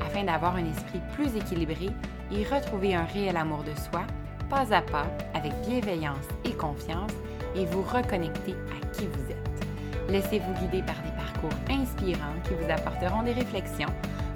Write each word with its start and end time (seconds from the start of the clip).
afin 0.00 0.24
d'avoir 0.24 0.56
un 0.56 0.64
esprit 0.64 1.00
plus 1.14 1.36
équilibré 1.36 1.90
et 2.32 2.44
retrouver 2.44 2.94
un 2.94 3.04
réel 3.04 3.36
amour 3.36 3.62
de 3.64 3.78
soi, 3.78 4.04
pas 4.48 4.72
à 4.74 4.82
pas, 4.82 5.06
avec 5.34 5.52
bienveillance 5.66 6.28
et 6.44 6.52
confiance, 6.52 7.12
et 7.56 7.66
vous 7.66 7.82
reconnecter 7.82 8.52
à 8.52 8.86
qui 8.94 9.06
vous 9.06 9.30
êtes. 9.30 10.10
Laissez-vous 10.10 10.52
guider 10.54 10.82
par 10.82 10.96
des 11.02 11.12
parcours 11.16 11.58
inspirants 11.70 12.34
qui 12.44 12.54
vous 12.54 12.70
apporteront 12.70 13.22
des 13.22 13.32
réflexions 13.32 13.88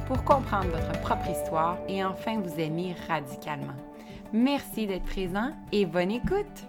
pour 0.06 0.24
comprendre 0.24 0.68
votre 0.68 1.00
propre 1.00 1.28
histoire 1.28 1.76
et 1.88 2.04
enfin 2.04 2.40
vous 2.40 2.58
aimer 2.58 2.94
radicalement. 3.08 3.76
Merci 4.32 4.86
d'être 4.86 5.04
présent 5.04 5.52
et 5.72 5.84
bonne 5.84 6.10
écoute! 6.10 6.67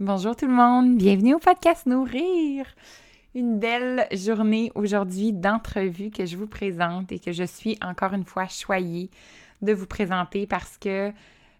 Bonjour 0.00 0.36
tout 0.36 0.46
le 0.46 0.52
monde, 0.52 0.96
bienvenue 0.96 1.34
au 1.34 1.40
podcast 1.40 1.84
Nourrir. 1.86 2.64
Une 3.34 3.58
belle 3.58 4.06
journée 4.12 4.70
aujourd'hui 4.76 5.32
d'entrevue 5.32 6.12
que 6.12 6.24
je 6.24 6.36
vous 6.36 6.46
présente 6.46 7.10
et 7.10 7.18
que 7.18 7.32
je 7.32 7.42
suis 7.42 7.76
encore 7.82 8.12
une 8.12 8.24
fois 8.24 8.46
choyée 8.46 9.10
de 9.60 9.72
vous 9.72 9.86
présenter 9.86 10.46
parce 10.46 10.78
que 10.78 11.12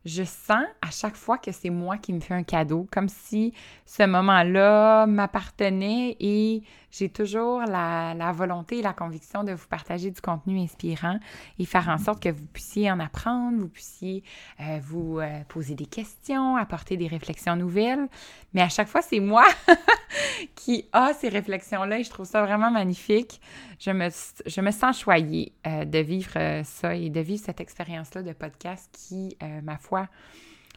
je 0.05 0.23
sens 0.23 0.63
à 0.83 0.91
chaque 0.93 1.17
fois 1.17 1.39
que 1.39 1.51
c'est 1.51 1.71
moi 1.71 1.97
qui 1.97 2.13
me 2.13 2.21
fais 2.21 2.35
un 2.35 2.45
cadeau, 2.45 2.87
comme 2.93 3.09
si 3.09 3.55
ce 3.85 4.05
moment-là 4.05 5.07
m'appartenait 5.07 6.17
et 6.21 6.63
j'ai 6.91 7.09
toujours 7.09 7.61
la, 7.61 8.33
volonté 8.33 8.79
et 8.79 8.83
la 8.83 8.93
conviction 8.93 9.45
de 9.45 9.53
vous 9.53 9.67
partager 9.69 10.11
du 10.11 10.21
contenu 10.21 10.59
inspirant 10.59 11.19
et 11.59 11.65
faire 11.65 11.89
en 11.89 11.99
sorte 11.99 12.23
que 12.23 12.31
vous 12.31 12.47
puissiez 12.47 12.91
en 12.91 12.99
apprendre, 12.99 13.59
vous 13.59 13.69
puissiez 13.69 14.23
euh, 14.61 14.79
vous 14.83 15.19
euh, 15.19 15.43
poser 15.49 15.75
des 15.75 15.87
questions, 15.87 16.57
apporter 16.57 16.97
des 16.97 17.07
réflexions 17.07 17.57
nouvelles. 17.57 18.09
Mais 18.55 18.63
à 18.63 18.69
chaque 18.69 18.89
fois, 18.89 19.03
c'est 19.03 19.21
moi 19.21 19.45
qui 20.55 20.87
a 20.93 21.13
ces 21.13 21.29
réflexions-là 21.29 21.99
et 21.99 22.05
je 22.05 22.11
trouve 22.11 22.27
ça 22.27 22.43
vraiment 22.43 22.71
magnifique. 22.71 23.41
Je 23.79 23.91
me, 23.91 24.71
sens 24.71 24.99
choyée 24.99 25.53
euh, 25.67 25.85
de 25.85 25.99
vivre 25.99 26.63
ça 26.65 26.95
et 26.95 27.11
de 27.11 27.21
vivre 27.21 27.43
cette 27.45 27.61
expérience-là 27.61 28.23
de 28.23 28.33
podcast 28.33 28.89
qui, 28.93 29.37
ma 29.63 29.77
foi, 29.77 30.09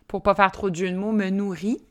pour 0.08 0.22
pas 0.22 0.36
faire 0.36 0.52
trop 0.52 0.70
de 0.70 0.76
jeux 0.76 0.92
de 0.92 0.98
mots, 0.98 1.14
me 1.14 1.30
nourrit. 1.30 1.82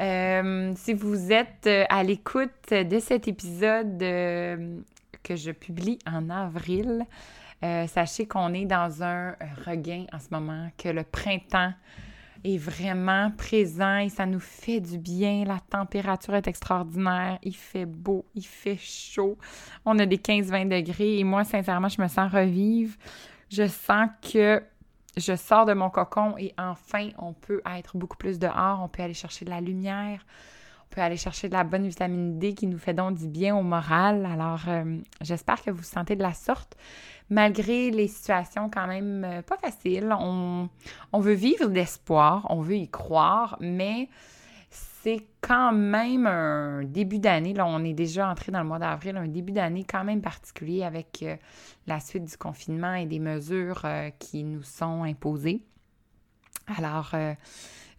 Euh, 0.00 0.72
si 0.76 0.94
vous 0.94 1.32
êtes 1.32 1.66
euh, 1.66 1.84
à 1.88 2.04
l'écoute 2.04 2.70
de 2.70 2.98
cet 3.00 3.26
épisode 3.26 4.00
euh, 4.02 4.78
que 5.22 5.34
je 5.34 5.50
publie 5.50 5.98
en 6.06 6.30
avril, 6.30 7.04
sachez 7.60 8.26
qu'on 8.26 8.54
est 8.54 8.66
dans 8.66 9.02
un 9.02 9.34
regain 9.66 10.04
en 10.12 10.20
ce 10.20 10.28
moment, 10.30 10.70
que 10.78 10.88
le 10.88 11.02
printemps 11.02 11.72
est 12.44 12.56
vraiment 12.56 13.32
présent 13.32 13.98
et 13.98 14.10
ça 14.10 14.26
nous 14.26 14.38
fait 14.38 14.78
du 14.78 14.96
bien. 14.96 15.44
La 15.44 15.58
température 15.58 16.36
est 16.36 16.46
extraordinaire, 16.46 17.40
il 17.42 17.56
fait 17.56 17.84
beau, 17.84 18.24
il 18.36 18.46
fait 18.46 18.78
chaud. 18.78 19.36
On 19.84 19.98
a 19.98 20.06
des 20.06 20.18
15-20 20.18 20.68
degrés 20.68 21.18
et 21.18 21.24
moi, 21.24 21.42
sincèrement, 21.42 21.88
je 21.88 22.00
me 22.00 22.06
sens 22.06 22.32
revivre. 22.32 22.94
Je 23.50 23.66
sens 23.66 24.08
que 24.22 24.62
je 25.18 25.36
sors 25.36 25.66
de 25.66 25.74
mon 25.74 25.90
cocon 25.90 26.34
et 26.38 26.54
enfin, 26.58 27.10
on 27.18 27.32
peut 27.32 27.60
être 27.76 27.96
beaucoup 27.96 28.16
plus 28.16 28.38
dehors, 28.38 28.80
on 28.82 28.88
peut 28.88 29.02
aller 29.02 29.14
chercher 29.14 29.44
de 29.44 29.50
la 29.50 29.60
lumière, 29.60 30.24
on 30.84 30.94
peut 30.94 31.00
aller 31.00 31.16
chercher 31.16 31.48
de 31.48 31.54
la 31.54 31.64
bonne 31.64 31.86
vitamine 31.86 32.38
D 32.38 32.54
qui 32.54 32.66
nous 32.66 32.78
fait 32.78 32.94
donc 32.94 33.16
du 33.16 33.28
bien 33.28 33.56
au 33.56 33.62
moral. 33.62 34.26
Alors, 34.26 34.62
euh, 34.68 34.98
j'espère 35.20 35.62
que 35.62 35.70
vous 35.70 35.78
vous 35.78 35.82
sentez 35.82 36.16
de 36.16 36.22
la 36.22 36.32
sorte, 36.32 36.76
malgré 37.30 37.90
les 37.90 38.08
situations 38.08 38.70
quand 38.70 38.86
même 38.86 39.24
euh, 39.24 39.42
pas 39.42 39.56
faciles. 39.58 40.14
On, 40.18 40.68
on 41.12 41.20
veut 41.20 41.34
vivre 41.34 41.66
d'espoir, 41.66 42.46
on 42.50 42.60
veut 42.60 42.76
y 42.76 42.88
croire, 42.88 43.56
mais 43.60 44.08
c'est 45.02 45.26
quand 45.40 45.72
même 45.72 46.26
un 46.26 46.82
début 46.84 47.18
d'année. 47.18 47.54
Là, 47.54 47.66
on 47.66 47.84
est 47.84 47.94
déjà 47.94 48.28
entré 48.28 48.50
dans 48.50 48.60
le 48.60 48.66
mois 48.68 48.78
d'avril, 48.78 49.16
un 49.16 49.28
début 49.28 49.52
d'année 49.52 49.84
quand 49.84 50.04
même 50.04 50.20
particulier 50.20 50.82
avec 50.82 51.22
euh, 51.22 51.36
la 51.86 52.00
suite 52.00 52.24
du 52.24 52.36
confinement 52.36 52.94
et 52.94 53.06
des 53.06 53.18
mesures 53.18 53.82
euh, 53.84 54.10
qui 54.18 54.44
nous 54.44 54.62
sont 54.62 55.04
imposées. 55.04 55.62
Alors, 56.76 57.10
euh, 57.14 57.34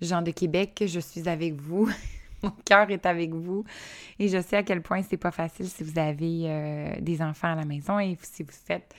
Jean 0.01 0.21
de 0.21 0.31
Québec, 0.31 0.83
je 0.85 0.99
suis 0.99 1.27
avec 1.29 1.55
vous. 1.55 1.89
Mon 2.43 2.51
cœur 2.65 2.89
est 2.89 3.05
avec 3.05 3.33
vous 3.33 3.65
et 4.17 4.29
je 4.29 4.41
sais 4.41 4.57
à 4.57 4.63
quel 4.63 4.81
point 4.81 5.01
c'est 5.01 5.17
pas 5.17 5.31
facile 5.31 5.67
si 5.67 5.83
vous 5.83 5.99
avez 5.99 6.97
des 7.01 7.21
enfants 7.21 7.51
à 7.51 7.55
la 7.55 7.65
maison 7.65 7.99
et 7.99 8.17
si 8.21 8.43
vous 8.43 8.53
faites 8.53 8.95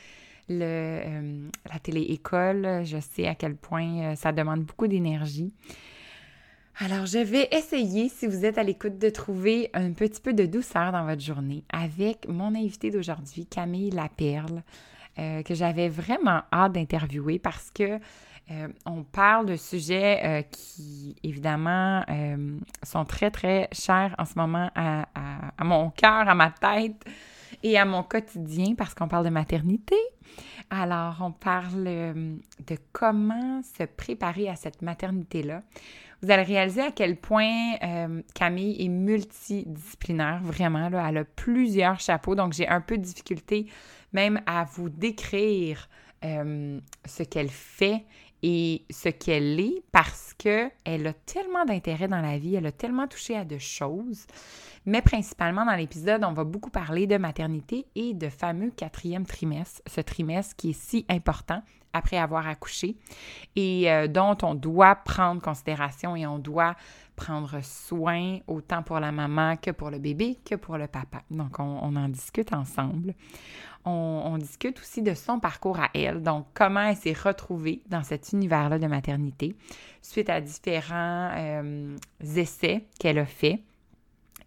la 0.46 1.78
télé-école. 1.82 2.82
Je 2.84 2.98
sais 3.00 3.26
à 3.26 3.34
quel 3.34 3.56
point 3.56 4.14
ça 4.14 4.32
demande 4.32 4.64
beaucoup 4.64 4.86
d'énergie. 4.86 5.54
Alors, 6.78 7.04
je 7.04 7.19
vais 7.19 7.48
essayer, 7.53 8.08
si 8.08 8.26
vous 8.26 8.44
êtes 8.44 8.56
à 8.56 8.62
l'écoute, 8.62 8.98
de 8.98 9.10
trouver 9.10 9.70
un 9.75 9.92
petit 9.92 10.20
peu 10.20 10.32
de 10.32 10.47
douceur 10.47 10.92
dans 10.92 11.04
votre 11.04 11.20
journée 11.20 11.64
avec 11.70 12.26
mon 12.26 12.54
invité 12.54 12.91
d'aujourd'hui, 12.91 13.44
Camille 13.47 13.91
Laperle, 13.91 14.62
euh, 15.19 15.42
que 15.42 15.54
j'avais 15.54 15.88
vraiment 15.88 16.42
hâte 16.53 16.72
d'interviewer 16.72 17.38
parce 17.38 17.70
que 17.70 17.98
euh, 18.50 18.69
on 18.86 19.03
parle 19.03 19.47
de 19.47 19.56
sujets 19.56 20.20
euh, 20.25 20.42
qui, 20.42 21.16
évidemment, 21.22 22.03
sont 22.82 23.04
très, 23.04 23.30
très 23.30 23.69
chers 23.72 24.14
en 24.19 24.25
ce 24.25 24.34
moment 24.36 24.70
à, 24.75 25.06
à 25.59 25.64
mon 25.64 25.91
cœur, 25.91 26.28
à 26.28 26.34
ma 26.34 26.50
tête 26.50 27.04
et 27.62 27.78
à 27.78 27.84
mon 27.84 28.03
quotidien 28.03 28.75
parce 28.75 28.94
qu'on 28.94 29.09
parle 29.09 29.26
de 29.26 29.30
maternité. 29.30 29.97
Alors, 30.70 31.19
on 31.20 31.32
parle 31.32 31.84
de 31.84 32.76
comment 32.92 33.60
se 33.62 33.82
préparer 33.84 34.48
à 34.48 34.56
cette 34.56 34.82
maternité-là 34.82 35.62
vous 36.22 36.31
allez 36.31 36.42
réaliser 36.42 36.82
à 36.82 36.91
quel 36.91 37.16
point 37.16 37.76
euh, 37.82 38.22
Camille 38.34 38.76
est 38.84 38.88
multidisciplinaire, 38.88 40.41
vraiment. 40.42 40.91
Elle 41.08 41.19
a 41.19 41.25
plusieurs 41.25 41.98
chapeaux, 41.98 42.34
donc 42.34 42.53
j'ai 42.53 42.69
un 42.69 42.81
peu 42.81 42.98
de 42.98 43.03
difficulté 43.03 43.66
même 44.12 44.41
à 44.47 44.64
vous 44.64 44.88
décrire 44.88 45.88
euh, 46.25 46.78
ce 47.06 47.22
qu'elle 47.22 47.48
fait 47.48 48.04
et 48.42 48.84
ce 48.90 49.08
qu'elle 49.08 49.60
est 49.60 49.82
parce 49.92 50.34
qu'elle 50.34 51.06
a 51.06 51.12
tellement 51.12 51.64
d'intérêt 51.64 52.08
dans 52.08 52.20
la 52.20 52.38
vie, 52.38 52.54
elle 52.56 52.66
a 52.66 52.72
tellement 52.72 53.06
touché 53.06 53.36
à 53.36 53.44
de 53.44 53.58
choses. 53.58 54.26
Mais 54.86 55.02
principalement 55.02 55.66
dans 55.66 55.76
l'épisode, 55.76 56.24
on 56.24 56.32
va 56.32 56.44
beaucoup 56.44 56.70
parler 56.70 57.06
de 57.06 57.18
maternité 57.18 57.86
et 57.94 58.14
de 58.14 58.28
fameux 58.28 58.70
quatrième 58.70 59.26
trimestre, 59.26 59.82
ce 59.86 60.00
trimestre 60.00 60.56
qui 60.56 60.70
est 60.70 60.80
si 60.80 61.04
important 61.08 61.62
après 61.92 62.18
avoir 62.18 62.46
accouché 62.46 62.96
et 63.56 63.90
euh, 63.90 64.06
dont 64.06 64.36
on 64.42 64.54
doit 64.54 64.94
prendre 64.94 65.42
considération 65.42 66.14
et 66.16 66.26
on 66.26 66.38
doit 66.38 66.76
prendre 67.16 67.62
soin 67.62 68.38
autant 68.46 68.82
pour 68.82 68.98
la 68.98 69.12
maman 69.12 69.56
que 69.56 69.70
pour 69.70 69.90
le 69.90 69.98
bébé 69.98 70.38
que 70.44 70.54
pour 70.54 70.78
le 70.78 70.86
papa. 70.86 71.22
Donc, 71.30 71.58
on, 71.58 71.94
en 71.96 72.08
discute 72.08 72.52
ensemble. 72.54 73.14
On, 73.84 74.36
discute 74.38 74.78
aussi 74.78 75.02
de 75.02 75.14
son 75.14 75.41
parcours 75.41 75.80
à 75.80 75.91
elle, 75.94 76.22
donc 76.22 76.46
comment 76.54 76.82
elle 76.82 76.96
s'est 76.96 77.14
retrouvée 77.14 77.82
dans 77.88 78.02
cet 78.02 78.32
univers-là 78.32 78.78
de 78.78 78.86
maternité 78.86 79.56
suite 80.02 80.30
à 80.30 80.41
différents 80.41 81.30
euh, 81.34 81.97
essais 82.36 82.84
qu'elle 82.98 83.18
a 83.18 83.27
faits 83.27 83.60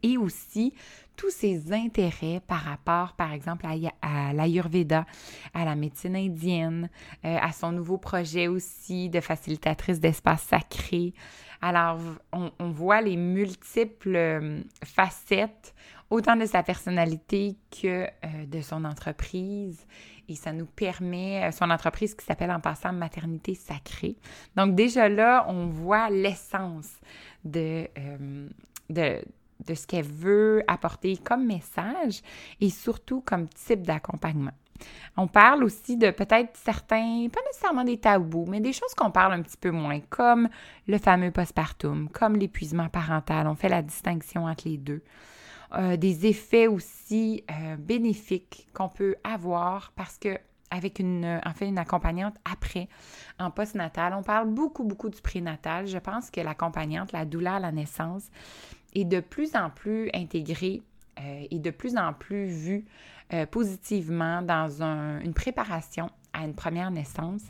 et 0.03 0.17
aussi 0.17 0.73
tous 1.15 1.29
ses 1.29 1.71
intérêts 1.73 2.41
par 2.47 2.61
rapport, 2.61 3.13
par 3.13 3.33
exemple, 3.33 3.65
à, 4.01 4.33
l'Ayurveda, 4.33 5.05
à 5.53 5.65
la 5.65 5.75
médecine 5.75 6.15
indienne, 6.15 6.89
euh, 7.23 7.37
à 7.39 7.51
son 7.51 7.71
nouveau 7.71 7.97
projet 7.97 8.47
aussi 8.47 9.09
de 9.09 9.19
facilitatrice 9.19 9.99
d'espace 9.99 10.41
sacré. 10.43 11.13
Alors, 11.61 11.99
on, 12.31 12.69
voit 12.71 13.01
les 13.01 13.15
multiples 13.15 14.15
euh, 14.15 14.61
facettes, 14.83 15.73
autant 16.13 16.35
de 16.35 16.45
sa 16.45 16.63
personnalité 16.63 17.55
que 17.71 18.05
euh, 18.05 18.45
de 18.47 18.61
son 18.61 18.85
entreprise. 18.85 19.85
Et 20.29 20.35
ça 20.35 20.53
nous 20.53 20.65
permet, 20.65 21.51
son 21.51 21.69
entreprise 21.69 22.15
qui 22.15 22.25
s'appelle 22.25 22.51
en 22.51 22.61
passant 22.61 22.93
Maternité 22.93 23.55
Sacrée. 23.55 24.15
Donc 24.55 24.73
déjà 24.73 25.09
là, 25.09 25.45
on 25.49 25.67
voit 25.67 26.09
l'essence 26.09 26.91
de, 27.43 27.89
de 28.89 29.21
de 29.67 29.73
ce 29.75 29.87
qu'elle 29.87 30.05
veut 30.05 30.63
apporter 30.67 31.17
comme 31.17 31.45
message 31.45 32.21
et 32.59 32.69
surtout 32.69 33.21
comme 33.21 33.47
type 33.47 33.83
d'accompagnement. 33.83 34.51
On 35.15 35.27
parle 35.27 35.63
aussi 35.63 35.97
de 35.97 36.11
peut-être 36.11 36.57
certains, 36.57 37.27
pas 37.31 37.39
nécessairement 37.45 37.83
des 37.83 37.97
tabous, 37.97 38.45
mais 38.47 38.59
des 38.59 38.73
choses 38.73 38.93
qu'on 38.95 39.11
parle 39.11 39.33
un 39.33 39.41
petit 39.41 39.57
peu 39.57 39.71
moins, 39.71 39.99
comme 40.09 40.49
le 40.87 40.97
fameux 40.97 41.31
postpartum, 41.31 42.09
comme 42.09 42.35
l'épuisement 42.35 42.89
parental. 42.89 43.47
On 43.47 43.55
fait 43.55 43.69
la 43.69 43.81
distinction 43.81 44.45
entre 44.45 44.67
les 44.67 44.77
deux. 44.77 45.03
Euh, 45.75 45.97
des 45.97 46.27
effets 46.27 46.67
aussi 46.67 47.43
euh, 47.49 47.75
bénéfiques 47.77 48.67
qu'on 48.73 48.89
peut 48.89 49.15
avoir 49.23 49.91
parce 49.95 50.17
que 50.17 50.37
avec 50.69 50.97
fait, 50.97 51.67
une 51.67 51.77
accompagnante 51.77 52.33
après, 52.51 52.89
en 53.39 53.51
postnatal. 53.51 54.15
On 54.15 54.23
parle 54.23 54.49
beaucoup, 54.49 54.83
beaucoup 54.83 55.09
du 55.09 55.21
prénatal. 55.21 55.85
Je 55.85 55.99
pense 55.99 56.31
que 56.31 56.41
l'accompagnante, 56.41 57.11
la 57.11 57.25
douleur 57.25 57.53
à 57.53 57.59
la 57.59 57.71
naissance, 57.71 58.23
est 58.95 59.05
de 59.05 59.19
plus 59.19 59.55
en 59.55 59.69
plus 59.69 60.09
intégrée 60.15 60.81
euh, 61.19 61.45
et 61.51 61.59
de 61.59 61.69
plus 61.69 61.95
en 61.95 62.13
plus 62.13 62.47
vue 62.47 62.85
positivement 63.49 64.43
dans 64.43 64.83
une 64.83 65.33
préparation 65.33 66.07
à 66.33 66.45
une 66.45 66.53
première 66.53 66.91
naissance, 66.91 67.41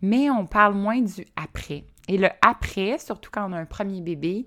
mais 0.00 0.30
on 0.30 0.46
parle 0.46 0.74
moins 0.74 1.02
du 1.02 1.26
après. 1.36 1.84
Et 2.08 2.16
le 2.16 2.28
après, 2.40 2.98
surtout 2.98 3.30
quand 3.30 3.50
on 3.50 3.52
a 3.52 3.58
un 3.58 3.66
premier 3.66 4.00
bébé, 4.00 4.46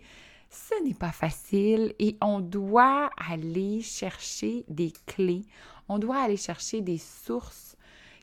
ce 0.50 0.84
n'est 0.84 0.96
pas 0.96 1.12
facile 1.12 1.94
et 2.00 2.18
on 2.22 2.40
doit 2.40 3.10
aller 3.18 3.82
chercher 3.82 4.66
des 4.68 4.92
clés, 5.06 5.46
on 5.88 6.00
doit 6.00 6.22
aller 6.22 6.38
chercher 6.38 6.82
des 6.82 6.98
sources 6.98 7.76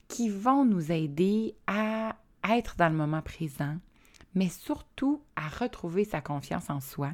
qui 0.09 0.29
vont 0.29 0.65
nous 0.65 0.93
aider 0.93 1.55
à 1.67 2.17
être 2.49 2.77
dans 2.77 2.89
le 2.89 2.97
moment 2.97 3.23
présent, 3.23 3.77
mais 4.35 4.49
surtout 4.49 5.23
à 5.37 5.49
retrouver 5.49 6.05
sa 6.05 6.21
confiance 6.21 6.71
en 6.71 6.81
soi, 6.81 7.13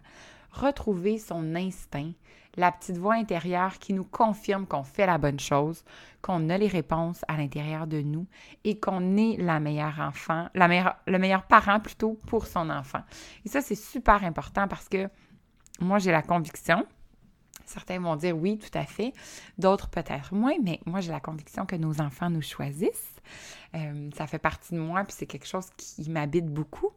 retrouver 0.53 1.19
son 1.19 1.55
instinct, 1.55 2.13
la 2.57 2.71
petite 2.71 2.99
voix 2.99 3.15
intérieure 3.15 3.79
qui 3.79 3.95
nous 3.95 4.05
confirme 4.05 4.67
qu'on 4.67 4.85
fait 4.85 5.07
la 5.07 5.19
bonne 5.19 5.41
chose, 5.41 5.85
qu'on 6.21 6.51
a 6.51 6.59
les 6.59 6.69
réponses 6.69 7.25
à 7.29 7.37
l'intérieur 7.37 7.87
de 7.87 8.01
nous 8.01 8.27
et 8.65 8.79
qu'on 8.79 9.17
est 9.17 9.37
la 9.39 9.59
meilleure 9.59 9.99
enfant, 10.01 10.49
le 10.55 11.19
meilleur 11.19 11.47
parent 11.47 11.81
plutôt 11.81 12.19
pour 12.27 12.47
son 12.47 12.69
enfant. 12.71 13.03
Et 13.45 13.49
ça, 13.49 13.61
c'est 13.61 13.75
super 13.75 14.23
important 14.25 14.69
parce 14.69 14.89
que 14.89 15.09
moi, 15.81 15.99
j'ai 15.99 16.13
la 16.13 16.23
conviction, 16.23 16.87
certains 17.65 17.99
vont 17.99 18.17
dire 18.17 18.37
oui, 18.37 18.59
tout 18.59 18.77
à 18.79 18.85
fait, 18.85 19.13
d'autres 19.59 19.89
peut-être 19.89 20.35
moins, 20.35 20.57
mais 20.63 20.81
moi, 20.85 21.01
j'ai 21.01 21.13
la 21.13 21.21
conviction 21.21 21.65
que 21.65 21.77
nos 21.77 22.01
enfants 22.01 22.31
nous 22.31 22.43
choisissent. 22.43 23.17
Euh, 23.75 24.11
ça 24.15 24.27
fait 24.27 24.39
partie 24.39 24.75
de 24.75 24.81
moi, 24.81 25.03
puis 25.05 25.15
c'est 25.17 25.27
quelque 25.27 25.47
chose 25.47 25.67
qui 25.77 26.09
m'habite 26.11 26.47
beaucoup. 26.47 26.91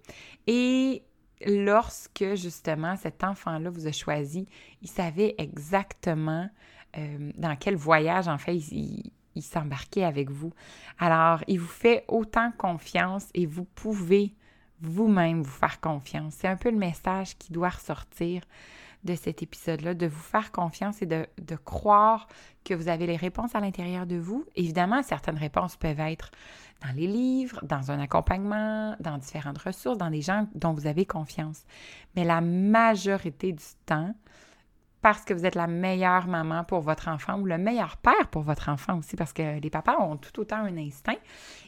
Et 0.47 1.03
lorsque 1.45 2.35
justement 2.35 2.95
cet 2.95 3.23
enfant-là 3.23 3.69
vous 3.69 3.87
a 3.87 3.91
choisi, 3.91 4.47
il 4.81 4.89
savait 4.89 5.35
exactement 5.37 6.49
euh, 6.97 7.31
dans 7.35 7.55
quel 7.55 7.75
voyage 7.75 8.27
en 8.27 8.37
fait 8.37 8.55
il, 8.55 9.11
s'embarquait 9.41 10.05
avec 10.05 10.29
vous. 10.29 10.53
Alors, 10.97 11.43
il 11.47 11.59
vous 11.59 11.67
fait 11.67 12.05
autant 12.07 12.51
confiance 12.57 13.27
et 13.33 13.45
vous 13.45 13.65
pouvez 13.65 14.33
vous-même 14.79 15.41
vous 15.41 15.51
faire 15.51 15.81
confiance. 15.81 16.35
C'est 16.37 16.47
un 16.47 16.55
peu 16.55 16.71
le 16.71 16.77
message 16.77 17.37
qui 17.37 17.51
doit 17.51 17.69
ressortir 17.69 18.41
de 19.03 19.13
cet 19.13 19.43
épisode-là, 19.43 19.93
de 19.93 20.07
vous 20.07 20.21
faire 20.21 20.51
confiance 20.51 21.01
et 21.01 21.05
de, 21.05 21.27
de, 21.39 21.55
croire 21.55 22.27
que 22.63 22.73
vous 22.73 22.87
avez 22.87 23.05
les 23.05 23.17
réponses 23.17 23.55
à 23.55 23.59
l'intérieur 23.59 24.05
de 24.05 24.15
vous. 24.15 24.45
Évidemment, 24.55 25.03
certaines 25.03 25.37
réponses 25.37 25.75
peuvent 25.75 25.99
être 25.99 26.31
dans 26.81 26.93
les 26.93 27.07
livres, 27.07 27.59
dans 27.63 27.91
un 27.91 27.99
accompagnement, 27.99 28.95
dans 28.99 29.17
différentes 29.17 29.57
ressources, 29.57 29.97
dans 29.97 30.09
des 30.09 30.21
gens 30.21 30.47
dont 30.55 30.73
vous 30.73 30.87
avez 30.87 31.05
confiance. 31.05 31.63
Mais 32.15 32.23
la 32.23 32.41
majorité 32.41 33.53
du 33.53 33.63
temps, 33.85 34.13
parce 35.01 35.23
que 35.23 35.33
vous 35.33 35.45
êtes 35.45 35.55
la 35.55 35.67
meilleure 35.67 36.27
maman 36.27 36.63
pour 36.63 36.81
votre 36.81 37.07
enfant 37.07 37.39
ou 37.39 37.45
le 37.45 37.57
meilleur 37.57 37.97
père 37.97 38.27
pour 38.31 38.41
votre 38.41 38.69
enfant 38.69 38.97
aussi, 38.97 39.15
parce 39.15 39.33
que 39.33 39.59
les 39.59 39.69
papas 39.69 39.99
ont 39.99 40.17
tout 40.17 40.39
autant 40.39 40.57
un 40.57 40.77
instinct, 40.77 41.17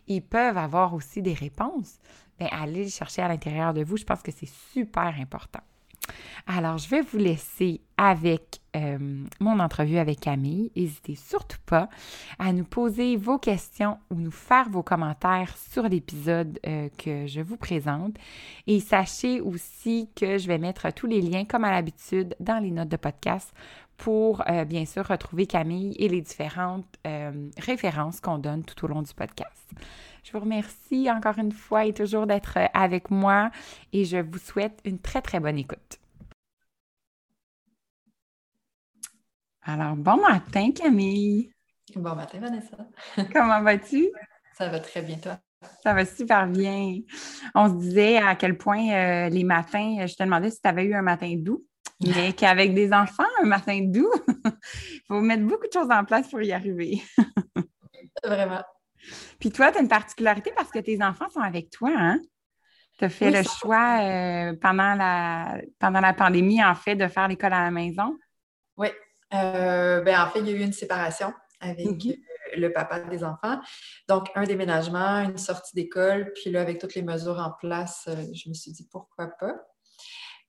ils 0.08 0.24
peuvent 0.24 0.58
avoir 0.58 0.94
aussi 0.94 1.22
des 1.22 1.34
réponses. 1.34 2.00
Bien, 2.40 2.50
allez 2.52 2.84
les 2.86 2.90
chercher 2.90 3.22
à 3.22 3.28
l'intérieur 3.28 3.74
de 3.74 3.84
vous, 3.84 3.98
je 3.98 4.06
pense 4.06 4.22
que 4.22 4.32
c'est 4.32 4.50
super 4.74 5.14
important. 5.20 5.62
Alors, 6.46 6.78
je 6.78 6.88
vais 6.90 7.02
vous 7.02 7.18
laisser 7.18 7.82
avec 7.98 8.62
euh, 8.76 8.98
mon 9.40 9.60
entrevue 9.60 9.98
avec 9.98 10.20
Camille. 10.20 10.72
N'hésitez 10.76 11.16
surtout 11.16 11.58
pas 11.66 11.90
à 12.40 12.54
nous 12.54 12.64
poser 12.64 13.18
vos 13.18 13.38
questions 13.38 13.98
ou 14.12 14.16
nous 14.16 14.32
faire 14.32 14.70
vos 14.70 14.84
commentaires 14.84 15.56
sur 15.58 15.84
l'épisode 15.84 16.60
euh, 16.66 16.90
que 16.98 17.28
je 17.28 17.42
vous 17.42 17.58
présente. 17.58 18.16
Et 18.68 18.80
sachez 18.80 19.42
aussi 19.42 20.10
que 20.16 20.38
je 20.38 20.48
vais 20.48 20.58
mettre 20.58 20.92
tous 20.94 21.08
les 21.08 21.22
liens, 21.22 21.46
comme 21.46 21.64
à 21.64 21.72
l'habitude, 21.72 22.36
dans 22.40 22.62
les 22.62 22.72
notes 22.72 22.90
de 22.90 22.98
podcast 22.98 23.54
pour 23.98 24.44
euh, 24.50 24.66
bien 24.66 24.86
sûr 24.86 25.06
retrouver 25.08 25.48
Camille 25.48 25.96
et 25.98 26.08
les 26.08 26.22
différentes 26.22 26.98
références 27.58 28.22
qu'on 28.22 28.38
donne 28.38 28.64
tout 28.64 28.86
au 28.86 28.88
long 28.88 29.02
du 29.02 29.14
podcast. 29.14 29.70
Je 30.24 30.32
vous 30.32 30.40
remercie 30.40 31.10
encore 31.10 31.38
une 31.38 31.52
fois 31.52 31.86
et 31.86 31.94
toujours 31.94 32.28
d'être 32.28 32.58
avec 32.74 33.10
moi 33.10 33.50
et 33.94 34.06
je 34.06 34.18
vous 34.18 34.40
souhaite 34.40 34.80
une 34.86 35.00
très 35.00 35.22
très 35.22 35.40
bonne 35.40 35.58
écoute. 35.58 36.00
Alors, 39.70 39.98
bon 39.98 40.16
matin, 40.22 40.72
Camille. 40.72 41.52
Bon 41.94 42.16
matin, 42.16 42.40
Vanessa. 42.40 42.78
Comment 43.34 43.62
vas-tu? 43.62 44.10
Ça 44.54 44.70
va 44.70 44.80
très 44.80 45.02
bien, 45.02 45.18
toi? 45.18 45.40
Ça 45.84 45.94
va 45.94 46.06
super 46.06 46.48
bien. 46.48 47.00
On 47.54 47.68
se 47.68 47.74
disait 47.74 48.18
à 48.18 48.36
quel 48.36 48.58
point 48.58 48.90
euh, 48.90 49.30
les 49.30 49.44
matins, 49.44 50.06
je 50.08 50.16
te 50.16 50.24
demandais 50.24 50.52
si 50.52 50.62
tu 50.62 50.68
avais 50.70 50.86
eu 50.86 50.94
un 50.94 51.02
matin 51.02 51.34
doux, 51.38 51.66
mais 52.00 52.34
qu'avec 52.34 52.74
des 52.74 52.94
enfants, 52.94 53.24
un 53.42 53.48
matin 53.48 53.80
doux, 53.84 54.12
il 54.46 55.02
faut 55.08 55.20
mettre 55.20 55.44
beaucoup 55.44 55.68
de 55.68 55.74
choses 55.74 55.90
en 55.90 56.06
place 56.06 56.30
pour 56.30 56.42
y 56.42 56.52
arriver. 56.52 57.02
Vraiment. 58.24 58.64
Puis 59.40 59.52
toi, 59.52 59.72
tu 59.72 59.78
as 59.78 59.82
une 59.82 59.88
particularité 59.88 60.52
parce 60.56 60.70
que 60.70 60.80
tes 60.80 61.02
enfants 61.04 61.30
sont 61.30 61.40
avec 61.40 61.70
toi, 61.70 61.92
hein? 61.96 62.20
Tu 62.98 63.06
as 63.06 63.10
fait 63.10 63.30
le 63.30 63.44
choix 63.44 64.00
euh, 64.02 64.56
pendant, 64.60 64.96
la, 64.96 65.62
pendant 65.80 66.02
la 66.02 66.14
pandémie, 66.14 66.64
en 66.64 66.74
fait, 66.74 66.96
de 66.96 67.08
faire 67.08 67.28
l'école 67.28 67.54
à 67.54 67.64
la 67.64 67.72
maison? 67.72 68.18
Oui, 68.76 68.88
euh, 69.34 70.02
ben, 70.02 70.20
en 70.20 70.30
fait, 70.30 70.40
il 70.40 70.48
y 70.48 70.50
a 70.50 70.54
eu 70.54 70.62
une 70.62 70.74
séparation 70.74 71.32
avec 71.60 71.86
mhm. 71.86 72.12
euh, 72.12 72.58
le 72.58 72.74
papa 72.74 73.02
des 73.02 73.24
enfants. 73.24 73.60
Donc, 74.08 74.30
un 74.34 74.46
déménagement, 74.46 75.20
une 75.22 75.38
sortie 75.38 75.76
d'école, 75.76 76.32
puis 76.34 76.50
là, 76.50 76.62
avec 76.62 76.80
toutes 76.80 76.96
les 76.96 77.04
mesures 77.04 77.38
en 77.38 77.52
place, 77.52 78.08
je 78.08 78.50
me 78.50 78.54
suis 78.56 78.72
dit 78.72 78.88
pourquoi 78.92 79.28
pas. 79.28 79.54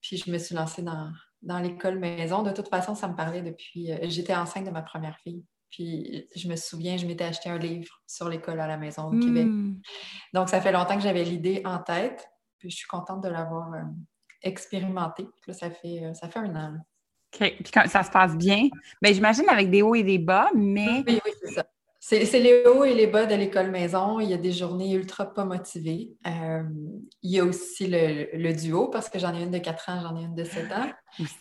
Puis 0.00 0.16
je 0.16 0.30
me 0.30 0.38
suis 0.38 0.54
lancée 0.54 0.82
dans, 0.82 1.10
dans 1.42 1.58
l'école 1.58 1.98
maison. 1.98 2.42
De 2.42 2.50
toute 2.50 2.68
façon, 2.68 2.94
ça 2.94 3.08
me 3.08 3.14
parlait 3.14 3.42
depuis. 3.42 3.90
J'étais 4.04 4.34
enceinte 4.34 4.64
de 4.64 4.70
ma 4.70 4.82
première 4.82 5.18
fille. 5.18 5.44
Puis 5.70 6.26
je 6.34 6.48
me 6.48 6.56
souviens, 6.56 6.96
je 6.96 7.06
m'étais 7.06 7.24
acheté 7.24 7.50
un 7.50 7.58
livre 7.58 8.00
sur 8.06 8.28
l'école 8.28 8.58
à 8.60 8.66
la 8.66 8.78
maison 8.78 9.08
au 9.08 9.18
Québec. 9.18 9.46
Hmm. 9.46 9.80
Donc, 10.32 10.48
ça 10.48 10.60
fait 10.60 10.72
longtemps 10.72 10.96
que 10.96 11.02
j'avais 11.02 11.24
l'idée 11.24 11.62
en 11.64 11.78
tête. 11.78 12.26
Puis 12.58 12.70
je 12.70 12.76
suis 12.76 12.88
contente 12.88 13.22
de 13.22 13.28
l'avoir 13.28 13.70
expérimenté. 14.42 15.26
Là, 15.46 15.52
ça 15.52 15.70
fait, 15.70 16.10
ça 16.14 16.28
fait 16.28 16.38
un 16.38 16.56
an. 16.56 16.74
OK. 17.34 17.56
Puis 17.62 17.70
quand 17.72 17.86
ça 17.86 18.02
se 18.02 18.10
passe 18.10 18.36
bien, 18.36 18.68
bien 19.02 19.12
j'imagine 19.12 19.48
avec 19.48 19.70
des 19.70 19.82
hauts 19.82 19.94
et 19.94 20.02
des 20.02 20.18
bas, 20.18 20.50
mais. 20.54 21.04
Oui, 21.06 21.20
oui, 21.24 21.32
c'est 21.42 21.52
ça. 21.52 21.66
C'est 22.00 22.38
les 22.38 22.64
hauts 22.64 22.84
et 22.84 22.94
les 22.94 23.08
bas 23.08 23.26
de 23.26 23.34
l'école 23.34 23.70
maison. 23.70 24.20
Il 24.20 24.30
y 24.30 24.34
a 24.34 24.38
des 24.38 24.52
journées 24.52 24.92
ultra 24.92 25.32
pas 25.32 25.44
motivées. 25.44 26.12
Euh, 26.26 26.62
il 27.22 27.30
y 27.30 27.40
a 27.40 27.44
aussi 27.44 27.88
le, 27.88 28.52
duo, 28.52 28.88
parce 28.88 29.08
que 29.08 29.18
j'en 29.18 29.34
ai 29.34 29.42
une 29.42 29.50
de 29.50 29.58
4 29.58 29.88
ans, 29.88 30.00
j'en 30.02 30.16
ai 30.16 30.22
une 30.22 30.34
de 30.34 30.44
7 30.44 30.72
ans. 30.72 30.90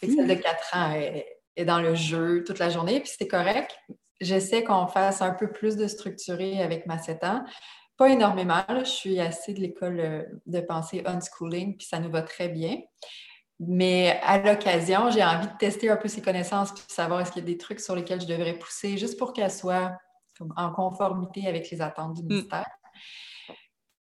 Et 0.02 0.10
celle 0.10 0.28
de 0.28 0.34
4 0.34 0.76
ans 0.76 0.94
est, 0.94 1.66
dans 1.66 1.80
le 1.80 1.94
jeu 1.96 2.44
toute 2.44 2.60
la 2.60 2.70
journée, 2.70 3.00
puis 3.00 3.12
c'est 3.16 3.28
correct. 3.28 3.78
J'essaie 4.20 4.64
qu'on 4.64 4.88
fasse 4.88 5.22
un 5.22 5.32
peu 5.32 5.52
plus 5.52 5.76
de 5.76 5.88
structuré 5.88 6.62
avec 6.62 6.88
ma 6.88 6.98
7 6.98 7.24
ans. 7.24 7.44
Pas 7.96 8.10
énormément, 8.10 8.64
je 8.70 8.84
suis 8.84 9.20
assez 9.20 9.54
de 9.54 9.60
l'école 9.60 10.00
euh, 10.00 10.24
de 10.46 10.60
pensée 10.60 11.04
unschooling, 11.06 11.78
puis 11.78 11.88
ça 11.88 12.00
nous 12.00 12.12
va 12.12 12.22
très 12.22 12.50
bien. 12.50 12.78
Mais 13.60 14.20
à 14.24 14.38
l'occasion, 14.38 15.10
j'ai 15.10 15.24
envie 15.24 15.48
de 15.48 15.58
tester 15.58 15.90
un 15.90 15.98
peu 15.98 16.08
ses 16.08 16.22
connaissances 16.22 16.72
puis 16.74 16.84
savoir 16.88 17.22
est-ce 17.22 17.32
qu'il 17.32 17.44
y 17.44 17.46
a 17.46 17.48
des 17.48 17.58
trucs 17.58 17.80
sur 17.80 17.96
lesquels 17.96 18.22
je 18.22 18.28
devrais 18.28 18.54
pousser 18.54 18.98
juste 18.98 19.18
pour 19.18 19.34
qu'elle 19.34 19.52
soit 19.52 19.98
en 20.56 20.72
conformité 20.72 21.48
avec 21.48 21.70
les 21.70 21.82
attentes 21.82 22.15
du 22.15 22.24
mm. 22.24 22.27
ministère. 22.27 22.67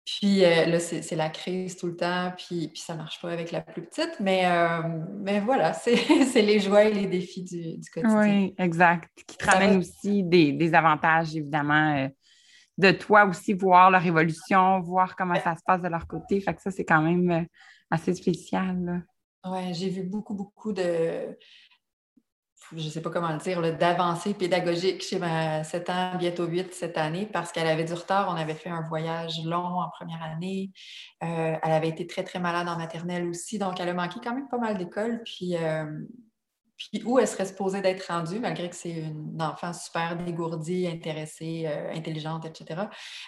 Puis 0.06 0.44
euh, 0.44 0.66
là, 0.66 0.80
c'est 0.80 1.16
la 1.16 1.30
crise 1.30 1.78
tout 1.78 1.88
le 1.88 1.96
temps, 1.96 2.34
puis, 2.38 2.68
puis 2.68 2.82
ça 2.82 2.94
ne 2.94 3.00
marche 3.00 3.22
pas 3.22 3.32
avec 3.32 3.52
la 3.52 3.62
plus 3.62 3.86
petite. 3.86 4.18
Mais, 4.20 4.46
euh, 4.46 4.82
mais 5.16 5.40
voilà, 5.40 5.74
c'est 5.74 5.96
les 6.42 6.60
joies 6.60 6.86
et 6.86 6.94
les 6.94 7.08
défis 7.08 7.44
du, 7.44 7.80
quotidien. 7.94 8.20
Oui, 8.20 8.56
exact. 8.58 9.10
Qui 9.26 9.38
te 9.38 9.46
ramènent 9.46 9.78
aussi 9.78 10.24
des, 10.24 10.74
avantages, 10.74 11.36
évidemment, 11.36 11.96
euh, 11.98 12.10
de 12.78 12.92
toi 12.92 13.26
aussi, 13.26 13.54
voir 13.54 13.92
leur 13.92 14.06
évolution, 14.06 14.82
voir 14.82 15.16
comment 15.16 15.40
ça 15.40 15.56
se 15.56 15.64
passe 15.66 15.82
de 15.82 15.88
leur 15.88 16.06
côté. 16.06 16.42
Fait 16.42 16.54
que 16.54 16.62
ça, 16.62 16.70
c'est 16.70 16.86
quand 16.86 17.02
même 17.02 17.48
assez 17.90 18.14
spécial. 18.14 18.84
Là. 18.84 19.00
Oui, 19.46 19.74
j'ai 19.74 19.90
vu 19.90 20.04
beaucoup, 20.04 20.34
beaucoup 20.34 20.74
de, 20.74 21.38
je 22.72 22.86
ne 22.86 22.90
sais 22.90 23.02
pas 23.02 23.10
comment 23.10 23.32
le 23.32 23.40
dire, 23.40 23.62
d'avancées 23.78 24.34
pédagogiques 24.34 25.04
chez 25.04 25.20
ma 25.20 25.64
7 25.64 25.90
ans, 25.90 26.16
bientôt 26.18 26.46
8 26.46 26.74
cette 26.74 26.98
année, 26.98 27.26
parce 27.26 27.52
qu'elle 27.52 27.68
avait 27.68 27.84
du 27.84 27.94
retard. 27.94 28.30
On 28.30 28.36
avait 28.36 28.56
fait 28.56 28.70
un 28.70 28.82
voyage 28.88 29.44
long 29.46 29.80
en 29.80 29.90
première 29.90 30.22
année. 30.24 30.72
Euh, 31.24 31.56
elle 31.62 31.72
avait 31.72 31.90
été 31.90 32.08
très, 32.08 32.24
très 32.24 32.40
malade 32.40 32.68
en 32.68 32.78
maternelle 32.78 33.28
aussi, 33.28 33.60
donc 33.60 33.80
elle 33.80 33.90
a 33.90 33.94
manqué 33.94 34.20
quand 34.24 34.34
même 34.34 34.48
pas 34.50 34.58
mal 34.58 34.78
d'école. 34.78 35.22
Puis, 35.26 35.56
euh, 35.58 35.86
puis 36.78 37.04
où 37.06 37.20
elle 37.20 37.28
serait 37.28 37.46
supposée 37.46 37.82
d'être 37.82 38.08
rendue, 38.08 38.40
malgré 38.40 38.70
que 38.70 38.76
c'est 38.76 38.92
une 38.92 39.42
enfant 39.42 39.74
super 39.74 40.18
dégourdie, 40.18 40.88
intéressée, 40.88 41.66
euh, 41.68 41.94
intelligente, 41.94 42.46
etc., 42.46 42.88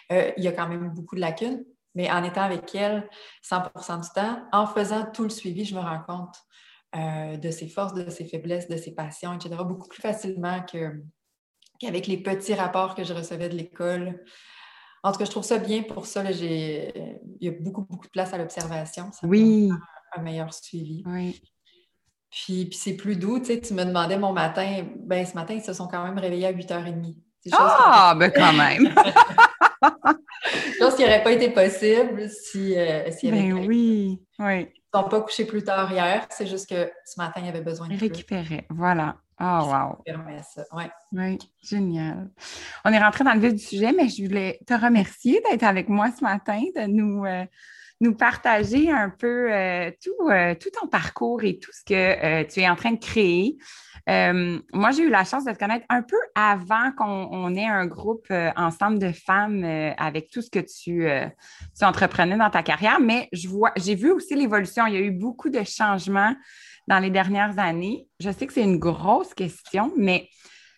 il 0.09 0.43
y 0.43 0.47
a 0.47 0.51
quand 0.51 0.67
même 0.67 0.89
beaucoup 0.89 1.15
de 1.15 1.21
lacunes 1.21 1.63
mais 1.97 2.11
en 2.11 2.25
étant 2.25 2.41
avec 2.41 2.75
elle 2.75 3.09
100% 3.41 4.01
du 4.01 4.09
temps, 4.09 4.45
en 4.51 4.67
faisant 4.67 5.05
tout 5.13 5.23
le 5.23 5.29
suivi, 5.29 5.63
je 5.63 5.73
me 5.73 5.79
rends 5.79 6.03
compte 6.05 6.35
euh, 6.95 7.37
de 7.37 7.51
ses 7.51 7.67
forces, 7.67 7.93
de 7.93 8.09
ses 8.09 8.25
faiblesses, 8.25 8.67
de 8.67 8.77
ses 8.77 8.93
passions, 8.93 9.33
etc., 9.33 9.55
beaucoup 9.65 9.87
plus 9.87 10.01
facilement 10.01 10.63
qu'avec 10.63 12.07
les 12.07 12.17
petits 12.17 12.53
rapports 12.53 12.95
que 12.95 13.03
je 13.03 13.13
recevais 13.13 13.49
de 13.49 13.55
l'école. 13.55 14.23
En 15.03 15.11
tout 15.11 15.19
cas, 15.19 15.25
je 15.25 15.31
trouve 15.31 15.43
ça 15.43 15.57
bien 15.57 15.83
pour 15.83 16.05
ça. 16.05 16.23
il 16.29 17.19
y 17.41 17.47
a 17.47 17.51
beaucoup, 17.59 17.81
beaucoup 17.81 18.05
de 18.05 18.11
place 18.11 18.33
à 18.33 18.37
l'observation. 18.37 19.11
oui. 19.23 19.69
Un, 20.17 20.21
meilleur 20.21 20.53
suivi. 20.53 21.03
Oui. 21.05 21.41
Puis, 22.31 22.65
puis 22.65 22.77
c'est 22.77 22.95
plus 22.95 23.17
doux. 23.17 23.39
Tu, 23.39 23.45
sais, 23.47 23.59
tu 23.59 23.73
me 23.73 23.83
demandais 23.83 24.17
mon 24.17 24.31
matin. 24.31 24.87
Ben, 24.97 25.25
ce 25.25 25.33
matin, 25.33 25.55
ils 25.55 25.63
se 25.63 25.73
sont 25.73 25.87
quand 25.87 26.03
même 26.05 26.17
réveillés 26.17 26.47
à 26.47 26.53
8h30. 26.53 27.15
Ah, 27.51 28.15
ben 28.17 28.31
quand 28.31 28.53
même! 28.53 28.95
chose 30.79 30.95
qui 30.95 31.03
n'aurait 31.03 31.23
pas 31.23 31.31
été 31.31 31.49
possible 31.49 32.29
si, 32.29 32.77
euh, 32.77 33.11
s'il 33.11 33.29
y 33.29 33.31
avait 33.31 33.51
Ben 33.51 33.67
oui, 33.67 34.21
oui. 34.39 34.67
Sont 34.95 35.09
pas 35.09 35.19
couchés 35.19 35.43
plus 35.43 35.61
tard 35.61 35.91
hier. 35.91 36.25
C'est 36.29 36.47
juste 36.47 36.69
que 36.69 36.89
ce 37.03 37.19
matin, 37.19 37.41
il 37.41 37.47
y 37.47 37.49
avait 37.49 37.59
besoin 37.59 37.89
de 37.89 37.97
récupérer. 37.99 38.65
Voilà. 38.69 39.17
Oh, 39.41 39.43
wow. 39.43 40.01
Ouais. 40.71 40.89
Oui, 41.11 41.37
génial. 41.61 42.29
On 42.85 42.93
est 42.93 42.99
rentré 42.99 43.25
dans 43.25 43.33
le 43.33 43.41
vif 43.41 43.55
du 43.55 43.59
sujet, 43.59 43.91
mais 43.91 44.07
je 44.07 44.23
voulais 44.23 44.57
te 44.65 44.73
remercier 44.73 45.41
d'être 45.41 45.63
avec 45.63 45.89
moi 45.89 46.11
ce 46.17 46.23
matin, 46.23 46.61
de 46.73 46.87
nous, 46.87 47.25
euh, 47.25 47.43
nous 48.01 48.13
partager 48.13 48.91
un 48.91 49.09
peu 49.09 49.51
euh, 49.53 49.91
tout, 50.03 50.29
tout 50.59 50.69
ton 50.79 50.87
parcours 50.87 51.43
et 51.43 51.57
tout 51.59 51.71
ce 51.71 51.83
que 51.85 52.43
tu 52.43 52.59
es 52.59 52.69
en 52.69 52.75
train 52.75 52.91
de 52.91 52.99
créer. 52.99 53.57
Euh, 54.07 54.59
moi, 54.71 54.91
j'ai 54.91 55.03
eu 55.03 55.09
la 55.09 55.23
chance 55.23 55.45
de 55.45 55.51
te 55.51 55.57
connaître 55.57 55.85
un 55.89 56.03
peu 56.03 56.17
avant 56.35 56.91
qu'on 56.91 57.55
ait 57.55 57.65
un 57.65 57.87
groupe 57.87 58.27
euh, 58.29 58.51
ensemble 58.55 58.99
de 58.99 59.11
femmes 59.11 59.63
euh, 59.63 59.93
avec 59.97 60.29
tout 60.29 60.41
ce 60.41 60.49
que 60.49 60.59
tu, 60.59 61.07
tu, 61.77 61.85
entreprenais 61.85 62.37
dans 62.37 62.49
ta 62.49 62.61
carrière, 62.61 62.99
mais 62.99 63.29
j'ai 63.31 63.95
vu 63.95 64.11
aussi 64.11 64.35
l'évolution. 64.35 64.85
Il 64.85 64.93
y 64.93 64.97
a 64.97 65.01
eu 65.01 65.11
beaucoup 65.11 65.49
de 65.49 65.63
changements 65.63 66.35
dans 66.87 66.99
les 66.99 67.09
dernières 67.09 67.57
années. 67.57 68.07
Je 68.19 68.29
sais 68.29 68.45
que 68.45 68.53
c'est 68.53 68.63
une 68.63 68.77
grosse 68.77 69.33
question, 69.33 69.91
mais 69.97 70.29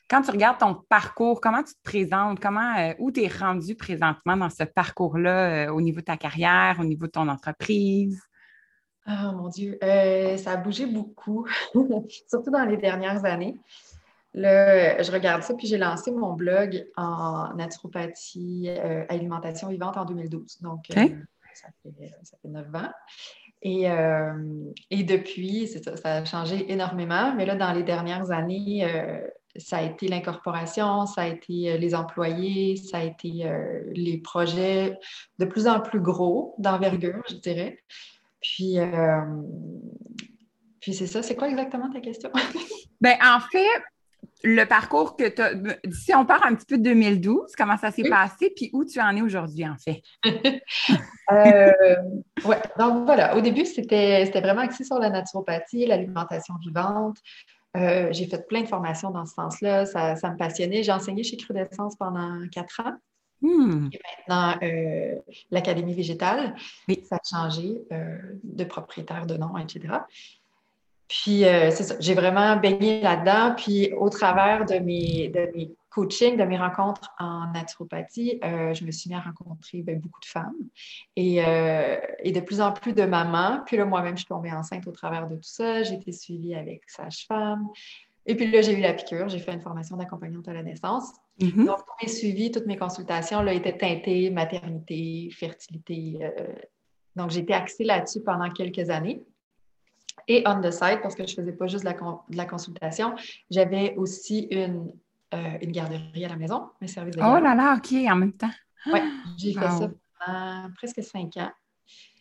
quand 0.10 0.22
tu 0.22 0.32
regardes 0.32 0.58
ton 0.58 0.76
parcours, 0.90 1.42
comment 1.42 1.64
tu 1.64 1.74
te 1.74 1.82
présentes, 1.84 2.40
comment, 2.40 2.94
où 3.00 3.12
tu 3.12 3.24
es 3.24 3.28
rendu 3.28 3.76
présentement 3.76 4.38
dans 4.38 4.50
ce 4.50 4.64
parcours-là 4.64 5.74
au 5.74 5.82
niveau 5.82 6.00
de 6.00 6.06
ta 6.06 6.18
carrière, 6.18 6.78
au 6.80 6.84
niveau 6.84 7.08
de 7.08 7.12
ton 7.12 7.28
entreprise? 7.28 8.22
Oh 9.08 9.32
mon 9.34 9.48
Dieu, 9.48 9.78
euh, 9.84 10.36
ça 10.36 10.52
a 10.52 10.58
bougé 10.58 10.86
beaucoup, 10.86 11.48
surtout 12.30 12.52
dans 12.52 12.66
les 12.66 12.76
dernières 12.76 13.24
années. 13.24 13.58
Là, 14.34 15.02
je 15.02 15.12
regarde 15.12 15.44
ça, 15.44 15.54
puis 15.54 15.66
j'ai 15.66 15.78
lancé 15.78 16.12
mon 16.12 16.34
blog 16.34 16.86
en 16.98 17.54
naturopathie, 17.56 18.66
euh, 18.68 19.06
alimentation 19.08 19.70
vivante 19.70 19.96
en 19.96 20.04
2012. 20.04 20.62
Donc, 20.62 20.90
euh, 20.92 21.08
ça, 21.54 21.70
fait, 21.82 22.48
neuf 22.50 22.68
ans. 22.76 22.92
Et, 23.62 23.88
et 24.92 25.04
depuis, 25.04 25.68
ça, 25.68 25.98
ça, 25.98 26.14
a 26.18 26.26
changé 26.26 26.72
énormément. 26.72 27.34
Mais 27.34 27.46
là, 27.46 27.56
dans 27.56 27.72
les 27.72 27.84
dernières 27.84 28.30
années, 28.30 28.86
ça 29.58 29.78
a 29.78 29.82
été 29.84 30.08
l'incorporation, 30.08 31.06
ça 31.06 31.22
a 31.22 31.28
été 31.28 31.78
les 31.78 31.96
employés, 31.96 32.76
ça 32.76 33.00
a 33.00 33.04
été 33.04 33.50
les 33.94 34.18
projets 34.18 34.98
de 35.40 35.46
plus 35.46 35.68
en 35.68 35.80
plus 35.80 36.00
gros, 36.00 36.56
d'envergure, 36.58 37.24
je 37.30 37.36
dirais. 37.36 37.80
Puis, 38.42 38.80
euh, 38.80 39.22
puis 40.80 40.94
c'est 40.94 41.08
ça. 41.08 41.24
C'est 41.24 41.36
quoi 41.36 41.50
exactement 41.50 41.92
ta 41.92 42.00
question? 42.00 42.32
ben, 43.02 43.16
en 43.24 43.40
fait, 43.40 43.82
le 44.44 44.64
parcours 44.66 45.16
que 45.16 45.28
tu 45.28 45.42
as. 45.42 45.52
Si 45.92 46.14
on 46.14 46.26
part 46.26 46.46
un 46.46 46.56
petit 46.56 46.66
peu 46.66 46.78
de 46.78 46.84
2012, 46.84 47.54
comment 47.58 47.78
ça 47.78 47.92
s'est 47.92 48.08
passé, 48.08 48.52
puis 48.56 48.70
où 48.74 48.86
tu 48.86 49.02
en 49.02 49.16
es 49.16 49.22
aujourd'hui, 49.22 49.68
en 49.68 49.76
fait? 49.78 50.02
euh, 51.32 51.96
oui, 52.46 52.56
donc 52.78 53.06
voilà. 53.06 53.36
Au 53.36 53.42
début, 53.42 53.66
c'était 53.66 54.30
vraiment 54.40 54.62
axé 54.62 54.84
sur 54.84 55.00
la 55.00 55.10
naturopathie, 55.10 55.86
l'alimentation 55.86 56.56
vivante. 56.62 57.18
Euh, 57.78 58.12
j'ai 58.12 58.28
fait 58.28 58.48
plein 58.48 58.62
de 58.62 58.68
formations 58.68 59.12
dans 59.12 59.26
ce 59.26 59.34
sens-là. 59.36 59.86
Ça, 59.86 60.16
ça, 60.16 60.32
me 60.32 60.38
passionnait. 60.38 60.84
J'ai 60.84 60.92
enseigné 60.92 61.24
chez 61.24 61.38
Crudescence 61.38 61.96
pendant 61.96 62.48
quatre 62.52 62.82
ans. 62.82 62.94
Hmm. 63.42 63.90
Et 63.94 64.00
maintenant, 64.28 64.58
euh, 64.64 65.16
l'Académie 65.52 65.94
végétale, 65.94 66.56
ça 67.04 67.18
a 67.18 67.20
changé 67.30 67.84
euh, 67.92 68.18
de 68.44 68.64
propriétaire, 68.64 69.28
de 69.28 69.38
nom, 69.38 69.56
etc. 69.58 70.00
Puis, 71.08 71.46
euh, 71.46 71.72
c'est 71.72 71.84
ça, 71.84 71.96
j'ai 72.00 72.14
vraiment 72.14 72.58
baigné 72.58 73.02
là-dedans. 73.02 73.56
Puis, 73.56 73.92
au 73.94 74.10
travers 74.10 74.66
de 74.66 74.76
mes, 74.80 75.30
de 75.30 75.50
mes 75.56 75.72
coachings, 75.90 76.38
de 76.38 76.44
mes 76.44 76.58
rencontres 76.58 77.14
en 77.18 77.52
naturopathie, 77.52 78.40
je 78.44 78.86
me 78.86 78.92
suis 78.92 79.10
mis 79.10 79.16
à 79.16 79.22
rencontrer 79.22 79.82
ben, 79.82 80.00
beaucoup 80.00 80.20
de 80.20 80.28
femmes 80.28 80.54
et, 81.16 81.38
et, 81.38 82.32
de 82.32 82.40
plus 82.40 82.62
en 82.62 82.72
plus 82.72 82.94
de 82.94 83.04
mamans. 83.04 83.62
Puis 83.66 83.78
là, 83.78 83.86
moi-même, 83.86 84.16
je 84.16 84.22
suis 84.22 84.28
tombée 84.28 84.52
enceinte 84.52 84.86
au 84.86 84.92
travers 84.92 85.28
de 85.28 85.36
tout 85.36 85.42
ça. 85.42 85.82
J'ai 85.82 85.96
été 85.96 86.12
suivie 86.12 86.54
avec 86.54 86.84
sage-femme. 86.88 87.68
Et 88.28 88.36
puis 88.36 88.52
là, 88.52 88.62
j'ai 88.62 88.78
eu 88.78 88.82
la 88.82 88.94
piqûre. 88.94 89.30
J'ai 89.30 89.40
fait 89.40 89.54
une 89.54 89.62
formation 89.62 89.96
d'accompagnante 89.96 90.48
à 90.50 90.54
la 90.54 90.62
naissance. 90.62 91.14
Mm-hmm. 91.40 91.66
Donc, 91.66 91.78
tous 91.78 92.06
mes 92.06 92.10
suivis, 92.10 92.52
toutes 92.52 92.66
mes 92.66 92.78
consultations 92.78 93.42
là, 93.42 93.54
étaient 93.54 93.78
teintées 93.78 94.30
maternité, 94.30 95.30
fertilité. 95.32 96.20
Euh, 96.22 96.54
donc, 97.16 97.32
j'ai 97.32 97.40
été 97.40 97.54
axée 97.54 97.86
là-dessus 97.86 98.22
pendant 98.22 98.50
quelques 98.50 98.90
années. 98.90 99.24
Et 100.28 100.44
on 100.46 100.62
the 100.62 100.72
side, 100.72 101.00
parce 101.02 101.16
que 101.16 101.26
je 101.26 101.32
ne 101.32 101.36
faisais 101.38 101.54
pas 101.54 101.68
juste 101.68 101.86
de 101.86 102.36
la, 102.36 102.46
consultation, 102.46 103.16
j'avais 103.50 103.96
aussi 103.96 104.48
une, 104.52 104.92
euh, 105.34 105.58
une, 105.62 105.72
garderie 105.72 106.26
à 106.26 106.30
la 106.30 106.36
maison, 106.36 106.70
un 106.82 106.88
service 106.88 107.16
de 107.16 107.22
garde. 107.22 107.38
Oh 107.40 107.44
là 107.44 107.56
là, 107.56 107.76
OK, 107.78 107.94
en 107.94 108.16
même 108.16 108.34
temps. 108.34 108.52
Oui, 108.88 109.00
j'ai 109.38 109.54
fait 109.54 109.70
ça 109.70 109.90
pendant 110.26 110.70
presque 110.76 111.04
cinq 111.04 111.38
ans. 111.38 111.52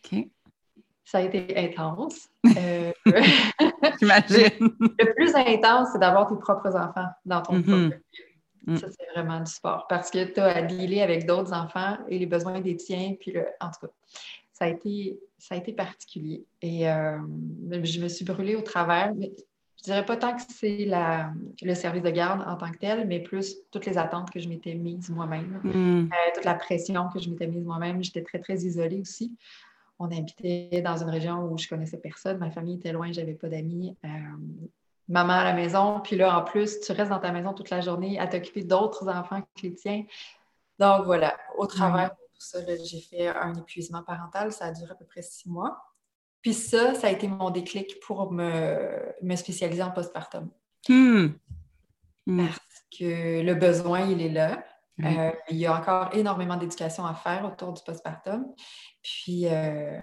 OK. 0.03 0.27
Ça 1.03 1.19
a 1.19 1.21
été 1.21 1.57
intense. 1.57 2.29
Euh, 2.57 2.93
J'imagine. 3.99 4.49
le 4.79 5.13
plus 5.13 5.35
intense, 5.35 5.89
c'est 5.91 5.99
d'avoir 5.99 6.27
tes 6.27 6.37
propres 6.37 6.73
enfants 6.75 7.07
dans 7.25 7.41
ton 7.41 7.57
mm 7.57 7.91
Mm. 8.67 8.77
Ça, 8.77 8.87
c'est 8.89 9.07
vraiment 9.13 9.39
du 9.39 9.49
sport 9.49 9.87
parce 9.87 10.11
que 10.11 10.25
tu 10.25 10.39
as 10.41 10.57
à 10.57 10.61
dealer 10.61 11.01
avec 11.01 11.25
d'autres 11.25 11.53
enfants 11.53 11.97
et 12.09 12.19
les 12.19 12.25
besoins 12.25 12.59
des 12.59 12.75
tiens. 12.75 13.15
Puis, 13.19 13.31
le, 13.31 13.45
en 13.61 13.67
tout 13.71 13.87
cas, 13.87 13.93
ça 14.57 14.65
a 14.65 14.69
été, 14.69 15.19
ça 15.37 15.53
a 15.53 15.57
été 15.59 15.71
particulier. 15.71 16.43
Et 16.63 16.89
euh, 16.89 17.19
je 17.83 18.01
me 18.01 18.07
suis 18.07 18.25
brûlée 18.25 18.55
au 18.55 18.61
travers. 18.61 19.13
Mais 19.13 19.31
je 19.77 19.83
dirais 19.83 20.03
pas 20.03 20.17
tant 20.17 20.35
que 20.35 20.41
c'est 20.49 20.89
le 21.61 21.75
service 21.75 22.01
de 22.01 22.09
garde 22.09 22.41
en 22.47 22.55
tant 22.55 22.71
que 22.71 22.77
tel, 22.79 23.05
mais 23.07 23.19
plus 23.19 23.57
toutes 23.71 23.85
les 23.85 23.99
attentes 23.99 24.31
que 24.31 24.39
je 24.39 24.49
m'étais 24.49 24.73
mise 24.73 25.11
moi-même, 25.11 25.61
mm. 25.63 26.09
euh, 26.11 26.31
toute 26.33 26.45
la 26.45 26.55
pression 26.55 27.07
que 27.13 27.19
je 27.19 27.29
m'étais 27.29 27.45
mise 27.45 27.63
moi-même. 27.63 28.03
J'étais 28.03 28.23
très, 28.23 28.39
très 28.39 28.55
isolée 28.55 28.99
aussi. 28.99 29.31
On 29.99 30.05
habitait 30.05 30.81
dans 30.83 30.97
une 30.97 31.09
région 31.09 31.51
où 31.51 31.57
je 31.57 31.67
connaissais 31.67 31.97
personne. 31.97 32.39
Ma 32.39 32.49
famille 32.49 32.75
était 32.75 32.91
loin, 32.91 33.11
j'avais 33.11 33.33
pas 33.33 33.49
d'amis. 33.49 33.95
Euh, 34.05 34.07
maman 35.07 35.33
à 35.33 35.43
la 35.43 35.53
maison, 35.53 35.99
puis 35.99 36.15
là, 36.15 36.39
en 36.39 36.43
plus, 36.43 36.79
tu 36.79 36.91
restes 36.93 37.11
dans 37.11 37.19
ta 37.19 37.31
maison 37.31 37.53
toute 37.53 37.69
la 37.69 37.81
journée 37.81 38.19
à 38.19 38.25
t'occuper 38.25 38.63
d'autres 38.63 39.07
enfants 39.07 39.41
que 39.41 39.61
les 39.61 39.75
tiens. 39.75 40.03
Donc 40.79 41.05
voilà, 41.05 41.37
au 41.57 41.67
travers 41.67 42.09
de 42.09 42.26
tout 42.39 42.47
ça, 42.47 42.59
j'ai 42.83 43.01
fait 43.01 43.27
un 43.27 43.53
épuisement 43.55 44.03
parental. 44.03 44.51
Ça 44.51 44.65
a 44.65 44.71
duré 44.71 44.91
à 44.91 44.95
peu 44.95 45.05
près 45.05 45.21
six 45.21 45.49
mois. 45.49 45.77
Puis 46.41 46.53
ça, 46.53 46.93
ça 46.93 47.07
a 47.07 47.11
été 47.11 47.27
mon 47.27 47.49
déclic 47.49 47.99
pour 48.01 48.31
me, 48.31 49.13
me 49.21 49.35
spécialiser 49.35 49.83
en 49.83 49.91
postpartum. 49.91 50.49
Hmm. 50.87 51.27
Hmm. 52.25 52.47
Parce 52.47 52.85
que 52.97 53.41
le 53.41 53.55
besoin, 53.55 54.01
il 54.01 54.21
est 54.21 54.29
là. 54.29 54.63
Euh, 55.03 55.31
il 55.49 55.57
y 55.57 55.67
a 55.67 55.75
encore 55.75 56.09
énormément 56.15 56.57
d'éducation 56.57 57.05
à 57.05 57.13
faire 57.13 57.45
autour 57.45 57.73
du 57.73 57.81
postpartum. 57.83 58.45
Puis, 59.03 59.45
euh, 59.45 59.99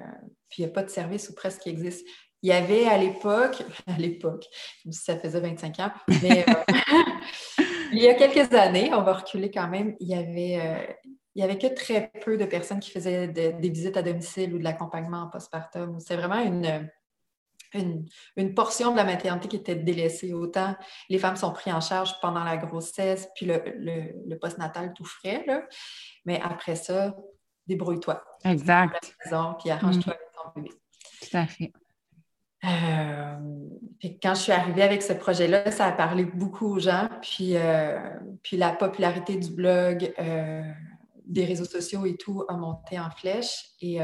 puis 0.48 0.62
il 0.62 0.66
n'y 0.66 0.70
a 0.70 0.74
pas 0.74 0.84
de 0.84 0.90
service 0.90 1.28
ou 1.28 1.34
presque 1.34 1.62
qui 1.62 1.68
existe. 1.68 2.06
Il 2.42 2.48
y 2.48 2.52
avait 2.52 2.86
à 2.86 2.98
l'époque, 2.98 3.62
à 3.86 3.98
l'époque, 3.98 4.46
ça 4.90 5.18
faisait 5.18 5.40
25 5.40 5.80
ans, 5.80 5.92
mais 6.22 6.44
euh, 6.48 6.54
il 7.92 7.98
y 7.98 8.08
a 8.08 8.14
quelques 8.14 8.52
années, 8.54 8.92
on 8.92 9.02
va 9.02 9.14
reculer 9.14 9.50
quand 9.50 9.68
même, 9.68 9.96
il 9.98 10.08
y 10.08 10.14
avait, 10.14 10.96
il 11.34 11.40
y 11.40 11.44
avait 11.44 11.58
que 11.58 11.66
très 11.66 12.12
peu 12.24 12.36
de 12.36 12.44
personnes 12.44 12.80
qui 12.80 12.90
faisaient 12.90 13.28
des 13.28 13.68
visites 13.68 13.96
à 13.96 14.02
domicile 14.02 14.54
ou 14.54 14.58
de 14.58 14.64
l'accompagnement 14.64 15.22
en 15.22 15.28
postpartum. 15.28 15.98
C'est 15.98 16.16
vraiment 16.16 16.40
une, 16.40 16.88
une, 18.36 18.54
portion 18.54 18.92
de 18.92 18.96
la 18.96 19.04
maternité 19.04 19.48
qui 19.48 19.56
était 19.56 19.74
délaissée. 19.74 20.32
Autant 20.32 20.76
les 21.08 21.18
femmes 21.18 21.36
sont 21.36 21.52
prises 21.52 21.74
en 21.74 21.80
charge 21.80 22.14
pendant 22.20 22.44
la 22.44 22.56
grossesse, 22.56 23.28
puis 23.34 23.46
le, 23.46 23.62
le, 24.26 24.38
postnatal 24.38 24.92
tout 24.94 25.04
frais, 25.04 25.44
là. 25.46 25.62
mais 26.24 26.40
après 26.40 26.76
ça, 26.76 27.16
débrouille-toi. 27.66 28.22
Exact. 28.44 29.16
puis 29.60 29.70
arrange-toi 29.70 30.12
mm. 30.12 30.16
avec 30.16 30.32
ton 30.34 30.60
bébé. 30.60 30.70
Tout 31.20 31.36
à 31.36 31.46
fait. 31.46 31.72
Euh, 32.64 33.36
quand 34.22 34.34
je 34.34 34.40
suis 34.40 34.52
arrivée 34.52 34.82
avec 34.82 35.02
ce 35.02 35.12
projet-là, 35.12 35.70
ça 35.70 35.86
a 35.86 35.92
parlé 35.92 36.24
beaucoup 36.24 36.66
aux 36.66 36.78
gens. 36.78 37.08
Puis, 37.20 37.56
euh, 37.56 37.98
puis 38.42 38.56
la 38.56 38.70
popularité 38.70 39.36
du 39.36 39.50
blog, 39.50 40.12
euh, 40.18 40.62
des 41.24 41.44
réseaux 41.44 41.64
sociaux 41.64 42.06
et 42.06 42.16
tout 42.16 42.44
a 42.48 42.56
monté 42.56 42.98
en 42.98 43.10
flèche. 43.10 43.70
Et, 43.80 43.98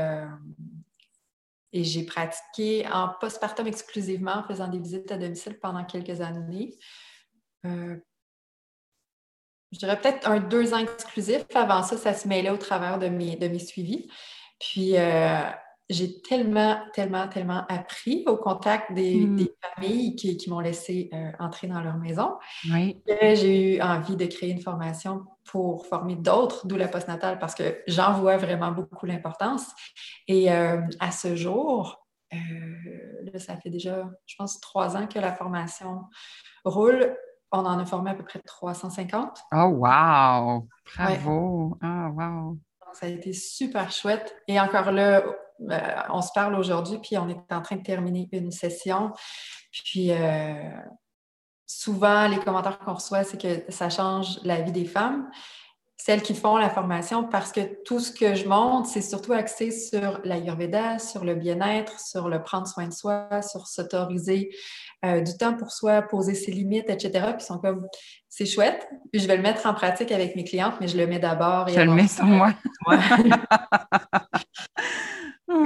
et 1.72 1.84
j'ai 1.84 2.04
pratiqué 2.04 2.86
en 2.88 3.10
postpartum 3.20 3.66
exclusivement 3.66 4.36
en 4.36 4.44
faisant 4.44 4.68
des 4.68 4.78
visites 4.78 5.12
à 5.12 5.18
domicile 5.18 5.58
pendant 5.60 5.84
quelques 5.84 6.20
années. 6.20 6.76
je 7.64 7.98
dirais 9.72 10.00
peut-être 10.00 10.28
un 10.28 10.40
deux 10.40 10.74
ans 10.74 10.78
exclusif. 10.78 11.44
Avant 11.54 11.82
ça, 11.82 11.96
ça 11.96 12.14
se 12.14 12.26
mêlait 12.26 12.50
au 12.50 12.56
travers 12.56 12.98
de 12.98 13.08
mes, 13.08 13.36
de 13.36 13.48
mes 13.48 13.58
suivis. 13.58 14.10
Puis 14.58 14.94
j'ai 15.90 16.22
tellement, 16.22 16.78
tellement, 16.94 17.26
tellement 17.28 17.66
appris 17.68 18.22
au 18.26 18.36
contact 18.36 18.92
des, 18.92 19.26
hmm. 19.26 19.46
familles 19.74 20.14
qui, 20.14 20.48
m'ont 20.48 20.60
laissé 20.60 21.10
euh, 21.12 21.32
entrer 21.40 21.66
dans 21.66 21.80
leur 21.80 21.98
maison. 21.98 22.38
Oui. 22.70 23.02
J'ai 23.06 23.76
eu 23.76 23.82
envie 23.82 24.16
de 24.16 24.26
créer 24.26 24.50
une 24.50 24.60
formation 24.60 25.26
pour 25.44 25.86
former 25.86 26.14
d'autres, 26.14 26.66
d'où 26.66 26.76
la 26.76 26.86
postnatale, 26.86 27.40
parce 27.40 27.56
que 27.56 27.82
j'en 27.88 28.12
vois 28.12 28.36
vraiment 28.36 28.70
beaucoup 28.70 29.04
l'importance. 29.04 29.66
Et 30.28 30.52
euh, 30.52 30.80
à 31.00 31.10
ce 31.10 31.34
jour, 31.34 32.06
euh, 32.32 32.36
là, 33.32 33.38
ça 33.40 33.56
fait 33.56 33.70
déjà, 33.70 34.08
je 34.26 34.36
pense, 34.38 34.60
trois 34.60 34.96
ans 34.96 35.08
que 35.08 35.18
la 35.18 35.34
formation 35.34 36.04
roule. 36.64 37.16
On 37.50 37.66
en 37.66 37.80
a 37.80 37.84
formé 37.84 38.12
à 38.12 38.14
peu 38.14 38.22
près 38.22 38.38
350. 38.38 39.38
Oh, 39.52 39.56
wow! 39.56 40.68
Bravo! 40.94 41.76
Oh, 41.82 42.08
wow! 42.14 42.58
ça 42.92 43.06
a 43.06 43.08
été 43.08 43.32
super 43.32 43.90
chouette. 43.90 44.34
Et 44.48 44.60
encore 44.60 44.92
là, 44.92 45.22
on 46.10 46.22
se 46.22 46.32
parle 46.34 46.54
aujourd'hui, 46.54 46.98
puis 46.98 47.18
on 47.18 47.28
est 47.28 47.52
en 47.52 47.62
train 47.62 47.76
de 47.76 47.82
terminer 47.82 48.28
une 48.32 48.50
session. 48.50 49.12
Puis 49.72 50.12
euh, 50.12 50.70
souvent, 51.66 52.28
les 52.28 52.38
commentaires 52.38 52.78
qu'on 52.78 52.94
reçoit, 52.94 53.24
c'est 53.24 53.40
que 53.40 53.72
ça 53.72 53.90
change 53.90 54.40
la 54.42 54.60
vie 54.60 54.72
des 54.72 54.86
femmes 54.86 55.30
celles 56.02 56.22
qui 56.22 56.34
font 56.34 56.56
la 56.56 56.70
formation 56.70 57.24
parce 57.24 57.52
que 57.52 57.60
tout 57.84 58.00
ce 58.00 58.10
que 58.10 58.34
je 58.34 58.48
montre, 58.48 58.88
c'est 58.88 59.02
surtout 59.02 59.34
axé 59.34 59.70
sur 59.70 60.20
l'Ayurveda, 60.24 60.98
sur 60.98 61.24
le 61.24 61.34
bien-être, 61.34 62.00
sur 62.00 62.30
le 62.30 62.42
prendre 62.42 62.66
soin 62.66 62.86
de 62.86 62.92
soi, 62.92 63.28
sur 63.42 63.66
s'autoriser 63.66 64.50
euh, 65.04 65.20
du 65.20 65.36
temps 65.36 65.54
pour 65.54 65.72
soi, 65.72 66.00
poser 66.00 66.34
ses 66.34 66.52
limites, 66.52 66.88
etc. 66.88 67.10
Puis 67.36 67.40
ils 67.40 67.44
sont 67.44 67.58
comme, 67.58 67.86
c'est 68.30 68.46
chouette, 68.46 68.88
puis 69.12 69.20
je 69.20 69.28
vais 69.28 69.36
le 69.36 69.42
mettre 69.42 69.66
en 69.66 69.74
pratique 69.74 70.10
avec 70.10 70.36
mes 70.36 70.44
clientes, 70.44 70.74
mais 70.80 70.88
je 70.88 70.96
le 70.96 71.06
mets 71.06 71.18
d'abord. 71.18 71.68
Je 71.68 71.80
le 71.80 71.92
mets 71.92 72.08
sur 72.08 72.24
moi. 72.24 72.54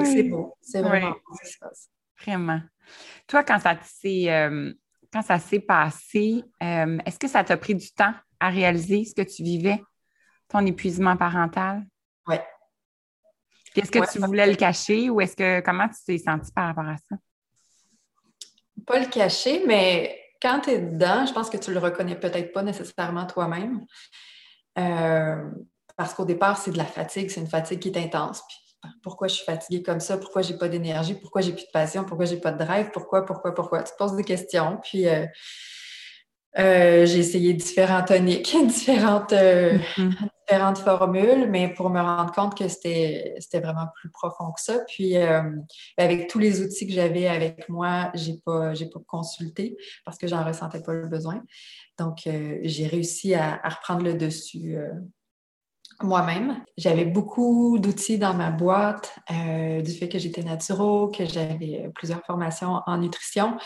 C'est 0.04 0.22
beau, 0.24 0.56
c'est 0.60 0.82
vraiment 0.82 1.10
beau 1.10 1.36
ce 1.36 1.46
qui 1.46 1.52
se 1.52 1.58
passe. 1.58 1.88
Vraiment. 2.20 2.60
Toi, 3.26 3.42
quand 3.44 3.58
ça 3.58 3.76
s'est, 3.82 4.30
euh, 4.30 4.72
quand 5.12 5.22
ça 5.22 5.38
s'est 5.38 5.60
passé, 5.60 6.44
euh, 6.62 6.98
est-ce 7.06 7.18
que 7.18 7.28
ça 7.28 7.44
t'a 7.44 7.56
pris 7.56 7.74
du 7.74 7.90
temps 7.92 8.14
à 8.40 8.50
réaliser 8.50 9.04
ce 9.04 9.14
que 9.14 9.22
tu 9.22 9.42
vivais? 9.42 9.80
ton 10.48 10.64
épuisement 10.66 11.16
parental? 11.16 11.84
Oui. 12.26 12.36
Est-ce 13.74 13.90
que 13.90 14.12
tu 14.12 14.18
voulais 14.20 14.46
le 14.46 14.54
cacher 14.54 15.10
ou 15.10 15.20
est-ce 15.20 15.36
que 15.36 15.60
comment 15.60 15.88
tu 15.88 15.96
t'es 16.06 16.18
sentie 16.18 16.52
par 16.52 16.66
rapport 16.66 16.88
à 16.88 16.96
ça? 16.96 17.16
Pas 18.86 19.00
le 19.00 19.06
cacher, 19.06 19.64
mais 19.66 20.16
quand 20.40 20.60
tu 20.60 20.70
es 20.70 20.78
dedans, 20.78 21.26
je 21.26 21.32
pense 21.32 21.50
que 21.50 21.56
tu 21.56 21.72
le 21.72 21.78
reconnais 21.78 22.18
peut-être 22.18 22.52
pas 22.52 22.62
nécessairement 22.62 23.26
toi-même. 23.26 23.84
Euh, 24.78 25.50
parce 25.96 26.14
qu'au 26.14 26.24
départ, 26.24 26.58
c'est 26.58 26.72
de 26.72 26.78
la 26.78 26.84
fatigue, 26.84 27.30
c'est 27.30 27.40
une 27.40 27.48
fatigue 27.48 27.80
qui 27.80 27.88
est 27.88 27.96
intense. 27.96 28.42
Pourquoi 29.02 29.28
je 29.28 29.34
suis 29.34 29.44
fatiguée 29.44 29.82
comme 29.82 30.00
ça? 30.00 30.18
Pourquoi 30.18 30.42
j'ai 30.42 30.56
pas 30.56 30.68
d'énergie? 30.68 31.14
Pourquoi 31.14 31.40
j'ai 31.40 31.52
plus 31.52 31.66
de 31.66 31.72
passion? 31.72 32.04
Pourquoi 32.04 32.26
j'ai 32.26 32.38
pas 32.38 32.52
de 32.52 32.64
drive? 32.64 32.90
Pourquoi, 32.92 33.24
pourquoi, 33.24 33.54
pourquoi? 33.54 33.82
Tu 33.82 33.92
te 33.92 33.96
poses 33.96 34.16
des 34.16 34.24
questions, 34.24 34.78
puis 34.82 35.08
euh, 35.08 35.26
euh, 36.58 37.04
j'ai 37.04 37.18
essayé 37.18 37.52
différents 37.52 38.04
toniques, 38.04 38.54
différentes, 38.66 39.32
euh, 39.32 39.76
mm-hmm. 39.96 40.28
différentes 40.46 40.78
formules, 40.78 41.48
mais 41.50 41.72
pour 41.74 41.90
me 41.90 42.00
rendre 42.00 42.32
compte 42.32 42.56
que 42.56 42.68
c'était 42.68 43.34
vraiment 43.54 43.88
plus 43.96 44.10
profond 44.10 44.52
que 44.52 44.60
ça. 44.60 44.78
Puis, 44.86 45.16
euh, 45.16 45.42
avec 45.96 46.28
tous 46.28 46.38
les 46.38 46.62
outils 46.62 46.86
que 46.86 46.92
j'avais 46.92 47.26
avec 47.26 47.68
moi, 47.68 48.12
je 48.14 48.30
n'ai 48.30 48.38
pas, 48.44 48.72
pas 48.72 49.00
consulté 49.06 49.76
parce 50.04 50.16
que 50.16 50.28
j'en 50.28 50.44
ressentais 50.44 50.82
pas 50.82 50.92
le 50.92 51.08
besoin. 51.08 51.42
Donc, 51.98 52.22
j'ai 52.24 52.86
réussi 52.86 53.34
à, 53.34 53.60
à, 53.62 53.68
reprendre 53.68 54.04
le 54.04 54.14
dessus 54.14 54.76
moi-même. 56.02 56.62
J'avais 56.76 57.04
beaucoup 57.04 57.78
d'outils 57.78 58.18
dans 58.18 58.34
ma 58.34 58.50
boîte, 58.50 59.18
du 59.30 59.92
fait 59.92 60.08
que 60.08 60.18
j'étais 60.18 60.42
naturo, 60.42 61.08
que 61.08 61.24
j'avais 61.24 61.90
plusieurs 61.94 62.24
formations 62.24 62.80
en 62.86 62.98
nutrition. 62.98 63.56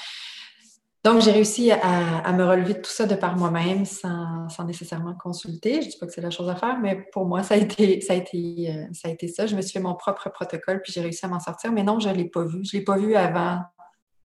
Donc, 1.04 1.22
j'ai 1.22 1.30
réussi 1.30 1.70
à, 1.70 2.32
me 2.32 2.44
relever 2.44 2.74
de 2.74 2.80
tout 2.80 2.90
ça 2.90 3.06
de 3.06 3.14
par 3.14 3.36
moi-même 3.36 3.84
sans, 3.84 4.48
nécessairement 4.66 5.14
consulter. 5.14 5.80
Je 5.80 5.86
ne 5.86 5.90
dis 5.92 5.98
pas 5.98 6.06
que 6.06 6.12
c'est 6.12 6.20
la 6.20 6.30
chose 6.30 6.48
à 6.48 6.56
faire, 6.56 6.78
mais 6.80 7.06
pour 7.12 7.24
moi, 7.24 7.42
ça 7.42 7.54
a 7.54 7.56
été 7.56 8.00
ça. 8.00 8.14
A 8.14 8.16
été, 8.16 8.70
euh, 8.70 8.86
ça, 8.92 9.08
a 9.08 9.10
été 9.12 9.28
ça. 9.28 9.46
Je 9.46 9.54
me 9.54 9.62
suis 9.62 9.72
fait 9.72 9.80
mon 9.80 9.94
propre 9.94 10.28
protocole, 10.28 10.82
puis 10.82 10.92
j'ai 10.92 11.00
réussi 11.00 11.24
à 11.24 11.28
m'en 11.28 11.38
sortir. 11.38 11.72
Mais 11.72 11.84
non, 11.84 12.00
je 12.00 12.08
ne 12.08 12.14
l'ai 12.14 12.24
pas 12.24 12.42
vu. 12.42 12.64
Je 12.64 12.76
ne 12.76 12.80
l'ai 12.80 12.84
pas 12.84 12.98
vu 12.98 13.14
avant, 13.14 13.62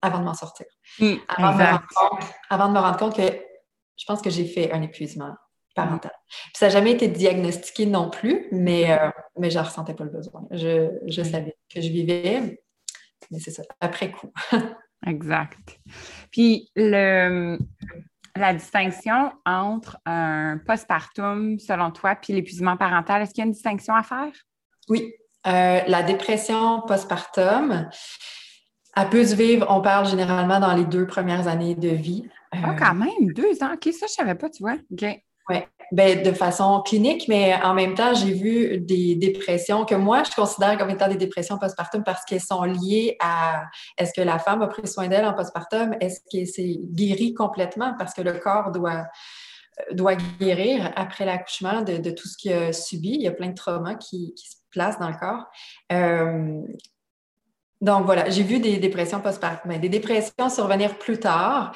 avant 0.03 0.19
de 0.19 0.25
m'en 0.25 0.35
sortir. 0.35 0.67
Avant, 1.37 1.53
de 1.53 1.59
me 1.59 1.65
rendre 1.65 1.87
compte, 1.97 2.25
avant 2.51 2.69
de 2.69 2.73
me 2.75 2.79
rendre 2.79 2.99
compte 2.99 3.17
que 3.17 3.23
je 3.97 4.05
pense 4.07 4.21
que 4.21 4.31
j'ai 4.31 4.45
fait 4.45 4.71
un 4.71 4.83
épuisement 4.83 5.35
parental. 5.85 6.13
ça 6.55 6.67
n'a 6.67 6.71
jamais 6.71 6.93
été 6.93 7.09
diagnostiqué 7.09 7.87
non 7.87 8.11
plus, 8.11 8.47
mais, 8.53 8.91
euh, 8.91 9.11
mais 9.39 9.51
je 9.51 9.59
ne 9.59 9.65
ressentais 9.65 9.95
pas 9.95 10.05
le 10.05 10.11
besoin. 10.11 10.47
Je, 10.51 10.91
je 11.07 11.23
savais 11.23 11.57
que 11.73 11.81
je 11.81 11.89
vivais, 11.89 12.61
mais 13.31 13.39
c'est 13.39 13.51
ça, 13.51 13.63
après 13.81 14.11
coup. 14.11 14.33
Exact. 15.07 15.79
Puis 16.31 16.71
le, 16.75 17.59
la 18.37 18.55
distinction 18.55 19.33
entre 19.45 19.99
un 20.07 20.59
postpartum, 20.67 21.59
selon 21.59 21.91
toi, 21.91 22.15
puis 22.17 22.33
l'épuisement 22.33 22.77
parental, 22.77 23.23
est-ce 23.23 23.33
qu'il 23.33 23.43
y 23.43 23.45
a 23.45 23.47
une 23.47 23.53
distinction 23.53 23.95
à 23.95 24.03
faire? 24.03 24.33
Oui. 24.89 25.13
Euh, 25.47 25.81
la 25.87 26.03
dépression 26.03 26.83
postpartum, 26.83 27.89
elle 28.97 29.09
peut 29.09 29.25
se 29.25 29.35
vivre, 29.35 29.67
on 29.71 29.81
parle 29.81 30.09
généralement 30.09 30.61
dans 30.61 30.75
les 30.75 30.85
deux 30.85 31.07
premières 31.07 31.47
années 31.47 31.75
de 31.75 31.89
vie. 31.89 32.29
Ah, 32.51 32.75
quand 32.79 32.95
même, 32.95 33.33
deux 33.35 33.63
ans. 33.63 33.75
OK, 33.75 33.93
ça, 33.93 34.07
je 34.07 34.13
ne 34.13 34.27
savais 34.27 34.35
pas, 34.35 34.51
tu 34.51 34.63
vois. 34.63 34.77
OK. 34.93 35.05
Oui, 35.49 35.57
ben, 35.91 36.23
de 36.23 36.33
façon 36.33 36.83
clinique, 36.83 37.29
mais 37.29 37.55
en 37.63 37.73
même 37.73 37.95
temps, 37.95 38.13
j'ai 38.13 38.33
vu 38.33 38.79
des 38.79 39.15
dépressions 39.15 39.87
que 39.87 39.95
moi, 39.95 40.23
je 40.23 40.35
considère 40.35 40.77
comme 40.77 40.91
étant 40.91 41.09
des 41.09 41.17
dépressions 41.17 41.59
postpartum 41.59 42.05
parce 42.05 42.25
qu'elles 42.27 42.43
sont 42.43 42.63
liées 42.65 43.17
à 43.21 43.65
est-ce 43.97 44.13
que 44.13 44.21
la 44.21 44.39
femme 44.39 44.61
a 44.61 44.67
pris 44.67 44.87
soin 44.87 45.09
d'elle 45.09 45.25
en 45.25 45.33
postpartum? 45.33 45.97
Est-ce 46.01 46.21
qu'elle 46.31 46.47
s'est 46.47 46.79
guérie 46.93 47.33
complètement? 47.33 47.95
Parce 47.99 48.13
que 48.13 48.21
le 48.21 48.35
corps 48.35 48.71
doit, 48.71 49.07
doit 49.93 50.17
guérir 50.39 50.93
après 50.95 51.25
l'accouchement 51.25 51.81
de, 51.81 52.11
tout 52.11 52.29
ce 52.29 52.37
qu'il 52.37 52.53
a 52.53 52.73
subi? 52.75 53.15
Il 53.15 53.23
y 53.23 53.29
a 53.29 53.33
plein 53.33 53.49
de 53.49 53.55
traumas 53.55 53.95
qui, 53.95 54.35
qui 54.35 54.47
se 54.47 54.57
placent 54.71 54.99
dans 54.99 55.09
le 55.09 55.17
corps. 55.17 55.47
Euh, 55.91 56.61
donc 57.81 58.05
voilà, 58.05 58.29
j'ai 58.29 58.43
vu 58.43 58.59
des 58.59 58.77
dépressions 58.77 59.21
postpartum, 59.21 59.71
ben, 59.71 59.81
des 59.81 59.89
dépressions 59.89 60.51
survenir 60.51 60.99
plus 60.99 61.19
tard 61.19 61.73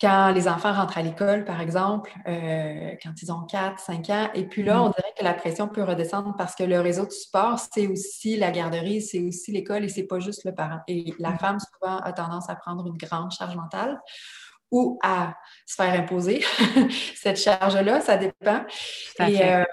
quand 0.00 0.32
les 0.32 0.48
enfants 0.48 0.72
rentrent 0.72 0.96
à 0.96 1.02
l'école, 1.02 1.44
par 1.44 1.60
exemple, 1.60 2.10
euh, 2.26 2.92
quand 3.02 3.12
ils 3.22 3.30
ont 3.30 3.42
4, 3.42 3.78
5 3.78 4.10
ans, 4.10 4.30
et 4.34 4.44
puis 4.46 4.62
là, 4.62 4.76
mm. 4.76 4.80
on 4.80 4.88
dirait 4.88 5.12
que 5.18 5.24
la 5.24 5.34
pression 5.34 5.68
peut 5.68 5.82
redescendre 5.82 6.34
parce 6.38 6.54
que 6.54 6.62
le 6.62 6.80
réseau 6.80 7.04
de 7.04 7.10
support, 7.10 7.58
c'est 7.58 7.86
aussi 7.86 8.36
la 8.36 8.50
garderie, 8.50 9.02
c'est 9.02 9.20
aussi 9.20 9.52
l'école 9.52 9.84
et 9.84 9.88
c'est 9.88 10.06
pas 10.06 10.18
juste 10.18 10.44
le 10.44 10.54
parent. 10.54 10.80
Et 10.88 11.14
la 11.18 11.32
mm. 11.32 11.38
femme, 11.38 11.58
souvent, 11.60 11.98
a 11.98 12.12
tendance 12.12 12.48
à 12.48 12.54
prendre 12.56 12.86
une 12.86 12.96
grande 12.96 13.30
charge 13.32 13.54
mentale 13.56 14.00
ou 14.70 14.98
à 15.02 15.34
se 15.66 15.74
faire 15.74 15.92
imposer 15.92 16.44
cette 17.16 17.38
charge-là, 17.38 18.00
ça 18.00 18.16
dépend. 18.16 18.64
Et, 19.18 19.44
euh, 19.44 19.64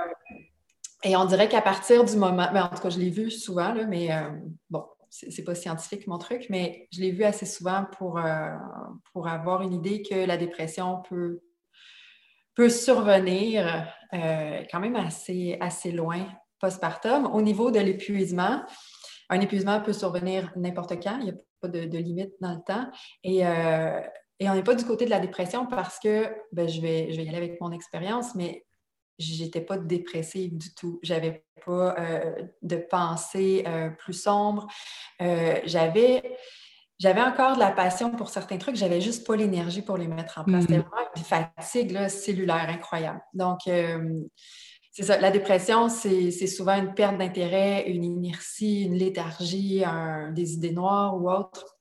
et, 1.03 1.15
on 1.15 1.25
dirait 1.25 1.47
qu'à 1.47 1.61
partir 1.61 2.03
du 2.03 2.17
moment, 2.17 2.49
mais 2.51 2.59
en 2.59 2.69
tout 2.69 2.81
cas, 2.81 2.89
je 2.89 2.99
l'ai 2.99 3.11
vu 3.11 3.31
souvent, 3.31 3.73
là, 3.73 3.85
mais 3.85 4.11
euh, 4.11 4.29
bon, 4.69 4.83
c'est 5.09 5.43
pas 5.43 5.55
scientifique 5.55 6.07
mon 6.07 6.17
truc, 6.17 6.47
mais 6.49 6.87
je 6.91 7.01
l'ai 7.01 7.11
vu 7.11 7.23
assez 7.23 7.45
souvent 7.45 7.85
pour, 7.97 8.17
euh, 8.17 8.49
avoir 9.25 9.61
une 9.61 9.73
idée 9.73 10.01
que 10.01 10.15
la 10.15 10.37
dépression 10.37 11.01
peut, 11.09 11.41
peut 12.55 12.69
survenir 12.69 13.87
euh, 14.13 14.63
quand 14.71 14.79
même 14.79 14.95
assez, 14.95 15.57
assez 15.59 15.91
loin 15.91 16.27
postpartum. 16.59 17.25
Au 17.27 17.41
niveau 17.41 17.71
de 17.71 17.79
l'épuisement, 17.79 18.63
un 19.29 19.39
épuisement 19.41 19.81
peut 19.81 19.93
survenir 19.93 20.51
n'importe 20.55 21.01
quand, 21.01 21.17
il 21.19 21.25
n'y 21.25 21.31
a 21.31 21.35
pas 21.61 21.67
de, 21.67 21.97
limite 21.97 22.33
dans 22.41 22.53
le 22.53 22.63
temps. 22.65 22.89
Et, 23.23 23.45
euh, 23.45 24.01
et 24.39 24.49
on 24.49 24.53
n'est 24.53 24.63
pas 24.63 24.75
du 24.75 24.85
côté 24.85 25.05
de 25.05 25.09
la 25.09 25.19
dépression 25.19 25.65
parce 25.65 25.99
que, 25.99 26.27
ben, 26.51 26.67
je, 26.67 26.79
vais, 26.81 27.11
je 27.11 27.17
vais 27.17 27.25
y 27.25 27.29
aller 27.29 27.37
avec 27.37 27.59
mon 27.59 27.71
expérience, 27.71 28.35
mais 28.35 28.66
j'étais 29.17 29.61
pas 29.61 29.77
dépressive 29.77 30.57
du 30.57 30.73
tout. 30.73 30.99
J'avais 31.03 31.45
pas 31.65 31.95
euh, 31.99 32.43
de 32.61 32.77
pensée 32.77 33.63
euh, 33.67 33.89
plus 33.89 34.13
sombre. 34.13 34.67
Euh, 35.21 35.59
j'avais 35.65 36.37
j'avais 36.99 37.21
encore 37.21 37.55
de 37.55 37.59
la 37.59 37.71
passion 37.71 38.09
pour 38.09 38.29
certains 38.29 38.57
trucs, 38.57 38.75
j'avais 38.75 39.01
juste 39.01 39.27
pas 39.27 39.35
l'énergie 39.35 39.83
pour 39.83 39.97
les 39.97 40.07
mettre 40.07 40.39
en 40.39 40.43
place. 40.43 40.63
C'était 40.63 40.79
mm-hmm. 40.79 40.89
vraiment 40.89 41.09
une 41.15 41.23
fatigue 41.23 42.07
cellulaire 42.07 42.69
incroyable. 42.69 43.21
Donc, 43.35 43.59
c'est 44.91 45.03
ça, 45.03 45.19
la 45.19 45.29
dépression, 45.29 45.89
c'est 45.89 46.31
souvent 46.47 46.73
une 46.73 46.95
perte 46.95 47.19
d'intérêt, 47.19 47.87
une 47.87 48.03
inertie, 48.03 48.85
une 48.85 48.95
léthargie, 48.95 49.83
des 50.31 50.53
idées 50.53 50.71
noires 50.71 51.15
ou 51.15 51.29
autre. 51.29 51.77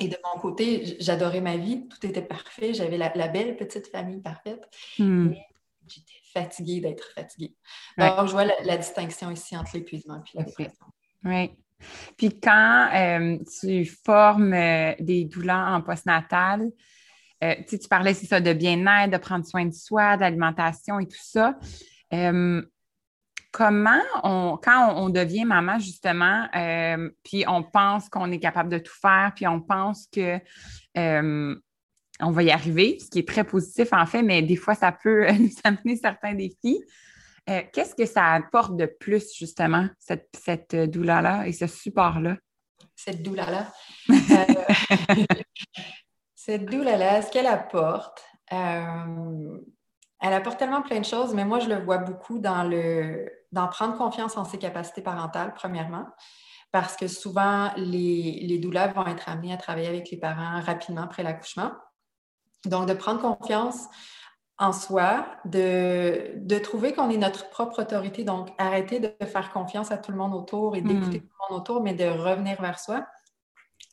Et 0.00 0.08
de 0.08 0.16
mon 0.24 0.40
côté, 0.40 0.96
j'adorais 1.00 1.42
ma 1.42 1.56
vie, 1.56 1.88
tout 1.88 2.06
était 2.06 2.22
parfait, 2.22 2.72
j'avais 2.72 2.96
la, 2.96 3.28
belle 3.28 3.56
petite 3.56 3.88
famille 3.88 4.20
parfaite. 4.20 4.62
Mm. 5.00 5.30
Mais 5.30 5.42
j'étais 5.86 6.23
fatiguée 6.34 6.80
d'être 6.80 7.04
fatiguée. 7.14 7.54
Donc, 7.96 8.26
je 8.26 8.32
vois 8.32 8.44
la, 8.44 8.76
distinction 8.76 9.30
ici 9.30 9.56
entre 9.56 9.70
l'épuisement 9.74 10.22
et 10.34 10.38
la 10.38 10.44
dépression. 10.44 10.86
Oui. 11.24 11.56
Puis 12.16 12.40
quand 12.40 12.88
euh, 12.94 13.38
tu 13.60 13.84
formes 14.04 14.52
euh, 14.52 14.94
des 14.98 15.24
douleurs 15.24 15.68
en 15.68 15.80
postnatal, 15.80 16.70
euh, 17.42 17.54
tu 17.68 17.78
parlais, 17.88 18.14
c'est 18.14 18.26
ça, 18.26 18.40
de 18.40 18.52
bien-être, 18.52 19.10
de 19.10 19.18
prendre 19.18 19.44
soin 19.44 19.66
de 19.66 19.74
soi, 19.74 20.16
d'alimentation 20.16 20.98
et 21.00 21.06
tout 21.06 21.16
ça. 21.20 21.58
comment 23.52 24.02
on, 24.22 24.58
quand 24.62 24.94
on, 24.96 25.10
devient 25.10 25.44
maman, 25.44 25.78
justement, 25.78 26.48
puis 27.22 27.44
on 27.46 27.62
pense 27.62 28.08
qu'on 28.08 28.30
est 28.32 28.40
capable 28.40 28.70
de 28.70 28.78
tout 28.78 28.94
faire, 29.00 29.32
puis 29.34 29.46
on 29.46 29.60
pense 29.60 30.06
que 30.12 30.40
on 32.20 32.30
va 32.30 32.42
y 32.42 32.50
arriver, 32.50 32.98
ce 33.00 33.10
qui 33.10 33.18
est 33.20 33.28
très 33.28 33.44
positif 33.44 33.92
en 33.92 34.06
fait, 34.06 34.22
mais 34.22 34.42
des 34.42 34.56
fois, 34.56 34.74
ça 34.74 34.92
peut 34.92 35.30
nous 35.38 35.50
amener 35.64 35.96
certains 35.96 36.34
défis. 36.34 36.82
Euh, 37.50 37.60
qu'est-ce 37.72 37.94
que 37.94 38.06
ça 38.06 38.32
apporte 38.32 38.76
de 38.76 38.86
plus, 38.86 39.34
justement, 39.34 39.88
cette, 39.98 40.28
cette 40.42 40.74
douleur-là 40.74 41.46
et 41.46 41.52
ce 41.52 41.66
support-là? 41.66 42.36
Cette 42.96 43.22
douleur-là? 43.22 43.70
cette 46.34 46.64
douleur-là, 46.66 47.20
ce 47.22 47.30
qu'elle 47.30 47.46
apporte, 47.46 48.24
elle 48.50 50.32
apporte 50.32 50.58
tellement 50.58 50.82
plein 50.82 51.00
de 51.00 51.04
choses, 51.04 51.34
mais 51.34 51.44
moi, 51.44 51.58
je 51.58 51.68
le 51.68 51.84
vois 51.84 51.98
beaucoup 51.98 52.38
dans 52.38 52.62
le 52.62 53.28
dans 53.52 53.68
prendre 53.68 53.96
confiance 53.96 54.36
en 54.36 54.44
ses 54.44 54.58
capacités 54.58 55.02
parentales, 55.02 55.54
premièrement, 55.54 56.06
parce 56.72 56.96
que 56.96 57.06
souvent, 57.06 57.70
les 57.76 58.58
douleurs 58.58 58.92
vont 58.94 59.06
être 59.06 59.28
amenées 59.28 59.52
à 59.52 59.56
travailler 59.56 59.86
avec 59.86 60.10
les 60.10 60.16
parents 60.16 60.60
rapidement 60.60 61.02
après 61.02 61.22
l'accouchement. 61.22 61.70
Donc, 62.66 62.88
de 62.88 62.94
prendre 62.94 63.20
confiance 63.20 63.88
en 64.58 64.72
soi, 64.72 65.26
de, 65.44 66.32
de 66.36 66.58
trouver 66.58 66.92
qu'on 66.92 67.10
est 67.10 67.16
notre 67.16 67.50
propre 67.50 67.82
autorité. 67.82 68.24
Donc, 68.24 68.50
arrêter 68.58 69.00
de 69.00 69.12
faire 69.26 69.52
confiance 69.52 69.90
à 69.90 69.98
tout 69.98 70.12
le 70.12 70.18
monde 70.18 70.34
autour 70.34 70.76
et 70.76 70.80
d'écouter 70.80 71.18
hmm. 71.18 71.22
tout 71.22 71.34
le 71.48 71.54
monde 71.54 71.60
autour, 71.60 71.82
mais 71.82 71.94
de 71.94 72.04
revenir 72.04 72.60
vers 72.60 72.78
soi. 72.78 73.04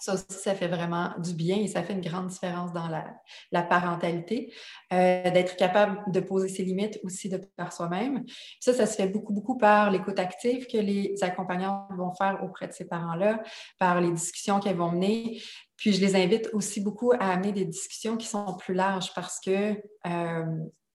Ça 0.02 0.16
aussi, 0.16 0.26
ça 0.30 0.56
fait 0.56 0.68
vraiment 0.68 1.12
du 1.20 1.36
bien 1.36 1.58
et 1.58 1.68
ça 1.68 1.84
fait 1.84 1.94
une 1.94 2.02
grande 2.02 2.26
différence 2.26 2.74
dans 2.74 2.88
la, 2.88 3.62
parentalité. 3.62 4.52
Euh, 4.92 5.30
d'être 5.30 5.56
capable 5.58 6.12
de 6.12 6.20
poser 6.20 6.50
ses 6.50 6.64
limites 6.64 7.00
aussi 7.04 7.30
de 7.30 7.38
par 7.56 7.72
soi-même. 7.72 8.26
Ça, 8.60 8.74
ça 8.74 8.88
se 8.88 8.96
fait 8.96 9.08
beaucoup, 9.08 9.32
beaucoup 9.32 9.60
par 9.60 9.92
l'écoute 9.92 10.18
active 10.18 10.66
que 10.66 10.78
les 10.78 11.14
accompagnants 11.22 11.88
vont 11.96 12.14
faire 12.16 12.44
auprès 12.44 12.68
de 12.68 12.74
ces 12.74 12.88
parents-là, 12.88 13.44
par 13.78 14.02
les 14.02 14.12
discussions 14.12 14.60
qu'elles 14.60 14.78
vont 14.78 14.92
mener. 14.92 15.40
Puis 15.82 15.94
je 15.94 16.00
les 16.00 16.16
invite 16.16 16.48
aussi 16.54 16.80
beaucoup 16.80 17.12
à 17.12 17.32
amener 17.32 17.52
des 17.54 17.66
discussions 17.66 18.16
qui 18.16 18.28
sont 18.28 18.56
plus 18.56 18.76
larges 18.76 19.16
parce 19.16 19.40
que 19.40 19.74
euh, 20.06 20.46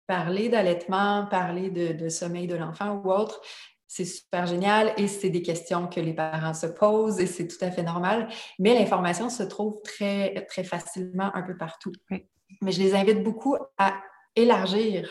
parler 0.07 0.51
d'allaitement, 0.51 1.25
parler 1.25 1.71
de, 1.71 1.95
de, 1.95 2.11
sommeil 2.11 2.47
de 2.47 2.55
l'enfant 2.55 3.01
ou 3.03 3.11
autre, 3.11 3.41
c'est 3.89 4.05
super 4.05 4.45
génial 4.47 4.93
et 4.99 5.09
c'est 5.09 5.31
des 5.31 5.41
questions 5.41 5.87
que 5.87 6.01
les 6.01 6.13
parents 6.13 6.53
se 6.53 6.67
posent 6.67 7.19
et 7.19 7.27
c'est 7.27 7.49
tout 7.49 7.65
à 7.65 7.71
fait 7.71 7.83
normal. 7.83 8.29
Mais 8.59 8.75
l'information 8.75 9.31
se 9.31 9.43
trouve 9.43 9.81
très, 9.83 10.45
très 10.51 10.65
facilement 10.65 11.35
un 11.35 11.41
peu 11.41 11.57
partout. 11.57 11.93
Mais 12.11 12.27
je 12.61 12.83
les 12.83 12.95
invite 12.95 13.23
beaucoup 13.23 13.57
à 13.79 13.95
élargir 14.37 15.09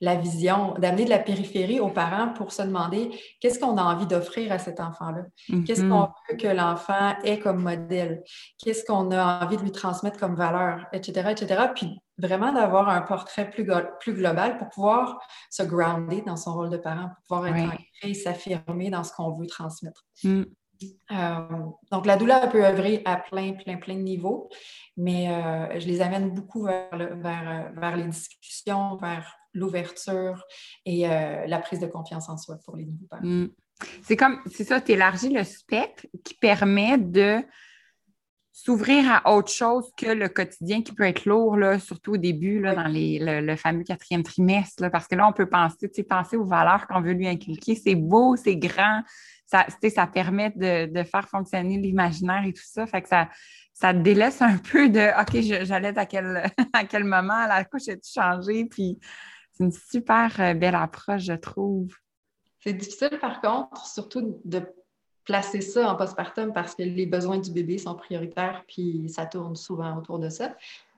la 0.00 0.16
vision, 0.16 0.74
d'amener 0.78 1.04
de 1.04 1.10
la 1.10 1.18
périphérie 1.18 1.80
aux 1.80 1.90
parents 1.90 2.32
pour 2.32 2.52
se 2.52 2.62
demander 2.62 3.10
qu'est-ce 3.40 3.58
qu'on 3.58 3.76
a 3.76 3.82
envie 3.82 4.06
d'offrir 4.06 4.50
à 4.52 4.58
cet 4.58 4.80
enfant-là? 4.80 5.22
Qu'est-ce 5.64 5.82
qu'on 5.82 6.02
mm-hmm. 6.02 6.30
veut 6.30 6.36
que 6.36 6.48
l'enfant 6.48 7.14
ait 7.22 7.38
comme 7.38 7.62
modèle? 7.62 8.22
Qu'est-ce 8.58 8.84
qu'on 8.84 9.10
a 9.10 9.44
envie 9.44 9.56
de 9.56 9.62
lui 9.62 9.72
transmettre 9.72 10.18
comme 10.18 10.34
valeur, 10.34 10.86
etc., 10.92 11.30
etc. 11.30 11.66
Puis 11.74 12.00
vraiment 12.18 12.52
d'avoir 12.52 12.88
un 12.88 13.02
portrait 13.02 13.48
plus, 13.50 13.66
plus 14.00 14.14
global 14.14 14.58
pour 14.58 14.68
pouvoir 14.70 15.20
se 15.50 15.62
grounder 15.62 16.22
dans 16.26 16.36
son 16.36 16.54
rôle 16.54 16.70
de 16.70 16.78
parent, 16.78 17.08
pour 17.08 17.38
pouvoir 17.38 17.56
être 17.56 17.72
ancré 17.72 17.88
et 18.02 18.14
s'affirmer 18.14 18.90
dans 18.90 19.04
ce 19.04 19.12
qu'on 19.12 19.36
veut 19.36 19.46
transmettre. 19.46 20.04
Mm. 20.24 20.44
Euh, 21.10 21.36
donc, 21.90 22.06
la 22.06 22.16
douleur 22.16 22.48
peut 22.48 22.64
œuvrer 22.64 23.02
à 23.04 23.16
plein, 23.16 23.52
plein, 23.52 23.76
plein 23.76 23.94
de 23.94 24.00
niveaux, 24.00 24.48
mais 24.96 25.30
euh, 25.30 25.78
je 25.78 25.86
les 25.86 26.00
amène 26.00 26.30
beaucoup 26.30 26.64
vers, 26.64 26.88
vers, 26.92 27.72
vers 27.76 27.96
les 27.96 28.04
discussions, 28.04 28.96
vers 28.96 29.36
l'ouverture 29.54 30.44
et 30.84 31.08
euh, 31.08 31.46
la 31.46 31.58
prise 31.58 31.80
de 31.80 31.86
confiance 31.86 32.28
en 32.28 32.36
soi 32.36 32.56
pour 32.64 32.76
les 32.76 32.84
nouveaux 32.84 33.06
parents. 33.08 33.24
Mm. 33.24 33.50
C'est 34.02 34.16
comme, 34.16 34.38
c'est 34.50 34.64
ça, 34.64 34.80
tu 34.80 34.92
élargis 34.92 35.30
le 35.30 35.44
spectre 35.44 36.06
qui 36.24 36.34
permet 36.34 36.98
de 36.98 37.42
s'ouvrir 38.52 39.10
à 39.10 39.34
autre 39.34 39.50
chose 39.50 39.90
que 39.96 40.06
le 40.06 40.28
quotidien 40.28 40.82
qui 40.82 40.92
peut 40.92 41.04
être 41.04 41.24
lourd, 41.24 41.56
là, 41.56 41.78
surtout 41.78 42.12
au 42.12 42.16
début, 42.18 42.60
là, 42.60 42.74
dans 42.74 42.86
les, 42.86 43.18
le, 43.18 43.56
fameux 43.56 43.82
quatrième 43.82 44.22
trimestre, 44.22 44.90
parce 44.90 45.08
que 45.08 45.14
là, 45.14 45.26
on 45.26 45.32
peut 45.32 45.48
penser, 45.48 45.88
penser 46.08 46.36
aux 46.36 46.44
valeurs 46.44 46.86
qu'on 46.86 47.00
veut 47.00 47.12
lui 47.12 47.26
inculquer. 47.26 47.74
C'est 47.74 47.94
beau, 47.94 48.36
c'est 48.36 48.56
grand, 48.56 49.02
ça, 49.46 49.66
ça 49.94 50.06
permet 50.06 50.50
de, 50.54 51.02
faire 51.04 51.28
fonctionner 51.28 51.78
l'imaginaire 51.78 52.44
et 52.44 52.52
tout 52.52 52.62
ça. 52.64 52.86
Fait 52.86 53.00
que 53.00 53.08
ça, 53.08 53.28
ça 53.72 53.94
délaisse 53.94 54.42
un 54.42 54.58
peu 54.58 54.90
de 54.90 55.20
OK, 55.20 55.64
j'allais 55.64 55.98
à 55.98 56.04
quel, 56.04 56.44
à 56.74 56.84
quel 56.84 57.04
moment, 57.04 57.46
la 57.46 57.64
couche 57.64 57.88
a 57.88 57.94
changé? 58.04 58.66
Puis 58.66 58.98
c'est 59.52 59.64
une 59.64 59.72
super 59.72 60.30
euh, 60.40 60.54
belle 60.54 60.74
approche, 60.74 61.22
je 61.22 61.32
trouve. 61.32 61.88
C'est 62.60 62.74
difficile, 62.74 63.18
par 63.20 63.40
contre, 63.40 63.86
surtout 63.86 64.40
de 64.44 64.62
placer 65.24 65.60
ça 65.60 65.90
en 65.90 65.96
postpartum 65.96 66.52
parce 66.52 66.74
que 66.74 66.82
les 66.82 67.06
besoins 67.06 67.38
du 67.38 67.50
bébé 67.50 67.78
sont 67.78 67.94
prioritaires, 67.94 68.64
puis 68.66 69.08
ça 69.08 69.26
tourne 69.26 69.56
souvent 69.56 69.96
autour 69.96 70.18
de 70.18 70.28
ça. 70.28 70.54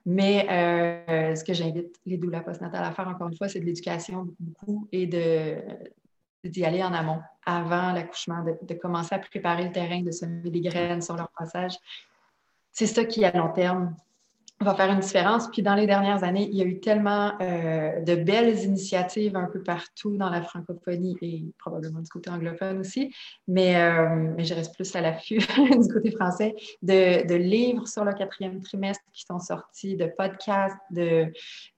Mais 0.07 0.47
euh, 0.51 1.35
ce 1.35 1.45
que 1.45 1.55
j'invite 1.55 1.99
les 2.05 2.19
douleurs 2.19 2.45
postnatales 2.45 2.85
à 2.85 2.93
faire, 2.93 3.09
encore 3.09 3.29
une 3.29 3.37
fois, 3.37 3.49
c'est 3.49 3.61
de 3.61 3.65
l'éducation 3.65 4.29
beaucoup 4.39 4.87
et 4.93 5.07
d'y 5.07 6.65
aller 6.65 6.83
en 6.83 6.93
amont, 6.93 7.21
avant 7.47 7.93
l'accouchement, 7.93 8.45
de, 8.45 8.55
de, 8.61 8.75
commencer 8.75 9.15
à 9.15 9.19
préparer 9.19 9.65
le 9.65 9.73
terrain, 9.73 10.03
de 10.03 10.11
semer 10.11 10.51
des 10.51 10.61
graines 10.61 11.01
sur 11.01 11.17
leur 11.17 11.31
passage. 11.31 11.73
C'est 12.71 12.87
ça 12.87 13.05
qui, 13.05 13.25
à 13.25 13.33
long 13.33 13.53
terme, 13.53 13.95
va 14.61 14.75
faire 14.75 14.91
une 14.91 15.01
différence. 15.01 15.49
Puis 15.49 15.63
dans 15.63 15.75
les 15.75 15.87
dernières 15.87 16.23
années, 16.25 16.49
il 16.51 16.57
y 16.57 16.63
a 16.63 16.65
eu 16.65 16.81
tellement 16.81 17.33
euh, 17.41 18.01
de 18.01 18.15
belles 18.15 18.59
initiatives 18.61 19.37
un 19.37 19.47
peu 19.47 19.63
partout 19.63 20.17
dans 20.17 20.31
la 20.31 20.43
francophonie 20.43 21.17
et 21.21 21.45
probablement 21.59 22.01
du 22.01 22.09
côté 22.09 22.31
anglophone 22.31 22.79
aussi, 22.81 23.13
mais, 23.49 23.77
euh, 23.77 24.33
mais 24.37 24.45
je 24.45 24.55
reste 24.55 24.75
plus 24.75 24.95
à 24.95 25.01
l'affût 25.01 25.39
du 25.59 25.93
côté 25.93 26.11
français, 26.13 26.55
de, 26.83 27.27
de, 27.27 27.35
livres 27.35 27.89
sur 27.89 28.05
le 28.05 28.13
quatrième 28.13 28.61
trimestre 28.63 29.05
qui 29.13 29.25
sont 29.25 29.41
sortis, 29.41 29.97
de 29.97 30.07
podcasts, 30.07 30.79
de... 30.91 31.33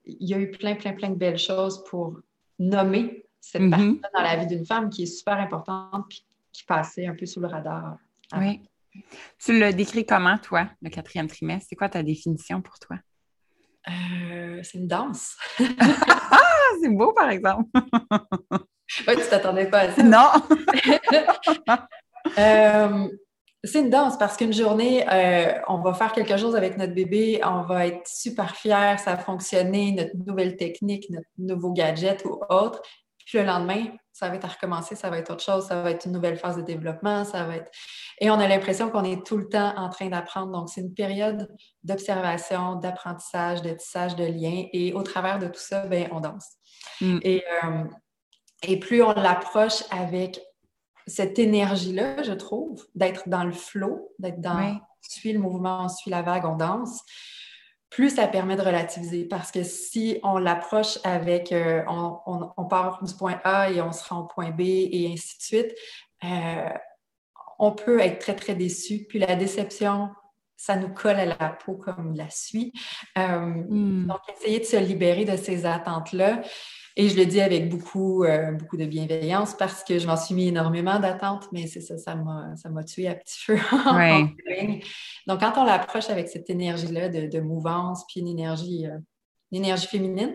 il 0.05 0.29
y 0.29 0.35
a 0.35 0.39
eu 0.39 0.51
plein, 0.51 0.75
plein, 0.75 0.93
plein 0.93 1.11
de 1.11 1.17
belles 1.17 1.39
choses 1.39 1.83
pour 1.85 2.21
nommer 2.59 3.25
cette 3.41 3.63
mm-hmm. 3.63 3.71
partie 3.71 4.01
dans 4.15 4.23
la 4.23 4.37
vie 4.37 4.47
d'une 4.47 4.67
femme 4.67 4.91
qui 4.91 5.05
est 5.05 5.07
super 5.07 5.39
importante 5.39 6.05
puis 6.09 6.25
qui 6.53 6.65
passait 6.65 7.07
un 7.07 7.15
peu 7.15 7.27
sous 7.27 7.41
le 7.41 7.49
radar. 7.49 7.97
Oui. 8.37 8.61
Tu 9.39 9.59
le 9.59 9.73
décris 9.73 10.07
comment, 10.07 10.39
toi, 10.39 10.69
le 10.83 10.91
quatrième 10.91 11.29
trimestre? 11.29 11.67
C'est 11.69 11.77
quoi 11.77 11.89
ta 11.89 12.03
définition 12.03 12.63
pour 12.63 12.79
toi? 12.79 12.97
Euh, 13.89 14.61
c'est 14.63 14.79
une 14.79 14.89
danse. 14.89 15.37
ah, 15.61 16.41
c'est 16.81 16.89
beau, 16.89 17.13
par 17.13 17.31
exemple. 17.31 17.69
oui, 19.07 19.15
tu 19.17 19.29
t'attendais 19.31 19.67
pas 19.67 19.81
à 19.81 19.93
ça. 19.93 20.03
Non. 20.03 20.31
Euh, 22.39 23.09
c'est 23.63 23.81
une 23.81 23.89
danse 23.91 24.19
parce 24.19 24.37
qu'une 24.37 24.53
journée, 24.53 25.05
euh, 25.09 25.53
on 25.69 25.81
va 25.81 25.95
faire 25.95 26.13
quelque 26.13 26.37
chose 26.37 26.57
avec 26.57 26.77
notre 26.77 26.93
bébé, 26.93 27.41
on 27.45 27.63
va 27.63 27.87
être 27.87 28.07
super 28.07 28.57
fiers, 28.57 28.97
ça 28.99 29.13
a 29.13 29.17
fonctionné, 29.17 29.93
notre 29.93 30.17
nouvelle 30.27 30.57
technique, 30.57 31.09
notre 31.11 31.29
nouveau 31.39 31.73
gadget 31.73 32.25
ou 32.25 32.41
autre. 32.49 32.83
Puis 33.27 33.39
le 33.39 33.45
lendemain, 33.45 33.87
ça 34.13 34.29
va 34.29 34.37
être 34.37 34.45
à 34.45 34.49
recommencer, 34.49 34.95
ça 34.95 35.11
va 35.11 35.19
être 35.19 35.33
autre 35.33 35.43
chose, 35.43 35.67
ça 35.67 35.83
va 35.83 35.91
être 35.91 36.07
une 36.07 36.13
nouvelle 36.13 36.39
phase 36.39 36.57
de 36.57 36.63
développement, 36.63 37.25
ça 37.25 37.45
va 37.45 37.57
être... 37.57 37.71
Et 38.21 38.31
on 38.31 38.39
a 38.39 38.47
l'impression 38.47 38.89
qu'on 38.89 39.03
est 39.03 39.27
tout 39.27 39.37
le 39.37 39.49
temps 39.49 39.75
en 39.77 39.89
train 39.91 40.09
d'apprendre. 40.09 40.53
Donc, 40.53 40.71
c'est 40.71 40.81
une 40.81 40.95
période 40.95 41.53
d'observation, 41.83 42.77
d'apprentissage, 42.77 43.63
de 43.63 43.71
tissage 43.71 44.15
de 44.15 44.25
liens. 44.25 44.67
Et 44.73 44.93
au 44.95 45.03
travers 45.03 45.41
de 45.41 45.49
tout 45.49 45.61
ça, 45.61 45.87
ben, 45.87 46.09
on 46.13 46.21
danse. 46.21 46.47
Mm. 47.01 47.19
Et, 47.23 47.45
euh, 47.65 47.85
et 48.63 48.79
plus 48.79 49.03
on 49.03 49.13
l'approche 49.13 49.83
avec 49.91 50.41
cette 51.09 51.39
énergie-là, 51.41 52.23
je 52.23 52.33
trouve, 52.33 52.87
d'être 52.95 53.29
dans 53.29 53.45
le 53.45 53.53
flow, 53.53 54.15
d'être 54.21 54.41
dans... 54.41 54.79
On 54.79 54.81
suit 55.03 55.33
le 55.33 55.41
mouvement, 55.41 55.85
on 55.85 55.89
suit 55.89 56.11
la 56.11 56.23
vague, 56.23 56.45
on 56.47 56.57
danse 56.57 57.03
plus 57.91 58.17
ça 58.17 58.27
permet 58.27 58.57
de 58.57 58.63
relativiser. 58.63 59.25
Parce 59.25 59.51
que 59.51 59.63
si 59.63 60.19
on 60.23 60.39
l'approche 60.39 60.99
avec, 61.05 61.53
euh, 61.53 61.83
on, 61.87 62.65
part 62.65 63.03
du 63.03 63.15
point 63.15 63.41
A 63.45 63.71
et 63.71 63.81
on 63.81 63.93
se 63.93 64.09
rend 64.09 64.21
au 64.21 64.27
point 64.27 64.51
B 64.51 64.61
et 64.61 65.11
ainsi 65.13 65.39
de 65.39 65.43
suite, 65.43 65.75
euh, 66.25 66.69
on 67.59 67.73
peut 67.73 68.01
être 68.01 68.19
très, 68.19 68.35
très 68.35 68.55
déçu. 68.55 69.07
Puis 69.09 69.19
la 69.19 69.37
déception, 69.37 70.11
ça 70.57 70.77
nous 70.77 70.89
colle 70.89 71.17
à 71.17 71.27
la 71.27 71.51
peau 71.51 71.75
comme 71.75 72.15
la 72.15 72.31
suie. 72.31 72.73
Euh, 73.19 73.39
hmm. 73.39 74.07
Donc, 74.07 74.21
essayer 74.37 74.59
de 74.61 74.65
se 74.65 74.77
libérer 74.77 75.25
de 75.25 75.37
ces 75.37 75.67
attentes-là. 75.67 76.43
Et 76.99 77.11
je 77.11 77.17
le 77.17 77.27
dis 77.27 77.43
avec 77.43 77.69
beaucoup, 77.69 78.25
euh, 78.25 78.53
beaucoup 78.53 78.79
de 78.79 78.87
bienveillance 78.87 79.55
parce 79.55 79.85
que 79.85 79.99
je 79.99 80.07
m'en 80.07 80.17
suis 80.17 80.35
mis 80.35 80.49
énormément 80.49 80.99
d'attentes, 80.99 81.47
mais 81.53 81.67
c'est 81.67 81.83
ça, 81.83 81.99
ça 81.99 82.15
m'a 82.15 82.85
tué 82.85 83.07
à 83.07 83.15
petit 83.15 83.39
feu. 83.39 83.57
Donc, 85.27 85.41
quand 85.41 85.53
on 85.59 85.65
l'approche 85.65 86.09
avec 86.09 86.29
cette 86.29 86.49
énergie-là 86.49 87.11
de, 87.11 87.41
mouvance, 87.41 88.05
puis 88.09 88.21
une 88.21 88.29
énergie, 88.29 88.87
euh, 88.87 88.97
une 89.53 89.59
énergie 89.59 89.87
féminine, 89.87 90.35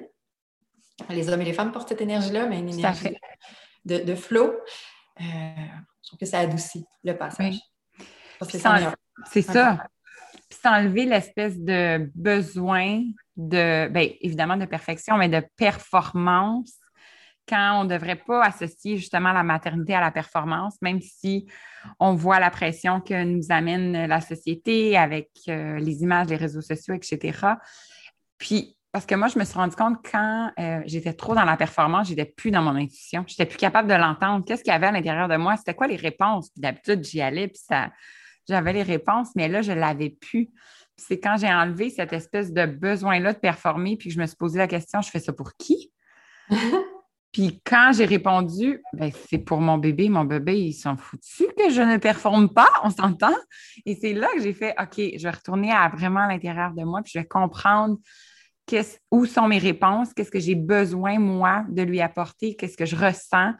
les 1.10 1.30
hommes 1.30 1.42
et 1.42 1.46
les 1.46 1.54
femmes 1.54 1.72
portent 1.72 1.90
cette 1.90 2.02
énergie-là, 2.02 2.46
mais 2.46 2.60
une 2.60 2.70
énergie 2.70 3.18
de, 3.86 3.98
de 3.98 4.16
flow, 4.16 4.54
euh, 5.20 5.24
je 5.24 6.08
trouve 6.08 6.20
que 6.20 6.28
ça 6.28 6.40
adoucit 6.40 6.86
le 7.04 7.18
passage. 7.18 7.60
C'est 9.32 9.42
ça. 9.42 9.88
Puis 10.52 10.60
s'enlever 10.62 11.06
l'espèce 11.06 11.58
de 11.58 12.12
besoin 12.14 13.04
de, 13.38 13.88
bien, 13.88 14.10
évidemment, 14.20 14.58
de 14.58 14.66
perfection, 14.66 15.16
mais 15.16 15.30
de 15.30 15.42
performance 15.56 16.74
quand 17.48 17.80
on 17.80 17.84
ne 17.86 17.90
devrait 17.90 18.18
pas 18.18 18.44
associer 18.44 18.98
justement 18.98 19.32
la 19.32 19.44
maternité 19.44 19.96
à 19.96 20.02
la 20.02 20.12
performance, 20.12 20.76
même 20.82 21.00
si 21.00 21.48
on 22.00 22.16
voit 22.16 22.40
la 22.40 22.50
pression 22.50 23.00
que 23.00 23.24
nous 23.24 23.46
amène 23.50 24.08
la 24.08 24.20
société 24.20 24.98
avec 24.98 25.30
euh, 25.48 25.80
les 25.80 26.04
images, 26.04 26.28
les 26.28 26.36
réseaux 26.36 26.62
sociaux, 26.62 26.94
etc. 26.96 27.38
Puis, 28.38 28.78
parce 28.92 29.06
que 29.06 29.16
moi, 29.16 29.30
je 29.30 29.40
me 29.40 29.46
suis 29.46 29.56
rendu 29.56 29.76
compte 29.78 29.98
quand 30.12 30.52
euh, 30.60 30.82
j'étais 30.86 31.14
trop 31.14 31.34
dans 31.34 31.46
la 31.46 31.56
performance, 31.56 32.10
j'étais 32.10 32.26
plus 32.26 32.52
dans 32.52 32.62
mon 32.62 32.76
intuition. 32.76 33.24
J'étais 33.26 33.46
plus 33.46 33.58
capable 33.58 33.88
de 33.88 33.96
l'entendre. 33.96 34.44
Qu'est-ce 34.46 34.64
qu'il 34.64 34.74
y 34.74 34.76
avait 34.76 34.88
à 34.88 34.92
l'intérieur 34.92 35.30
de 35.30 35.38
moi? 35.38 35.56
C'était 35.56 35.74
quoi 35.74 35.88
les 35.88 35.96
réponses? 35.96 36.50
d'habitude, 36.58 37.04
j'y 37.06 37.22
allais, 37.22 37.48
puis 37.48 37.62
ça, 37.66 37.90
j'avais 38.52 38.74
les 38.74 38.84
réponses, 38.84 39.30
mais 39.36 39.48
là, 39.48 39.62
je 39.62 39.72
ne 39.72 39.80
l'avais 39.80 40.10
plus. 40.10 40.50
C'est 40.98 41.20
quand 41.20 41.38
j'ai 41.38 41.52
enlevé 41.52 41.90
cette 41.90 42.14
espèce 42.14 42.54
de 42.54 42.66
besoin-là 42.66 43.34
de 43.34 43.40
performer, 43.40 43.98
puis 43.98 44.10
que 44.10 44.16
je 44.16 44.20
me 44.20 44.26
suis 44.28 44.36
posé 44.36 44.60
la 44.60 44.68
question, 44.68 45.02
je 45.02 45.10
fais 45.10 45.20
ça 45.20 45.34
pour 45.34 45.56
qui? 45.56 45.92
Puis 47.32 47.62
quand 47.66 47.92
j'ai 47.96 48.04
répondu, 48.04 48.84
ben, 48.92 49.10
c'est 49.30 49.38
pour 49.38 49.62
mon 49.62 49.78
bébé, 49.78 50.10
mon 50.10 50.26
bébé, 50.26 50.60
ils 50.60 50.74
sont 50.74 50.98
foutus 50.98 51.48
que 51.58 51.70
je 51.70 51.82
ne 51.82 51.96
performe 51.96 52.54
pas, 52.54 52.68
on 52.84 52.90
s'entend? 52.90 53.34
Et 53.86 53.96
c'est 53.96 54.12
là 54.12 54.28
que 54.36 54.42
j'ai 54.42 54.52
fait, 54.52 54.76
OK, 54.78 54.96
je 54.98 55.24
vais 55.24 55.30
retourner 55.30 55.72
à 55.72 55.88
vraiment 55.88 56.28
l'intérieur 56.28 56.74
de 56.74 56.84
moi, 56.84 57.02
puis 57.02 57.14
je 57.16 57.20
vais 57.20 57.26
comprendre 57.26 57.98
où 59.12 59.26
sont 59.26 59.48
mes 59.48 59.58
réponses, 59.58 60.14
qu'est-ce 60.14 60.32
que 60.32 60.40
j'ai 60.40 60.56
besoin, 60.56 61.20
moi, 61.20 61.66
de 61.70 61.82
lui 61.82 62.02
apporter, 62.02 62.56
qu'est-ce 62.56 62.78
que 62.78 62.86
je 62.86 62.96
ressens. 62.96 63.54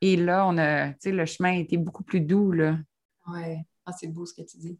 Et 0.00 0.16
là, 0.16 0.46
on 0.46 0.58
a, 0.58 0.88
tu 0.88 0.96
sais, 1.00 1.12
le 1.12 1.26
chemin 1.26 1.52
a 1.52 1.56
été 1.56 1.76
beaucoup 1.76 2.04
plus 2.04 2.20
doux, 2.20 2.52
là. 2.52 2.78
Oui, 3.26 3.56
ah, 3.86 3.92
c'est 3.92 4.06
beau 4.06 4.26
ce 4.26 4.34
que 4.34 4.42
tu 4.42 4.56
dis. 4.58 4.78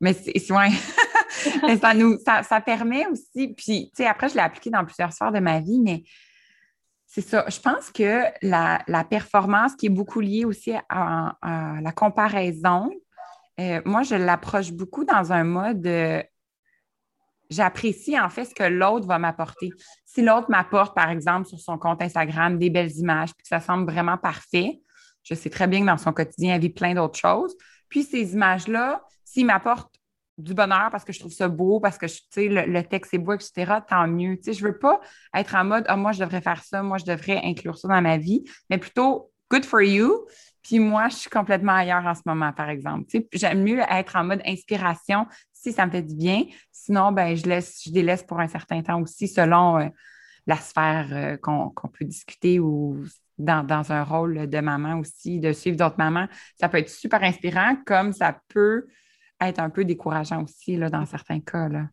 Mais 0.00 0.12
c'est, 0.12 0.52
ouais. 0.52 0.70
ça 1.80 1.94
nous, 1.94 2.18
ça, 2.18 2.42
ça 2.42 2.60
permet 2.60 3.06
aussi, 3.06 3.54
puis, 3.54 3.90
tu 3.90 4.02
sais, 4.02 4.06
après, 4.06 4.28
je 4.28 4.34
l'ai 4.34 4.40
appliqué 4.40 4.70
dans 4.70 4.84
plusieurs 4.84 5.12
sphères 5.12 5.32
de 5.32 5.40
ma 5.40 5.60
vie, 5.60 5.80
mais 5.80 6.02
c'est 7.06 7.22
ça. 7.22 7.44
Je 7.48 7.60
pense 7.60 7.90
que 7.90 8.22
la, 8.42 9.04
performance 9.04 9.74
qui 9.76 9.86
est 9.86 9.90
beaucoup 9.90 10.20
liée 10.20 10.44
aussi 10.44 10.72
à, 10.88 11.36
la 11.80 11.92
comparaison, 11.92 12.90
euh, 13.60 13.80
moi, 13.84 14.02
je 14.02 14.16
l'approche 14.16 14.72
beaucoup 14.72 15.04
dans 15.04 15.32
un 15.32 15.44
mode 15.44 15.86
j'apprécie 17.50 18.18
en 18.18 18.28
fait 18.28 18.44
ce 18.44 18.54
que 18.54 18.64
l'autre 18.64 19.06
va 19.06 19.18
m'apporter. 19.18 19.70
Si 20.04 20.22
l'autre 20.22 20.50
m'apporte, 20.50 20.94
par 20.94 21.10
exemple, 21.10 21.46
sur 21.46 21.60
son 21.60 21.78
compte 21.78 22.02
Instagram, 22.02 22.58
des 22.58 22.70
belles 22.70 22.92
images, 22.96 23.34
puis 23.34 23.42
que 23.42 23.48
ça 23.48 23.60
semble 23.60 23.90
vraiment 23.90 24.18
parfait, 24.18 24.80
je 25.22 25.34
sais 25.34 25.50
très 25.50 25.66
bien 25.66 25.80
que 25.80 25.86
dans 25.86 25.96
son 25.96 26.12
quotidien, 26.12 26.54
elle 26.54 26.60
vit 26.60 26.70
plein 26.70 26.94
d'autres 26.94 27.18
choses. 27.18 27.56
Puis 27.94 28.02
ces 28.02 28.32
images-là, 28.32 29.04
s'il 29.24 29.46
m'apporte 29.46 29.94
du 30.36 30.52
bonheur 30.52 30.88
parce 30.90 31.04
que 31.04 31.12
je 31.12 31.20
trouve 31.20 31.30
ça 31.30 31.46
beau, 31.46 31.78
parce 31.78 31.96
que 31.96 32.06
le, 32.40 32.66
le 32.66 32.82
texte 32.82 33.14
est 33.14 33.18
beau, 33.18 33.34
etc., 33.34 33.72
tant 33.88 34.08
mieux. 34.08 34.36
Je 34.44 34.50
ne 34.50 34.68
veux 34.68 34.76
pas 34.80 35.00
être 35.32 35.54
en 35.54 35.62
mode 35.62 35.84
Ah, 35.86 35.94
moi, 35.94 36.10
je 36.10 36.18
devrais 36.18 36.40
faire 36.40 36.60
ça, 36.64 36.82
moi, 36.82 36.98
je 36.98 37.04
devrais 37.04 37.40
inclure 37.44 37.78
ça 37.78 37.86
dans 37.86 38.02
ma 38.02 38.18
vie, 38.18 38.42
mais 38.68 38.78
plutôt 38.78 39.30
good 39.48 39.64
for 39.64 39.80
you. 39.80 40.26
Puis 40.64 40.80
moi, 40.80 41.08
je 41.08 41.14
suis 41.14 41.30
complètement 41.30 41.74
ailleurs 41.74 42.04
en 42.04 42.16
ce 42.16 42.22
moment, 42.26 42.52
par 42.52 42.68
exemple. 42.68 43.06
J'aime 43.32 43.62
mieux 43.62 43.78
être 43.88 44.16
en 44.16 44.24
mode 44.24 44.42
inspiration 44.44 45.28
si 45.52 45.70
ça 45.72 45.86
me 45.86 45.92
fait 45.92 46.02
du 46.02 46.16
bien. 46.16 46.46
Sinon, 46.72 47.12
ben, 47.12 47.36
je 47.36 47.46
laisse, 47.46 47.80
je 47.86 47.92
délaisse 47.92 48.24
pour 48.24 48.40
un 48.40 48.48
certain 48.48 48.82
temps 48.82 49.00
aussi 49.00 49.28
selon 49.28 49.78
euh, 49.78 49.88
la 50.48 50.56
sphère 50.56 51.06
euh, 51.12 51.36
qu'on 51.36 51.70
peut 51.92 52.04
discuter 52.04 52.58
ou 52.58 53.04
dans, 53.38 53.66
dans, 53.66 53.92
un 53.92 54.04
rôle 54.04 54.48
de 54.48 54.60
maman 54.60 54.98
aussi, 54.98 55.40
de 55.40 55.52
suivre 55.52 55.76
d'autres 55.76 55.98
mamans. 55.98 56.28
Ça 56.58 56.68
peut 56.68 56.78
être 56.78 56.90
super 56.90 57.22
inspirant, 57.22 57.76
comme 57.86 58.12
ça 58.12 58.38
peut 58.48 58.86
être 59.40 59.58
un 59.58 59.70
peu 59.70 59.84
décourageant 59.84 60.42
aussi 60.42 60.76
là, 60.76 60.88
dans 60.90 61.04
certains 61.06 61.40
cas. 61.40 61.68
Là. 61.68 61.86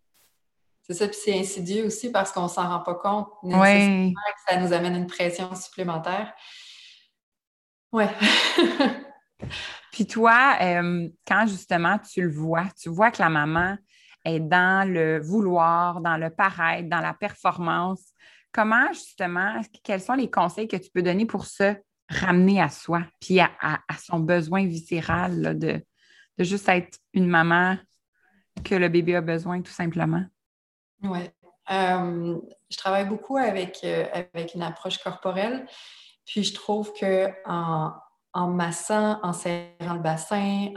C'est 0.84 0.93
ça, 0.93 1.08
puis 1.08 1.17
c'est 1.23 1.39
insidieux 1.39 1.86
aussi 1.86 2.12
parce 2.12 2.32
qu'on 2.32 2.43
ne 2.43 2.49
s'en 2.49 2.67
rend 2.67 2.80
pas 2.80 2.95
compte 2.95 3.30
nécessairement 3.43 4.12
que 4.12 4.51
ça 4.51 4.58
nous 4.58 4.73
amène 4.73 4.95
une 4.95 5.08
pression 5.08 5.54
supplémentaire. 5.56 6.34
Ouais. 7.91 8.10
puis 9.91 10.08
toi, 10.08 10.58
euh, 10.62 11.08
quand 11.27 11.45
justement 11.47 11.97
tu 11.99 12.21
le 12.21 12.32
vois, 12.32 12.65
tu 12.82 12.89
vois 12.89 13.12
que 13.12 13.21
la 13.21 13.30
maman 13.30 13.77
est 14.25 14.39
dans 14.39 14.88
le 14.88 15.19
vouloir, 15.19 16.01
dans 16.01 16.17
le 16.17 16.30
paraître, 16.30 16.89
dans 16.89 16.99
la 16.99 17.13
performance, 17.13 18.13
comment 18.52 18.88
justement, 18.94 19.62
quels 19.84 20.02
sont 20.02 20.14
les 20.14 20.30
conseils 20.30 20.68
que 20.68 20.78
tu 20.78 20.90
peux 20.92 21.02
donner 21.02 21.26
pour 21.26 21.46
se 21.46 21.76
ramener 22.10 22.62
à 22.62 22.70
soi, 22.70 23.04
puis 23.20 23.40
à, 23.40 23.80
son 23.98 24.20
besoin 24.20 24.66
viscéral 24.66 25.58
de, 25.58 25.82
juste 26.38 26.68
être 26.68 26.98
une 27.14 27.28
maman 27.28 27.78
que 28.66 28.76
le 28.76 28.90
bébé 28.90 29.16
a 29.16 29.22
besoin, 29.22 29.62
tout 29.62 29.72
simplement? 29.72 30.24
Oui. 31.04 31.30
Euh, 31.72 32.38
je 32.70 32.78
travaille 32.78 33.08
beaucoup 33.08 33.38
avec, 33.38 33.80
euh, 33.84 34.06
avec 34.12 34.56
une 34.56 34.64
approche 34.64 34.98
corporelle. 34.98 35.66
Puis 36.26 36.44
je 36.44 36.54
trouve 36.54 36.92
que 36.94 37.30
en, 37.46 37.94
en 38.34 38.48
massant, 38.48 39.20
en 39.24 39.34
serrant 39.34 39.94
le 39.94 40.00
bassin, 40.00 40.70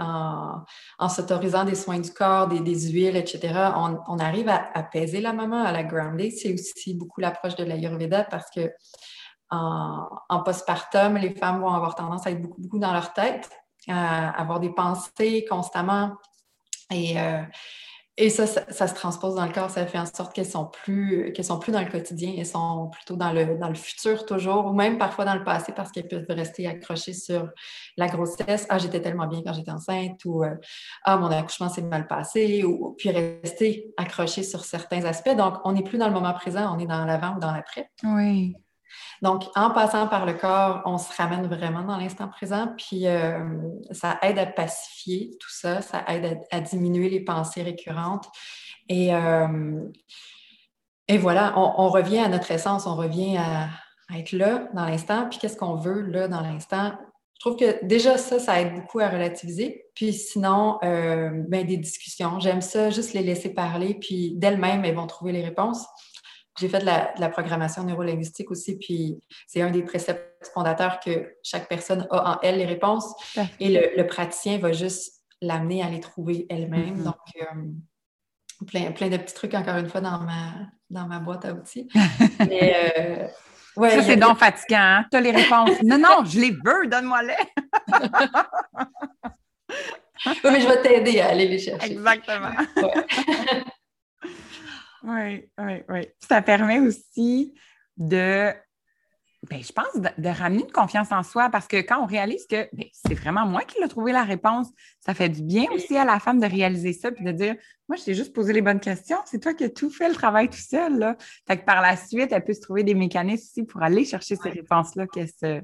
en, 0.98 1.08
s'autorisant 1.08 1.64
des 1.64 1.74
soins 1.74 2.00
du 2.00 2.12
corps, 2.12 2.48
des, 2.48 2.90
huiles, 2.90 3.16
etc., 3.16 3.70
on, 3.76 4.18
arrive 4.18 4.48
à 4.48 4.70
apaiser 4.74 5.20
la 5.20 5.32
maman, 5.32 5.62
à 5.62 5.72
la 5.72 5.84
grounder. 5.84 6.30
C'est 6.30 6.52
aussi 6.52 6.94
beaucoup 6.94 7.20
l'approche 7.20 7.56
de 7.56 7.64
l'Ayurveda 7.64 8.24
parce 8.24 8.50
que 8.50 8.72
en, 9.50 10.42
postpartum, 10.44 11.16
les 11.16 11.34
femmes 11.34 11.60
vont 11.60 11.72
avoir 11.72 11.94
tendance 11.94 12.26
à 12.26 12.32
être 12.32 12.42
beaucoup, 12.42 12.60
beaucoup 12.60 12.78
dans 12.78 12.92
leur 12.92 13.12
tête 13.12 13.48
avoir 13.92 14.60
des 14.60 14.70
pensées 14.70 15.44
constamment. 15.48 16.16
Et, 16.90 17.20
euh, 17.20 17.42
et 18.16 18.30
ça, 18.30 18.46
ça, 18.46 18.86
se 18.86 18.94
transpose 18.94 19.34
dans 19.34 19.44
le 19.44 19.52
corps, 19.52 19.70
ça 19.70 19.84
fait 19.86 19.98
en 19.98 20.06
sorte 20.06 20.32
qu'elles 20.32 20.46
sont 20.46 20.66
plus 20.66 21.32
qu'elles 21.32 21.44
sont 21.44 21.58
plus 21.58 21.72
dans 21.72 21.80
le 21.80 21.90
quotidien, 21.90 22.32
elles 22.38 22.46
sont 22.46 22.88
plutôt 22.92 23.16
dans 23.16 23.32
le, 23.32 23.58
dans 23.58 23.68
le 23.68 23.74
futur 23.74 24.24
toujours, 24.24 24.66
ou 24.66 24.72
même 24.72 24.98
parfois 24.98 25.24
dans 25.24 25.34
le 25.34 25.42
passé 25.42 25.72
parce 25.72 25.90
qu'elles 25.90 26.06
peuvent 26.06 26.24
rester 26.28 26.68
accrochées 26.68 27.12
sur 27.12 27.48
la 27.96 28.06
grossesse. 28.06 28.66
Ah, 28.68 28.78
j'étais 28.78 29.00
tellement 29.00 29.26
bien 29.26 29.42
quand 29.44 29.52
j'étais 29.52 29.72
enceinte, 29.72 30.24
ou 30.24 30.44
euh, 30.44 30.54
Ah, 31.02 31.16
mon 31.16 31.26
accouchement 31.26 31.68
s'est 31.68 31.82
mal 31.82 32.06
passé, 32.06 32.62
ou 32.62 32.94
puis 32.96 33.10
rester 33.10 33.92
accrochées 33.96 34.44
sur 34.44 34.64
certains 34.64 35.04
aspects. 35.04 35.34
Donc, 35.36 35.54
on 35.64 35.72
n'est 35.72 35.82
plus 35.82 35.98
dans 35.98 36.06
le 36.06 36.14
moment 36.14 36.34
présent, 36.34 36.72
on 36.76 36.78
est 36.78 36.86
dans 36.86 37.04
l'avant 37.04 37.34
ou 37.36 37.40
dans 37.40 37.52
l'après. 37.52 37.90
Oui. 38.04 38.54
Donc, 39.22 39.44
en 39.54 39.70
passant 39.70 40.06
par 40.08 40.26
le 40.26 40.34
corps, 40.34 40.82
on 40.84 40.98
se 40.98 41.14
ramène 41.16 41.46
vraiment 41.46 41.82
dans 41.82 41.96
l'instant 41.96 42.28
présent, 42.28 42.74
puis 42.76 43.06
euh, 43.06 43.38
ça 43.90 44.18
aide 44.22 44.38
à 44.38 44.46
pacifier 44.46 45.30
tout 45.40 45.50
ça, 45.50 45.82
ça 45.82 46.04
aide 46.08 46.40
à, 46.50 46.60
diminuer 46.60 47.08
les 47.08 47.20
pensées 47.20 47.62
récurrentes. 47.62 48.28
Et, 48.88 49.14
euh, 49.14 49.80
voilà, 51.18 51.54
on, 51.56 51.88
revient 51.88 52.18
à 52.18 52.28
notre 52.28 52.50
essence, 52.50 52.86
on 52.86 52.96
revient 52.96 53.36
à, 53.38 53.68
être 54.14 54.32
là 54.32 54.68
dans 54.74 54.84
l'instant, 54.84 55.26
puis 55.28 55.38
qu'est-ce 55.38 55.56
qu'on 55.56 55.76
veut 55.76 56.02
là 56.02 56.28
dans 56.28 56.40
l'instant? 56.40 56.92
Je 57.34 57.40
trouve 57.40 57.58
que 57.58 57.84
déjà 57.84 58.16
ça, 58.16 58.38
ça 58.38 58.60
aide 58.60 58.74
beaucoup 58.74 59.00
à 59.00 59.08
relativiser. 59.08 59.84
Puis 59.94 60.12
sinon, 60.12 60.78
euh, 60.82 61.30
ben, 61.48 61.66
des 61.66 61.76
discussions. 61.76 62.40
J'aime 62.40 62.60
ça, 62.60 62.90
juste 62.90 63.12
les 63.12 63.22
laisser 63.22 63.52
parler, 63.52 63.94
puis 63.94 64.32
d'elles-mêmes, 64.36 64.84
elles 64.84 64.94
vont 64.94 65.06
trouver 65.06 65.32
les 65.32 65.42
réponses. 65.42 65.86
J'ai 66.58 66.68
fait 66.68 66.78
de 66.78 66.84
la, 66.84 67.28
programmation 67.28 67.82
neurolinguistique 67.82 68.50
aussi, 68.50 68.78
puis 68.78 69.20
c'est 69.46 69.60
un 69.60 69.70
des 69.70 69.82
préceptes 69.82 70.50
fondateurs 70.52 71.00
que 71.00 71.34
chaque 71.42 71.68
personne 71.68 72.06
a 72.10 72.34
en 72.34 72.40
elle 72.42 72.58
les 72.58 72.66
réponses 72.66 73.12
et 73.58 73.94
le, 73.96 74.06
praticien 74.06 74.58
va 74.58 74.72
juste 74.72 75.22
l'amener 75.40 75.82
à 75.82 75.88
les 75.88 76.00
trouver 76.00 76.46
elle-même. 76.48 77.00
Mm-hmm. 77.00 77.04
Donc, 77.04 77.16
euh, 77.40 78.64
plein, 78.66 78.92
plein 78.92 79.08
de 79.08 79.16
petits 79.16 79.34
trucs, 79.34 79.54
encore 79.54 79.76
une 79.76 79.88
fois, 79.88 80.00
dans 80.00 80.20
ma, 80.20 80.52
dans 80.90 81.06
ma 81.06 81.18
boîte 81.18 81.44
à 81.44 81.52
outils. 81.52 81.88
Mais, 82.38 82.76
euh, 82.98 83.28
ça, 83.76 84.02
c'est 84.02 84.16
donc 84.16 84.38
fatigant. 84.38 84.78
Hein? 84.78 85.04
Tu 85.10 85.16
as 85.16 85.20
les 85.20 85.32
réponses. 85.32 85.82
non, 85.82 85.98
non, 85.98 86.24
je 86.24 86.38
les 86.38 86.50
veux, 86.52 86.86
donne-moi-les. 86.86 87.34
oui, 90.26 90.50
mais 90.50 90.60
je 90.60 90.68
vais 90.68 90.80
t'aider 90.82 91.20
à 91.20 91.30
aller 91.30 91.48
les 91.48 91.58
chercher. 91.58 91.92
Exactement. 91.92 92.52
Oui, 95.04 95.50
oui, 95.58 95.82
oui. 95.88 96.08
Ça 96.18 96.40
permet 96.40 96.80
aussi 96.80 97.54
de, 97.96 98.52
ben, 99.50 99.62
je 99.62 99.72
pense, 99.72 99.94
de, 99.96 100.28
ramener 100.28 100.62
une 100.62 100.72
confiance 100.72 101.12
en 101.12 101.22
soi 101.22 101.50
parce 101.50 101.66
que 101.66 101.76
quand 101.76 102.02
on 102.02 102.06
réalise 102.06 102.46
que 102.46 102.68
ben, 102.72 102.86
c'est 102.92 103.14
vraiment 103.14 103.44
moi 103.44 103.62
qui 103.62 103.80
l'ai 103.82 103.88
trouvé 103.88 104.12
la 104.12 104.24
réponse, 104.24 104.68
ça 105.00 105.12
fait 105.12 105.28
du 105.28 105.42
bien 105.42 105.66
aussi 105.74 105.96
à 105.96 106.06
la 106.06 106.18
femme 106.18 106.40
de 106.40 106.46
réaliser 106.46 106.94
ça 106.94 107.12
puis 107.12 107.22
de 107.22 107.32
dire 107.32 107.54
Moi, 107.88 107.96
je 107.98 108.04
t'ai 108.04 108.14
juste 108.14 108.34
posé 108.34 108.54
les 108.54 108.62
bonnes 108.62 108.80
questions, 108.80 109.18
c'est 109.26 109.40
toi 109.40 109.52
qui 109.52 109.64
as 109.64 109.70
tout 109.70 109.90
fait 109.90 110.08
le 110.08 110.14
travail 110.14 110.48
tout 110.48 110.56
seul. 110.56 110.98
Là. 110.98 111.16
Fait 111.46 111.58
que 111.58 111.64
par 111.64 111.82
la 111.82 111.96
suite, 111.96 112.32
elle 112.32 112.44
peut 112.44 112.54
se 112.54 112.62
trouver 112.62 112.82
des 112.82 112.94
mécanismes 112.94 113.44
aussi 113.44 113.64
pour 113.64 113.82
aller 113.82 114.06
chercher 114.06 114.36
ces 114.36 114.48
réponses-là 114.48 115.06
qu'elle 115.06 115.28
se, 115.28 115.60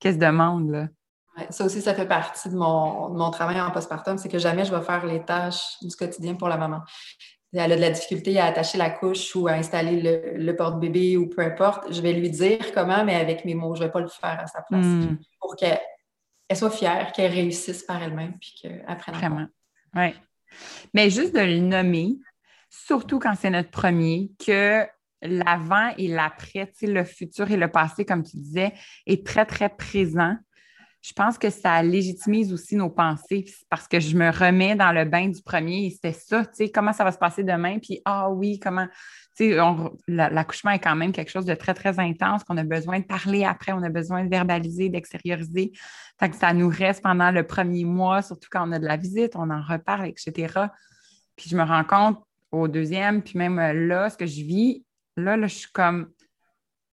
se, 0.00 0.08
demande. 0.16 0.70
Là. 0.70 0.88
ça 1.50 1.64
aussi, 1.64 1.82
ça 1.82 1.94
fait 1.94 2.06
partie 2.06 2.48
de 2.48 2.54
mon, 2.54 3.08
de 3.10 3.18
mon 3.18 3.32
travail 3.32 3.60
en 3.60 3.72
postpartum, 3.72 4.18
c'est 4.18 4.28
que 4.28 4.38
jamais 4.38 4.64
je 4.64 4.72
vais 4.72 4.82
faire 4.82 5.04
les 5.04 5.24
tâches 5.24 5.78
du 5.82 5.96
quotidien 5.96 6.34
pour 6.36 6.48
la 6.48 6.56
maman 6.56 6.82
elle 7.58 7.72
a 7.72 7.76
de 7.76 7.80
la 7.80 7.90
difficulté 7.90 8.38
à 8.38 8.46
attacher 8.46 8.78
la 8.78 8.90
couche 8.90 9.34
ou 9.36 9.48
à 9.48 9.52
installer 9.52 10.36
le, 10.36 10.56
porte-bébé 10.56 11.16
ou 11.16 11.28
peu 11.28 11.42
importe, 11.42 11.92
je 11.92 12.00
vais 12.00 12.12
lui 12.12 12.30
dire 12.30 12.72
comment, 12.72 13.04
mais 13.04 13.14
avec 13.14 13.44
mes 13.44 13.54
mots, 13.54 13.74
je 13.74 13.82
ne 13.82 13.86
vais 13.86 13.92
pas 13.92 14.00
le 14.00 14.08
faire 14.08 14.40
à 14.40 14.46
sa 14.46 14.62
place. 14.62 14.84
Hmm. 14.84 15.16
Pour 15.40 15.56
qu'elle 15.56 15.78
soit 16.54 16.70
fière, 16.70 17.12
qu'elle 17.12 17.32
réussisse 17.32 17.82
par 17.82 18.02
elle-même, 18.02 18.38
puis 18.40 18.54
qu'elle 18.60 18.84
apprenne 18.86 19.14
Vraiment. 19.14 19.46
Oui. 19.94 20.14
Mais 20.92 21.10
juste 21.10 21.34
de 21.34 21.40
le 21.40 21.58
nommer, 21.58 22.16
surtout 22.68 23.18
quand 23.18 23.34
c'est 23.38 23.50
notre 23.50 23.70
premier, 23.70 24.32
que 24.44 24.86
l'avant 25.22 25.92
et 25.96 26.08
l'après, 26.08 26.70
le 26.82 27.04
futur 27.04 27.50
et 27.50 27.56
le 27.56 27.68
passé, 27.68 28.04
comme 28.04 28.22
tu 28.22 28.36
disais, 28.36 28.72
est 29.06 29.26
très, 29.26 29.46
très 29.46 29.68
présent. 29.68 30.36
Je 31.04 31.12
pense 31.12 31.36
que 31.36 31.50
ça 31.50 31.82
légitimise 31.82 32.50
aussi 32.50 32.76
nos 32.76 32.88
pensées 32.88 33.44
parce 33.68 33.86
que 33.86 34.00
je 34.00 34.16
me 34.16 34.30
remets 34.30 34.74
dans 34.74 34.90
le 34.90 35.04
bain 35.04 35.28
du 35.28 35.42
premier 35.42 35.84
et 35.84 35.90
c'était 35.90 36.14
ça, 36.14 36.46
tu 36.46 36.54
sais, 36.54 36.70
comment 36.70 36.94
ça 36.94 37.04
va 37.04 37.12
se 37.12 37.18
passer 37.18 37.44
demain, 37.44 37.78
puis 37.78 38.00
ah 38.06 38.30
oui, 38.30 38.58
comment, 38.58 38.86
tu 39.36 39.52
sais, 39.52 39.58
l'accouchement 40.08 40.70
est 40.70 40.78
quand 40.78 40.96
même 40.96 41.12
quelque 41.12 41.30
chose 41.30 41.44
de 41.44 41.54
très, 41.54 41.74
très 41.74 42.00
intense 42.00 42.42
qu'on 42.44 42.56
a 42.56 42.64
besoin 42.64 43.00
de 43.00 43.04
parler 43.04 43.44
après, 43.44 43.72
on 43.72 43.82
a 43.82 43.90
besoin 43.90 44.24
de 44.24 44.30
verbaliser, 44.30 44.88
d'extérioriser. 44.88 45.72
Fait 46.18 46.30
que 46.30 46.36
ça 46.36 46.54
nous 46.54 46.70
reste 46.70 47.02
pendant 47.02 47.30
le 47.30 47.46
premier 47.46 47.84
mois, 47.84 48.22
surtout 48.22 48.48
quand 48.50 48.66
on 48.66 48.72
a 48.72 48.78
de 48.78 48.86
la 48.86 48.96
visite, 48.96 49.36
on 49.36 49.50
en 49.50 49.60
reparle, 49.60 50.06
etc. 50.06 50.54
Puis 51.36 51.50
je 51.50 51.56
me 51.56 51.64
rends 51.64 51.84
compte 51.84 52.18
au 52.50 52.66
deuxième, 52.66 53.20
puis 53.20 53.36
même 53.36 53.56
là, 53.88 54.08
ce 54.08 54.16
que 54.16 54.24
je 54.24 54.40
vis, 54.40 54.86
là 55.18 55.36
je 55.42 55.54
suis 55.54 55.70
comme 55.70 56.08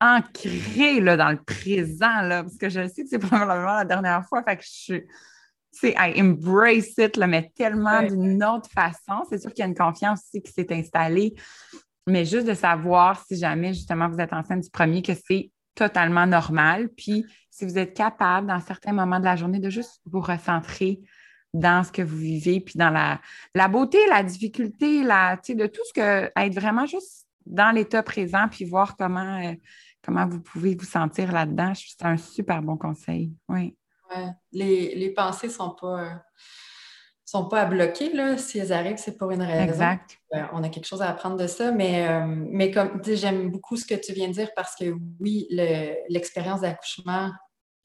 ancrée 0.00 1.00
là, 1.00 1.16
dans 1.16 1.30
le 1.30 1.42
présent, 1.42 2.22
là, 2.22 2.42
parce 2.42 2.56
que 2.56 2.68
je 2.68 2.88
sais 2.88 3.02
que 3.02 3.08
c'est 3.08 3.18
probablement 3.18 3.74
la 3.74 3.84
dernière 3.84 4.24
fois. 4.26 4.42
Fait 4.42 4.56
que 4.56 4.62
je 4.62 4.68
suis, 4.68 5.02
sais, 5.72 5.94
I 5.96 6.20
embrace 6.20 6.94
it, 6.98 7.16
là, 7.16 7.26
mais 7.26 7.50
tellement 7.54 8.02
d'une 8.02 8.42
autre 8.44 8.70
façon. 8.70 9.24
C'est 9.28 9.38
sûr 9.38 9.50
qu'il 9.50 9.60
y 9.60 9.66
a 9.66 9.68
une 9.68 9.74
confiance 9.74 10.20
aussi 10.26 10.42
qui 10.42 10.52
s'est 10.52 10.72
installée, 10.72 11.34
mais 12.06 12.24
juste 12.24 12.46
de 12.46 12.54
savoir 12.54 13.22
si 13.26 13.36
jamais 13.36 13.72
justement 13.74 14.08
vous 14.08 14.20
êtes 14.20 14.32
enceinte 14.32 14.62
du 14.62 14.70
premier, 14.70 15.02
que 15.02 15.12
c'est 15.14 15.50
totalement 15.74 16.26
normal. 16.26 16.88
Puis 16.96 17.24
si 17.50 17.64
vous 17.64 17.78
êtes 17.78 17.94
capable, 17.94 18.46
dans 18.46 18.60
certains 18.60 18.92
moments 18.92 19.20
de 19.20 19.24
la 19.24 19.36
journée, 19.36 19.60
de 19.60 19.70
juste 19.70 20.00
vous 20.06 20.20
recentrer 20.20 21.00
dans 21.52 21.82
ce 21.82 21.90
que 21.90 22.02
vous 22.02 22.16
vivez, 22.16 22.60
puis 22.60 22.78
dans 22.78 22.90
la, 22.90 23.20
la 23.54 23.68
beauté, 23.68 23.98
la 24.08 24.22
difficulté, 24.22 25.02
la, 25.02 25.36
de 25.36 25.66
tout 25.66 25.82
ce 25.88 25.92
que, 25.92 26.30
être 26.36 26.54
vraiment 26.54 26.86
juste 26.86 27.26
dans 27.46 27.74
l'état 27.74 28.02
présent, 28.02 28.46
puis 28.48 28.64
voir 28.64 28.96
comment, 28.96 29.40
euh, 29.42 29.52
comment 30.02 30.26
vous 30.26 30.40
pouvez 30.40 30.74
vous 30.74 30.84
sentir 30.84 31.32
là-dedans. 31.32 31.72
C'est 31.74 32.04
un 32.04 32.16
super 32.16 32.62
bon 32.62 32.76
conseil. 32.76 33.32
Oui. 33.48 33.76
Les, 34.52 35.12
pensées 35.14 35.46
ne 35.46 35.52
sont 35.52 35.70
pas, 35.70 36.22
sont 37.24 37.48
pas 37.48 37.62
à 37.62 37.66
bloquer. 37.66 38.12
Là. 38.12 38.36
Si 38.38 38.58
elles 38.58 38.72
arrivent, 38.72 38.96
c'est 38.96 39.16
pour 39.16 39.30
une 39.30 39.42
raison. 39.42 39.62
Exact. 39.62 40.18
on 40.52 40.62
a 40.62 40.68
quelque 40.68 40.86
chose 40.86 41.02
à 41.02 41.08
apprendre 41.08 41.36
de 41.36 41.46
ça. 41.46 41.70
Mais, 41.70 42.08
euh, 42.08 42.26
mais 42.26 42.70
comme 42.70 43.00
j'aime 43.04 43.50
beaucoup 43.50 43.76
ce 43.76 43.86
que 43.86 43.94
tu 43.94 44.12
viens 44.12 44.28
de 44.28 44.32
dire 44.32 44.50
parce 44.56 44.74
que 44.74 44.92
oui, 45.20 45.46
l'expérience 46.08 46.62
d'accouchement 46.62 47.30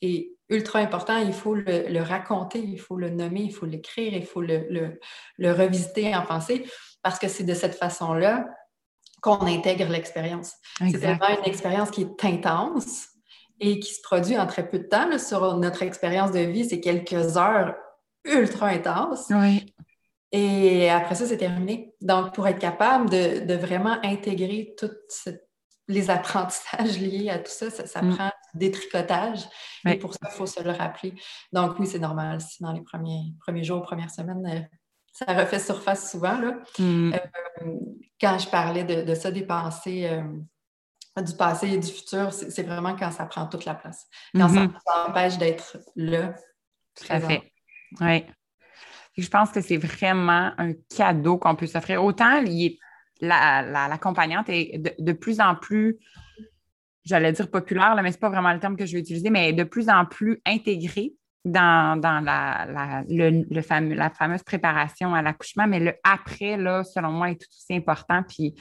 est 0.01 0.31
ultra 0.49 0.79
important. 0.79 1.17
Il 1.17 1.33
faut 1.33 1.55
le, 1.55 2.01
raconter, 2.01 2.59
il 2.59 2.79
faut 2.79 2.97
le 2.97 3.09
nommer, 3.09 3.41
il 3.41 3.53
faut 3.53 3.65
l'écrire, 3.65 4.13
il 4.13 4.25
faut 4.25 4.41
le, 4.41 4.99
le 5.37 5.51
revisiter 5.51 6.15
en 6.15 6.23
pensée 6.23 6.65
parce 7.03 7.19
que 7.19 7.27
c'est 7.27 7.43
de 7.43 7.53
cette 7.53 7.75
façon-là 7.75 8.47
qu'on 9.25 9.47
intègre 9.47 9.89
l'expérience. 9.89 10.53
C'est 10.77 10.97
vraiment 10.97 11.29
une 11.29 11.49
expérience 11.49 11.89
qui 11.89 12.01
est 12.01 12.25
intense 12.25 13.07
et 13.59 13.79
qui 13.79 13.91
se 13.91 14.01
produit 14.01 14.37
en 14.37 14.45
très 14.45 14.69
peu 14.69 14.77
de 14.77 14.83
temps. 14.83 15.17
sur 15.17 15.57
notre 15.57 15.81
expérience 15.81 16.31
de 16.31 16.41
vie, 16.41 16.69
c'est 16.69 16.79
quelques 16.79 17.35
heures 17.35 17.73
ultra 18.23 18.67
intenses. 18.67 19.31
Et 20.31 20.91
après 20.91 21.15
ça, 21.15 21.25
c'est 21.25 21.37
terminé. 21.37 21.95
Donc, 22.01 22.35
pour 22.35 22.47
être 22.47 22.59
capable 22.59 23.09
de, 23.09 23.53
vraiment 23.55 23.97
intégrer 24.03 24.75
tous 24.77 25.27
les 25.87 26.09
apprentissages 26.11 26.99
liés 26.99 27.29
à 27.31 27.39
tout 27.39 27.51
ça, 27.51 27.71
ça, 27.71 28.01
mm. 28.03 28.15
prend 28.15 28.31
des 28.53 28.69
tricotages. 28.69 29.45
Et 29.87 29.95
pour 29.95 30.13
ça, 30.13 30.19
il 30.23 30.35
faut 30.35 30.45
se 30.45 30.61
le 30.61 30.71
rappeler. 30.71 31.15
Donc, 31.51 31.79
oui, 31.79 31.87
c'est 31.87 31.99
normal. 31.99 32.41
Si 32.41 32.61
dans 32.61 32.73
les 32.73 32.81
premiers, 32.81 33.33
premiers 33.39 33.63
jours, 33.63 33.81
premières 33.81 34.11
semaines, 34.11 34.45
euh, 34.45 34.77
ça 35.15 35.33
refait 35.33 35.59
surface 35.59 36.11
souvent. 36.11 36.37
Là. 36.37 36.57
Mm. 36.77 37.13
Euh, 37.13 37.17
quand 38.19 38.37
je 38.37 38.49
parlais 38.49 38.83
de, 38.83 39.15
ça, 39.15 39.31
des 39.31 39.43
pensées 39.43 40.09
euh, 40.09 41.21
du 41.21 41.33
passé 41.37 41.69
et 41.69 41.77
du 41.77 41.87
futur, 41.87 42.33
c'est 42.33 42.63
vraiment 42.63 42.97
quand 42.97 43.11
ça 43.11 43.25
prend 43.25 43.47
toute 43.47 43.63
la 43.63 43.75
place. 43.75 44.07
Quand 44.35 44.49
ça, 44.49 44.65
mm-hmm. 44.65 45.07
empêche 45.07 45.37
d'être 45.37 45.77
là. 45.95 46.35
Tout 46.97 47.05
à 47.09 47.21
fait. 47.21 47.49
Oui. 48.01 48.25
Je 49.17 49.29
pense 49.29 49.51
que 49.51 49.61
c'est 49.61 49.77
vraiment 49.77 50.51
un 50.57 50.73
cadeau 50.93 51.37
qu'on 51.37 51.55
peut 51.55 51.67
s'offrir. 51.67 52.03
Autant 52.03 52.41
l'accompagnante 53.21 54.49
la, 54.49 54.55
est 54.55 54.77
de, 54.77 54.93
de, 54.99 55.13
plus 55.13 55.39
en 55.39 55.55
plus, 55.55 55.97
j'allais 57.05 57.31
dire 57.31 57.49
populaire, 57.49 57.95
là, 57.95 58.01
mais 58.01 58.11
ce 58.11 58.17
n'est 58.17 58.19
pas 58.19 58.29
vraiment 58.29 58.51
le 58.51 58.59
terme 58.59 58.75
que 58.75 58.85
je 58.85 58.91
vais 58.91 58.99
utiliser, 58.99 59.29
mais 59.29 59.53
de 59.53 59.63
plus 59.63 59.87
en 59.87 60.05
plus 60.05 60.41
intégrée 60.45 61.13
dans, 61.45 62.01
la, 62.01 62.65
la, 62.67 63.03
le, 63.07 63.95
la 63.95 64.09
fameuse 64.09 64.43
préparation 64.43 65.13
à 65.13 65.21
l'accouchement, 65.21 65.67
mais 65.67 65.79
le 65.79 65.93
après, 66.03 66.57
là, 66.57 66.83
selon 66.83 67.11
moi, 67.11 67.29
est 67.29 67.35
tout 67.35 67.47
aussi 67.55 67.75
important. 67.75 68.23
Puis 68.27 68.55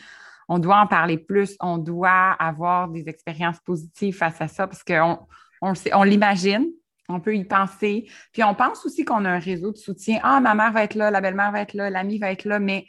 on 0.48 0.58
doit 0.58 0.78
en 0.78 0.86
parler 0.86 1.16
plus, 1.16 1.56
on 1.60 1.78
doit 1.78 2.32
avoir 2.32 2.88
des 2.88 3.08
expériences 3.08 3.58
positives 3.60 4.16
face 4.16 4.40
à 4.40 4.48
ça 4.48 4.66
parce 4.66 4.84
qu'on 4.84 5.18
on, 5.62 5.72
on 5.94 6.02
l'imagine, 6.02 6.66
on 7.08 7.20
peut 7.20 7.34
y 7.34 7.44
penser. 7.44 8.06
Puis 8.32 8.44
on 8.44 8.54
pense 8.54 8.84
aussi 8.84 9.04
qu'on 9.04 9.24
a 9.24 9.30
un 9.30 9.38
réseau 9.38 9.72
de 9.72 9.78
soutien. 9.78 10.20
Ah, 10.22 10.40
ma 10.40 10.54
mère 10.54 10.72
va 10.72 10.84
être 10.84 10.94
là, 10.94 11.10
la 11.10 11.22
belle-mère 11.22 11.52
va 11.52 11.62
être 11.62 11.74
là, 11.74 11.88
l'ami 11.88 12.18
va 12.18 12.30
être 12.30 12.44
là, 12.44 12.58
mais 12.58 12.84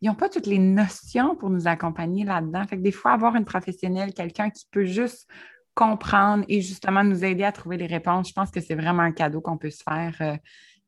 ils 0.00 0.08
n'ont 0.08 0.14
pas 0.14 0.28
toutes 0.28 0.46
les 0.46 0.58
notions 0.58 1.34
pour 1.34 1.50
nous 1.50 1.66
accompagner 1.66 2.24
là-dedans. 2.24 2.64
Fait 2.66 2.76
que 2.76 2.82
des 2.82 2.92
fois, 2.92 3.12
avoir 3.12 3.34
une 3.34 3.44
professionnelle, 3.44 4.12
quelqu'un 4.12 4.50
qui 4.50 4.66
peut 4.70 4.84
juste 4.84 5.28
comprendre 5.78 6.44
et 6.48 6.60
justement 6.60 7.04
nous 7.04 7.24
aider 7.24 7.44
à 7.44 7.52
trouver 7.52 7.76
les 7.76 7.86
réponses. 7.86 8.30
Je 8.30 8.32
pense 8.32 8.50
que 8.50 8.60
c'est 8.60 8.74
vraiment 8.74 9.02
un 9.02 9.12
cadeau 9.12 9.40
qu'on 9.40 9.56
peut 9.56 9.70
se 9.70 9.84
faire 9.84 10.16
euh, 10.20 10.36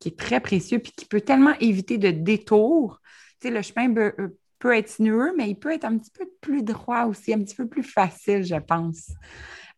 qui 0.01 0.09
est 0.09 0.19
très 0.19 0.41
précieux 0.41 0.81
puis 0.81 0.91
qui 0.91 1.05
peut 1.05 1.21
tellement 1.21 1.55
éviter 1.61 1.97
de 1.97 2.11
détours. 2.11 3.01
Tu 3.41 3.47
sais, 3.47 3.55
le 3.55 3.63
chemin 3.63 3.95
peut, 3.95 4.13
euh, 4.19 4.73
être 4.73 4.89
sinueux, 4.89 5.33
mais 5.37 5.49
il 5.49 5.55
peut 5.55 5.73
être 5.73 5.85
un 5.85 5.97
petit 5.97 6.11
peu 6.11 6.29
plus 6.41 6.65
droit 6.65 7.05
aussi, 7.05 7.33
un 7.33 7.39
petit 7.39 7.55
peu 7.55 7.69
plus 7.69 7.85
facile, 7.85 8.45
je 8.45 8.57
pense, 8.57 9.13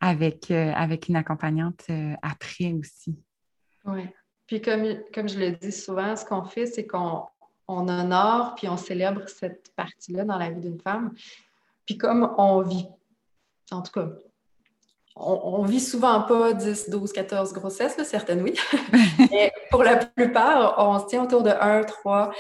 avec, 0.00 0.50
euh, 0.50 0.72
avec 0.72 1.08
une 1.08 1.16
accompagnante 1.16 1.84
après 2.22 2.72
aussi. 2.72 3.14
Oui. 3.84 4.08
Puis 4.46 4.62
comme, 4.62 4.82
comme 5.14 5.28
je 5.28 5.38
le 5.38 5.50
dis 5.52 5.72
souvent, 5.72 6.16
ce 6.16 6.24
qu'on 6.24 6.44
fait, 6.44 6.64
c'est 6.64 6.86
qu'on 6.86 7.26
on 7.68 7.86
honore 7.86 8.54
puis 8.54 8.66
on 8.66 8.78
célèbre 8.78 9.28
cette 9.28 9.74
partie-là 9.76 10.24
dans 10.24 10.38
la 10.38 10.48
vie 10.48 10.60
d'une 10.60 10.80
femme. 10.80 11.12
Puis 11.84 11.98
comme 11.98 12.34
on 12.38 12.62
vit, 12.62 12.86
en 13.70 13.82
tout 13.82 13.92
cas, 13.92 14.08
on, 15.16 15.62
vit 15.64 15.80
souvent 15.80 16.22
pas 16.22 16.54
10, 16.54 16.90
12, 16.90 17.12
14 17.12 17.52
grossesses, 17.52 18.02
certaines 18.04 18.42
oui. 18.42 18.54
Mais 19.30 19.52
pour 19.70 19.82
la 19.82 19.96
plupart, 19.96 20.76
on 20.78 20.98
se 20.98 21.06
tient 21.06 21.24
autour 21.24 21.42
de 21.42 21.50
1, 21.50 21.84
3 21.84 22.32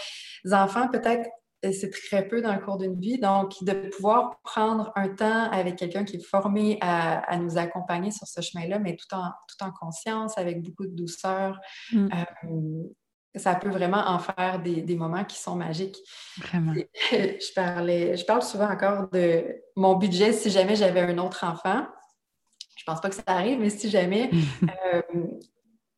enfants, 0.52 0.88
peut-être 0.88 1.28
c'est 1.70 1.90
très 1.90 2.26
peu 2.26 2.42
dans 2.42 2.52
le 2.52 2.60
cours 2.60 2.76
d'une 2.76 2.98
vie. 2.98 3.18
Donc, 3.18 3.62
de 3.62 3.72
pouvoir 3.90 4.40
prendre 4.42 4.90
un 4.96 5.08
temps 5.08 5.48
avec 5.50 5.76
quelqu'un 5.76 6.04
qui 6.04 6.16
est 6.16 6.24
formé 6.24 6.78
à, 6.80 7.36
nous 7.38 7.56
accompagner 7.56 8.10
sur 8.10 8.26
ce 8.26 8.40
chemin-là, 8.40 8.80
mais 8.80 8.96
tout 8.96 9.14
en, 9.14 9.30
tout 9.46 9.64
en 9.64 9.70
conscience, 9.70 10.36
avec 10.38 10.60
beaucoup 10.60 10.86
de 10.86 10.96
douceur, 10.96 11.60
mm. 11.92 12.08
euh, 12.44 12.82
ça 13.36 13.54
peut 13.54 13.70
vraiment 13.70 14.04
en 14.08 14.18
faire 14.18 14.60
des, 14.60 14.82
des 14.82 14.96
moments 14.96 15.24
qui 15.24 15.38
sont 15.38 15.54
magiques. 15.54 15.98
Vraiment. 16.38 16.74
Je, 17.10 17.54
parlais, 17.54 18.16
je 18.16 18.24
parle 18.24 18.42
souvent 18.42 18.70
encore 18.70 19.08
de 19.10 19.62
mon 19.76 19.94
budget 19.94 20.32
si 20.32 20.50
jamais 20.50 20.74
j'avais 20.74 21.00
un 21.00 21.18
autre 21.18 21.44
enfant. 21.44 21.86
Je 22.76 22.84
pense 22.84 23.00
pas 23.00 23.08
que 23.08 23.14
ça 23.14 23.22
arrive, 23.26 23.60
mais 23.60 23.70
si 23.70 23.90
jamais, 23.90 24.30
euh, 24.94 25.02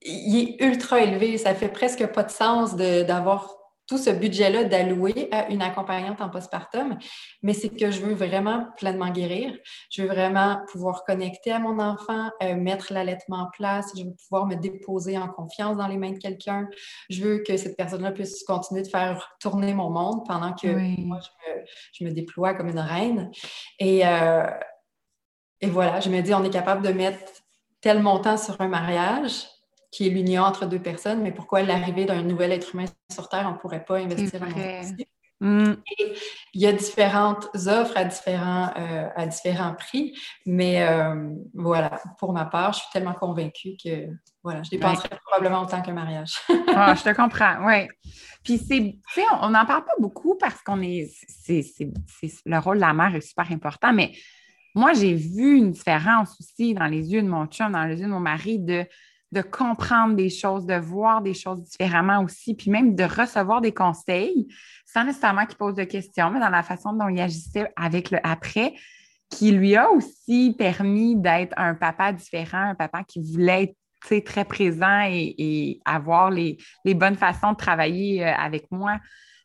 il 0.02 0.38
est 0.38 0.64
ultra 0.64 1.00
élevé. 1.00 1.38
Ça 1.38 1.54
fait 1.54 1.68
presque 1.68 2.06
pas 2.08 2.22
de 2.22 2.30
sens 2.30 2.76
d'avoir 2.76 3.56
tout 3.86 3.98
ce 3.98 4.10
budget-là 4.10 4.64
d'allouer 4.64 5.28
à 5.30 5.50
une 5.50 5.60
accompagnante 5.60 6.20
en 6.20 6.30
postpartum, 6.30 6.96
mais 7.42 7.52
c'est 7.52 7.68
que 7.68 7.90
je 7.90 8.00
veux 8.00 8.14
vraiment 8.14 8.66
pleinement 8.78 9.10
guérir. 9.10 9.54
Je 9.90 10.02
veux 10.02 10.08
vraiment 10.08 10.60
pouvoir 10.72 11.04
connecter 11.04 11.52
à 11.52 11.58
mon 11.58 11.78
enfant, 11.78 12.30
euh, 12.42 12.54
mettre 12.54 12.92
l'allaitement 12.92 13.42
en 13.42 13.50
place. 13.50 13.92
Je 13.96 14.04
veux 14.04 14.14
pouvoir 14.14 14.46
me 14.46 14.54
déposer 14.54 15.18
en 15.18 15.28
confiance 15.28 15.76
dans 15.76 15.86
les 15.86 15.98
mains 15.98 16.12
de 16.12 16.18
quelqu'un. 16.18 16.66
Je 17.10 17.22
veux 17.22 17.38
que 17.46 17.56
cette 17.58 17.76
personne-là 17.76 18.12
puisse 18.12 18.42
continuer 18.44 18.82
de 18.82 18.88
faire 18.88 19.36
tourner 19.38 19.74
mon 19.74 19.90
monde 19.90 20.24
pendant 20.26 20.54
que 20.54 20.68
moi, 21.02 21.18
je 21.92 22.04
me, 22.04 22.10
déploie 22.10 22.54
comme 22.54 22.68
une 22.68 22.78
reine. 22.78 23.30
Et, 23.78 24.06
euh, 24.06 24.46
et 25.64 25.66
voilà, 25.66 25.98
je 25.98 26.10
me 26.10 26.20
dis, 26.20 26.34
on 26.34 26.44
est 26.44 26.50
capable 26.50 26.86
de 26.86 26.92
mettre 26.92 27.32
tel 27.80 28.02
montant 28.02 28.36
sur 28.36 28.60
un 28.60 28.68
mariage 28.68 29.46
qui 29.90 30.06
est 30.06 30.10
l'union 30.10 30.42
entre 30.42 30.66
deux 30.66 30.78
personnes, 30.78 31.22
mais 31.22 31.32
pourquoi 31.32 31.62
l'arrivée 31.62 32.04
d'un 32.04 32.22
nouvel 32.22 32.52
être 32.52 32.74
humain 32.74 32.84
sur 33.10 33.30
Terre, 33.30 33.46
on 33.48 33.52
ne 33.52 33.58
pourrait 33.58 33.84
pas 33.84 33.96
investir 33.96 34.42
en 34.42 35.46
mm. 35.46 35.76
Il 36.52 36.60
y 36.60 36.66
a 36.66 36.72
différentes 36.72 37.48
offres 37.54 37.96
à 37.96 38.04
différents, 38.04 38.72
euh, 38.76 39.08
à 39.16 39.26
différents 39.26 39.74
prix, 39.74 40.14
mais 40.44 40.86
euh, 40.86 41.30
voilà, 41.54 41.98
pour 42.18 42.34
ma 42.34 42.44
part, 42.44 42.74
je 42.74 42.80
suis 42.80 42.88
tellement 42.92 43.14
convaincue 43.14 43.76
que 43.82 44.08
voilà, 44.42 44.62
je 44.62 44.70
dépenserais 44.70 45.18
probablement 45.24 45.62
autant 45.62 45.80
qu'un 45.80 45.94
mariage. 45.94 46.34
ah, 46.74 46.94
je 46.98 47.04
te 47.04 47.14
comprends, 47.14 47.64
oui. 47.64 47.88
Puis 48.42 48.58
c'est, 48.58 48.98
on 49.40 49.48
n'en 49.48 49.64
parle 49.64 49.86
pas 49.86 49.96
beaucoup 49.98 50.36
parce 50.36 50.60
qu'on 50.60 50.82
est, 50.82 51.10
c'est, 51.26 51.64
le 52.44 52.58
rôle 52.58 52.76
de 52.76 52.82
la 52.82 52.92
mère 52.92 53.14
est 53.14 53.22
super 53.22 53.50
important, 53.50 53.94
mais 53.94 54.12
moi, 54.74 54.92
j'ai 54.92 55.14
vu 55.14 55.56
une 55.56 55.70
différence 55.70 56.36
aussi 56.40 56.74
dans 56.74 56.86
les 56.86 57.12
yeux 57.12 57.22
de 57.22 57.28
mon 57.28 57.46
chum, 57.46 57.72
dans 57.72 57.84
les 57.84 58.00
yeux 58.00 58.06
de 58.06 58.10
mon 58.10 58.20
mari, 58.20 58.58
de, 58.58 58.86
comprendre 59.50 60.14
des 60.14 60.30
choses, 60.30 60.64
de 60.64 60.74
voir 60.74 61.20
des 61.20 61.34
choses 61.34 61.62
différemment 61.62 62.22
aussi, 62.22 62.54
puis 62.54 62.70
même 62.70 62.94
de 62.94 63.02
recevoir 63.02 63.60
des 63.60 63.72
conseils 63.72 64.46
sans 64.86 65.04
nécessairement 65.04 65.44
qu'il 65.44 65.56
pose 65.56 65.74
de 65.74 65.82
questions, 65.82 66.30
mais 66.30 66.38
dans 66.38 66.50
la 66.50 66.62
façon 66.62 66.92
dont 66.92 67.08
il 67.08 67.20
agissait 67.20 67.72
avec 67.74 68.12
le 68.12 68.18
après, 68.22 68.74
qui 69.30 69.50
lui 69.50 69.74
a 69.74 69.90
aussi 69.90 70.54
permis 70.56 71.16
d'être 71.16 71.52
un 71.56 71.74
papa 71.74 72.12
différent, 72.12 72.70
un 72.70 72.74
papa 72.76 73.02
qui 73.02 73.20
voulait 73.20 73.74
être 74.10 74.24
très 74.24 74.44
présent 74.44 75.00
et, 75.08 75.80
avoir 75.84 76.30
les, 76.30 76.58
bonnes 76.84 77.16
façons 77.16 77.52
de 77.52 77.56
travailler 77.56 78.24
euh, 78.24 78.32
avec 78.36 78.70
moi. 78.70 79.00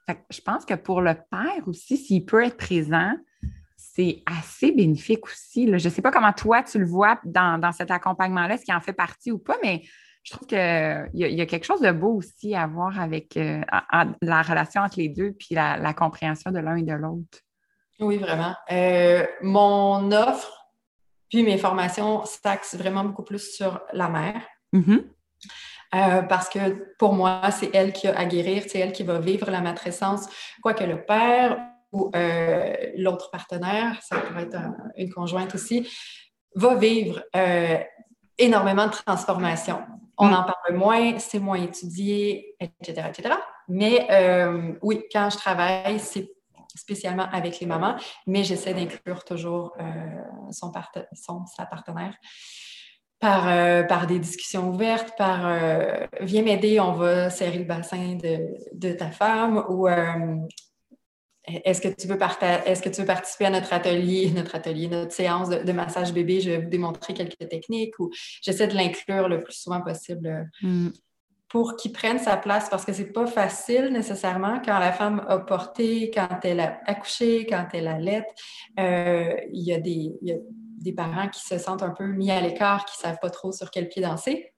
je 0.08 0.42
pense 0.42 0.66
que 0.66 0.76
pour 0.76 1.02
le 1.02 1.16
père 1.16 1.68
aussi, 1.68 1.98
s'il 1.98 2.26
peut 2.26 2.44
être 2.44 2.58
présent, 2.58 3.14
c'est 4.00 4.24
assez 4.26 4.72
bénéfique 4.72 5.26
aussi. 5.26 5.66
Je 5.68 5.88
ne 5.88 5.93
sais 5.93 6.02
pas 6.02 6.12
comment 6.12 6.32
toi 6.32 6.64
tu 6.64 6.80
le 6.80 6.86
vois 6.86 7.20
dans, 7.26 7.72
cet 7.74 7.91
accompagnement-là, 7.91 8.58
ce 8.58 8.64
qui 8.64 8.74
en 8.74 8.80
fait 8.80 8.93
partie 8.93 9.32
ou 9.32 9.39
pas, 9.39 9.58
mais 9.62 9.82
je 10.24 10.32
trouve 10.32 10.47
qu'il 10.47 11.10
y, 11.14 11.36
y, 11.36 11.41
a 11.41 11.45
quelque 11.45 11.66
chose 11.66 11.82
de 11.82 11.91
beau 11.91 12.14
aussi 12.14 12.56
à 12.56 12.68
voir 12.68 13.00
avec 13.00 13.36
euh, 13.36 13.62
la 14.22 14.41
relation 14.41 14.82
entre 14.82 15.00
les 15.00 15.10
deux 15.10 15.34
puis 15.34 15.56
la, 15.56 15.93
compréhension 15.93 16.52
de 16.52 16.60
l'un 16.60 16.78
et 16.78 16.84
de 16.84 16.93
l'autre. 16.93 17.39
Oui, 18.00 18.18
vraiment. 18.18 18.56
Euh, 18.72 19.26
mon 19.41 20.12
offre, 20.12 20.70
puis 21.30 21.43
mes 21.43 21.58
formations 21.58 22.24
s'axent 22.26 22.76
vraiment 22.76 23.04
beaucoup 23.04 23.24
plus 23.24 23.54
sur 23.54 23.82
la 23.91 24.08
mère. 24.08 24.41
Mm-hmm. 24.74 25.04
Euh, 25.95 26.22
parce 26.22 26.47
que 26.47 26.95
pour 26.97 27.14
moi, 27.14 27.41
c'est 27.52 27.72
elle 27.74 27.91
qui 27.91 28.08
a 28.08 28.18
à 28.18 28.26
guérir, 28.26 28.64
c'est 28.68 28.80
elle 28.80 28.93
qui 28.93 29.04
va 29.04 29.20
vivre 29.20 29.50
la 29.50 29.60
matrescence, 29.60 30.28
quoique 30.62 30.84
le 30.84 31.04
père 31.04 31.60
ou 31.92 32.12
l'autre 32.98 33.32
partenaire, 33.32 34.00
ça 34.02 34.20
pourrait 34.20 34.44
être 34.44 34.58
une 34.98 35.12
conjointe 35.12 35.56
aussi, 35.56 35.88
va 36.56 36.76
vivre 36.76 37.22
énormément 38.38 38.88
de 38.88 38.92
transformations. 38.92 39.82
On 40.18 40.28
en 40.34 40.44
parle 40.44 40.76
moins, 40.76 41.18
c'est 41.20 41.40
moins 41.40 41.62
étudié, 41.62 42.56
etc., 42.60 43.08
etc. 43.10 43.36
Mais 43.70 44.08
euh, 44.12 44.74
oui, 44.82 45.04
quand 45.12 45.30
je 45.30 45.38
travaille, 45.38 46.00
c'est 46.00 46.30
spécialement 46.76 47.28
avec 47.32 47.60
les 47.60 47.68
mamans, 47.68 47.96
mais 48.28 48.44
j'essaie 48.44 48.74
d'inclure 48.74 49.24
toujours 49.24 49.74
euh, 49.80 50.52
son, 50.52 50.72
son, 51.14 51.46
sa 51.46 51.66
partenaire 51.66 52.16
par, 53.20 53.48
euh, 53.48 53.84
par 53.84 54.08
des 54.08 54.20
discussions 54.20 54.70
ouvertes, 54.70 55.14
par 55.18 55.52
viens 56.22 56.42
m'aider, 56.42 56.80
on 56.80 56.94
va 56.94 57.30
serrer 57.30 57.60
le 57.60 57.66
bassin 57.66 58.16
de, 58.16 58.56
de 58.74 58.94
ta 58.94 59.12
femme 59.12 59.64
ou 59.70 59.88
est-ce 61.64 61.82
que, 61.82 61.88
tu 61.88 62.08
veux 62.08 62.18
est-ce 62.66 62.82
que 62.82 62.89
tu 62.89 63.02
veux 63.02 63.08
participer 63.08 63.45
à 63.45 63.50
notre 63.50 63.74
atelier, 63.74 64.32
notre 64.36 64.56
atelier, 64.56 64.88
notre 64.88 65.12
séance 65.12 65.50
de, 65.50 65.72
massage 65.72 66.14
bébé? 66.14 66.41
Je 66.41 66.52
vais 66.52 66.58
vous 66.60 66.70
démontrer 66.70 67.14
quelques 67.14 67.47
techniques 67.50 68.00
ou 68.00 68.10
j'essaie 68.41 68.68
de 68.68 68.76
l'inclure 68.76 69.28
le 69.28 69.41
plus 69.41 69.54
souvent 69.54 69.82
possible 69.82 70.50
mm. 70.62 70.89
pour 71.47 71.76
qu'il 71.76 71.91
prenne 71.91 72.20
sa 72.20 72.38
place 72.38 72.70
parce 72.70 72.86
que 72.86 72.93
c'est 72.93 73.12
pas 73.12 73.28
facile 73.28 73.89
nécessairement 73.91 74.62
quand 74.64 74.80
la 74.80 74.91
femme 74.91 75.26
a 75.28 75.39
porté, 75.39 76.12
quand 76.14 76.39
elle 76.43 76.60
a 76.60 76.80
accouché, 76.86 77.45
quand 77.45 77.68
elle 77.74 77.88
allait. 77.88 78.26
Euh, 78.80 79.36
il, 79.52 79.64
y 79.64 79.74
a 79.74 79.80
des, 79.80 80.14
des 80.22 80.93
parents 80.93 81.30
qui 81.30 81.41
se 81.41 81.58
sentent 81.58 81.84
un 81.84 81.91
peu 81.91 82.06
mis 82.06 82.32
à 82.32 82.41
l'écart, 82.41 82.86
qui 82.86 82.97
savent 82.97 83.20
pas 83.22 83.30
trop 83.30 83.52
sur 83.52 83.72
quel 83.72 83.89
pied 83.89 84.02
danser. 84.02 84.54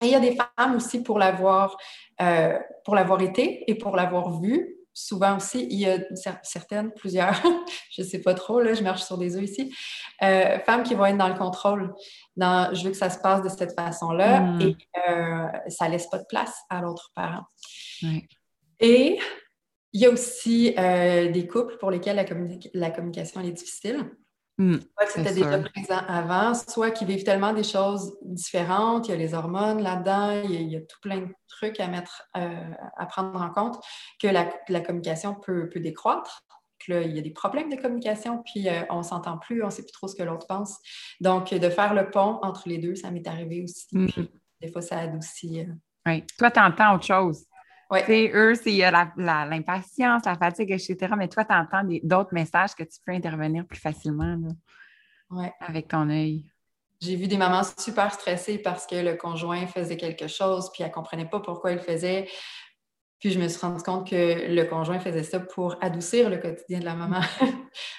Et 0.00 0.06
il 0.06 0.10
y 0.12 0.14
a 0.14 0.20
des 0.20 0.36
femmes 0.36 0.76
aussi 0.76 1.02
pour 1.02 1.18
l'avoir, 1.18 1.76
euh, 2.20 2.58
pour 2.84 2.94
l'avoir 2.94 3.20
été 3.20 3.68
et 3.68 3.74
pour 3.74 3.96
l'avoir 3.96 4.40
vu, 4.40 4.77
souvent 4.98 5.36
aussi, 5.36 5.68
il 5.70 5.78
y 5.78 5.86
a 5.86 5.98
certaines, 6.42 6.92
plusieurs, 6.92 7.32
je 7.92 8.02
ne 8.02 8.06
sais 8.06 8.20
pas 8.20 8.34
trop, 8.34 8.60
là, 8.60 8.74
je 8.74 8.82
marche 8.82 9.02
sur 9.02 9.16
des 9.16 9.36
œufs 9.36 9.44
ici, 9.44 9.72
euh, 10.22 10.58
femmes 10.60 10.82
qui 10.82 10.94
vont 10.94 11.06
être 11.06 11.16
dans 11.16 11.28
le 11.28 11.38
contrôle. 11.38 11.94
Dans, 12.36 12.74
je 12.74 12.82
veux 12.82 12.90
que 12.90 12.96
ça 12.96 13.08
se 13.08 13.18
passe 13.18 13.42
de 13.42 13.48
cette 13.48 13.74
façon-là 13.74 14.40
hmm. 14.40 14.60
et 14.60 14.76
euh, 15.08 15.46
ça 15.68 15.86
ne 15.86 15.92
laisse 15.92 16.08
pas 16.08 16.18
de 16.18 16.26
place 16.28 16.56
à 16.68 16.80
l'autre 16.80 17.12
parent. 17.14 17.44
Et 18.80 19.18
il 19.92 20.00
y 20.00 20.06
a 20.06 20.10
aussi 20.10 20.74
euh, 20.76 21.30
des 21.30 21.46
couples 21.46 21.76
pour 21.78 21.92
lesquels 21.92 22.16
la, 22.16 22.24
la 22.74 22.90
communication 22.90 23.40
est 23.40 23.52
difficile. 23.52 24.04
Soit 24.58 25.06
que 25.06 25.12
c'était 25.12 25.34
déjà 25.34 25.58
présent 25.60 26.00
avant, 26.08 26.52
soit 26.52 26.90
qu'ils 26.90 27.06
vivent 27.06 27.22
tellement 27.22 27.52
des 27.52 27.62
choses 27.62 28.16
différentes. 28.22 29.06
Il 29.06 29.12
y 29.12 29.14
a 29.14 29.16
les 29.16 29.32
hormones 29.32 29.80
là-dedans, 29.80 30.42
il, 30.42 30.68
y 30.68 30.76
a 30.76 30.80
tout 30.80 30.98
plein 31.00 31.18
de 31.18 31.28
trucs 31.46 31.78
à 31.78 31.86
mettre, 31.86 32.28
euh, 32.36 32.70
à 32.96 33.06
prendre 33.06 33.40
en 33.40 33.50
compte, 33.50 33.78
que 34.20 34.26
la, 34.26 34.46
communication 34.80 35.34
peut, 35.34 35.70
décroître. 35.76 36.42
Que 36.84 37.04
il 37.04 37.14
y 37.14 37.18
a 37.18 37.22
des 37.22 37.30
problèmes 37.30 37.70
de 37.70 37.76
communication, 37.76 38.42
puis 38.44 38.68
euh, 38.68 38.82
on 38.90 38.98
ne 38.98 39.02
s'entend 39.02 39.38
plus, 39.38 39.62
on 39.62 39.66
ne 39.66 39.70
sait 39.70 39.82
plus 39.82 39.92
trop 39.92 40.08
ce 40.08 40.16
que 40.16 40.22
l'autre 40.22 40.46
pense. 40.46 40.78
Donc, 41.20 41.52
de 41.52 41.70
faire 41.70 41.94
le 41.94 42.10
pont 42.10 42.38
entre 42.42 42.68
les 42.68 42.78
deux, 42.78 42.94
ça 42.94 43.10
m'est 43.10 43.26
arrivé 43.26 43.62
aussi. 43.62 43.86
Hmm. 43.92 44.06
des 44.60 44.72
fois, 44.72 44.82
ça 44.82 44.98
adoucit. 44.98 45.60
Euh. 45.60 45.72
Oui. 46.06 46.24
Toi, 46.36 46.50
tu 46.50 46.60
entends 46.60 46.94
autre 46.94 47.04
chose. 47.04 47.47
Ouais. 47.90 48.30
eux, 48.34 48.54
c'est 48.54 48.76
l'impatience, 49.16 50.24
la, 50.26 50.34
fatigue, 50.36 50.72
etc. 50.72 50.96
Mais 51.16 51.28
toi, 51.28 51.44
tu 51.44 51.54
entends 51.54 51.82
d'autres 52.02 52.34
messages 52.34 52.74
que 52.74 52.82
tu 52.82 52.98
peux 53.04 53.12
intervenir 53.12 53.66
plus 53.66 53.80
facilement 53.80 54.36
avec 55.60 55.88
ton 55.88 56.08
œil. 56.10 56.44
J'ai 57.00 57.14
vu 57.14 57.28
des 57.28 57.36
mamans 57.36 57.62
super 57.78 58.12
stressées 58.12 58.58
parce 58.58 58.86
que 58.86 58.96
le 58.96 59.14
conjoint 59.14 59.66
faisait 59.66 59.96
quelque 59.96 60.26
chose, 60.26 60.70
puis 60.72 60.82
elle 60.82 60.88
ne 60.88 60.94
comprenait 60.94 61.28
pas 61.28 61.40
pourquoi 61.40 61.70
il 61.70 61.76
le 61.76 61.82
faisait. 61.82 62.28
Puis 63.20 63.30
je 63.30 63.38
me 63.38 63.48
suis 63.48 63.60
rendu 63.60 63.82
compte 63.82 64.08
que 64.08 64.54
le 64.54 64.64
conjoint 64.64 65.00
faisait 65.00 65.24
ça 65.24 65.40
pour 65.40 65.76
adoucir 65.80 66.30
le 66.30 66.38
quotidien 66.38 66.78
de 66.80 66.84
la 66.84 66.94
maman. 66.94 67.20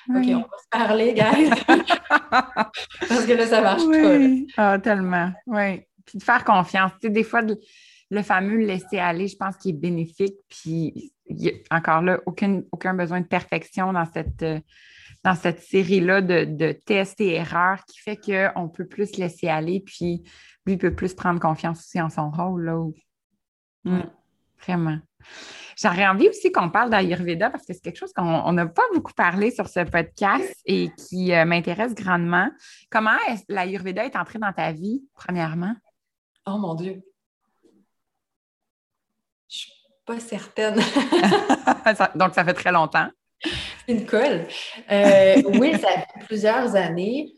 OK, 0.09 0.25
on 0.27 0.39
va 0.39 0.57
se 0.61 0.69
parler, 0.69 1.13
guys. 1.13 1.49
parce 2.29 3.25
que 3.25 3.33
là, 3.33 3.47
ça 3.47 3.61
marche 3.61 3.83
oui. 3.83 4.47
pas. 4.55 4.73
Ah, 4.73 4.79
tellement. 4.79 5.31
Oui. 5.45 5.81
Puis 6.05 6.19
de 6.19 6.23
faire 6.23 6.43
confiance. 6.45 6.91
Tu 7.01 7.07
sais, 7.07 7.09
des 7.09 7.23
fois, 7.23 7.41
le 8.09 8.21
fameux 8.23 8.57
laisser 8.57 8.97
aller, 8.97 9.27
je 9.27 9.37
pense 9.37 9.55
qu'il 9.57 9.75
est 9.75 9.79
bénéfique. 9.79 10.35
Puis 10.49 11.13
encore 11.69 12.01
là, 12.01 12.19
aucun, 12.25 12.61
aucun 12.71 12.93
besoin 12.93 13.21
de 13.21 13.27
perfection 13.27 13.93
dans 13.93 14.05
cette, 14.05 14.41
euh, 14.43 14.59
dans 15.23 15.35
cette 15.35 15.61
série-là 15.61 16.21
de, 16.21 16.71
tests 16.71 17.21
et 17.21 17.35
erreurs 17.35 17.83
qui 17.85 17.99
fait 17.99 18.17
qu'on 18.17 18.69
peut 18.69 18.87
plus 18.87 19.17
laisser 19.17 19.47
aller, 19.47 19.81
puis 19.85 20.23
lui 20.65 20.77
peut 20.77 20.93
plus 20.93 21.13
prendre 21.13 21.39
confiance 21.39 21.79
aussi 21.79 22.01
en 22.01 22.09
son 22.09 22.29
rôle. 22.31 22.65
Là, 22.65 22.85
mm, 23.85 24.09
vraiment. 24.65 24.99
J'aurais 25.81 26.07
envie 26.07 26.27
aussi 26.27 26.51
qu'on 26.51 26.69
parle 26.69 26.89
d'Ayurveda 26.89 27.49
parce 27.49 27.65
que 27.65 27.73
c'est 27.73 27.81
quelque 27.81 27.97
chose 27.97 28.11
qu'on 28.11 28.51
n'a 28.51 28.65
pas 28.65 28.83
beaucoup 28.93 29.13
parlé 29.13 29.49
sur 29.49 29.67
ce 29.69 29.81
podcast 29.81 30.53
et 30.65 30.89
qui 30.97 31.33
euh, 31.33 31.45
m'intéresse 31.45 31.95
grandement. 31.95 32.49
Comment 32.89 33.17
l'Ayurveda 33.47 34.05
est 34.05 34.15
entré 34.15 34.39
dans 34.39 34.51
ta 34.51 34.73
vie, 34.73 35.03
premièrement? 35.15 35.73
Oh 36.45 36.57
mon 36.57 36.75
Dieu! 36.75 37.01
Pas 40.09 40.19
certaine. 40.19 40.73
Donc, 42.15 42.33
ça 42.33 42.43
fait 42.43 42.55
très 42.55 42.71
longtemps. 42.71 43.07
C'est 43.43 43.93
une 43.93 44.07
colle. 44.07 44.47
Euh, 44.91 45.39
oui, 45.59 45.73
ça 45.73 45.87
fait 45.87 46.25
plusieurs 46.25 46.75
années. 46.75 47.31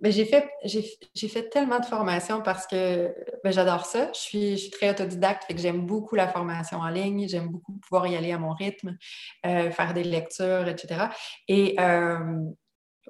Mais 0.00 0.12
j'ai 0.12 0.24
fait, 0.24 0.48
j'ai, 0.62 1.28
fait 1.28 1.48
tellement 1.48 1.80
de 1.80 1.84
formations 1.84 2.42
parce 2.42 2.68
que 2.68 3.12
ben, 3.42 3.50
j'adore 3.50 3.86
ça. 3.86 4.12
Je 4.14 4.20
suis, 4.20 4.56
je 4.56 4.70
très 4.70 4.90
autodidacte, 4.90 5.46
fait 5.46 5.54
que 5.54 5.60
j'aime 5.60 5.84
beaucoup 5.84 6.14
la 6.14 6.28
formation 6.28 6.78
en 6.78 6.90
ligne. 6.90 7.26
J'aime 7.26 7.48
beaucoup 7.48 7.72
pouvoir 7.72 8.06
y 8.06 8.14
aller 8.14 8.30
à 8.30 8.38
mon 8.38 8.52
rythme, 8.52 8.96
euh, 9.44 9.72
faire 9.72 9.92
des 9.92 10.04
lectures, 10.04 10.68
etc. 10.68 11.06
Et 11.48 11.74
euh, 11.80 12.38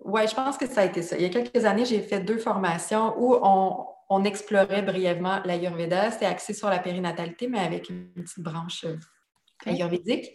ouais, 0.07 0.27
je 0.27 0.35
pense 0.35 0.57
que 0.57 0.67
ça 0.67 0.81
a 0.81 0.85
été 0.87 1.03
ça. 1.03 1.17
Il 1.17 1.23
y 1.23 1.27
a 1.27 1.29
quelques 1.29 1.67
années, 1.67 1.85
j'ai 1.85 2.01
fait 2.01 2.21
deux 2.21 2.39
formations 2.39 3.15
où 3.19 3.37
on, 3.43 3.85
on 4.09 4.25
explorait 4.25 4.83
brièvement 4.83 5.41
l'Ayurveda. 5.45 6.11
C'était 6.11 6.27
axé 6.27 6.55
sur 6.55 6.71
la 6.71 6.79
périnatalité, 6.79 7.49
mais 7.49 7.59
avec 7.59 7.91
une 7.91 8.13
petite 8.13 8.41
branche 8.41 8.85
euh, 8.85 8.97
ayurvédique. 9.67 10.27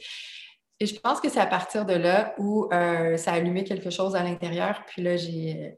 Et 0.80 0.86
je 0.86 0.99
pense 0.99 1.22
que 1.22 1.30
c'est 1.30 1.39
à 1.39 1.45
partir 1.45 1.86
de 1.86 1.93
là 1.93 2.34
où 2.38 2.67
euh, 2.74 3.15
ça 3.17 3.34
a 3.34 3.36
allumé 3.36 3.63
quelque 3.63 3.89
chose 3.89 4.15
à 4.15 4.24
l'intérieur. 4.24 4.84
Puis 4.88 5.01
là, 5.01 5.15
j'ai 5.15 5.78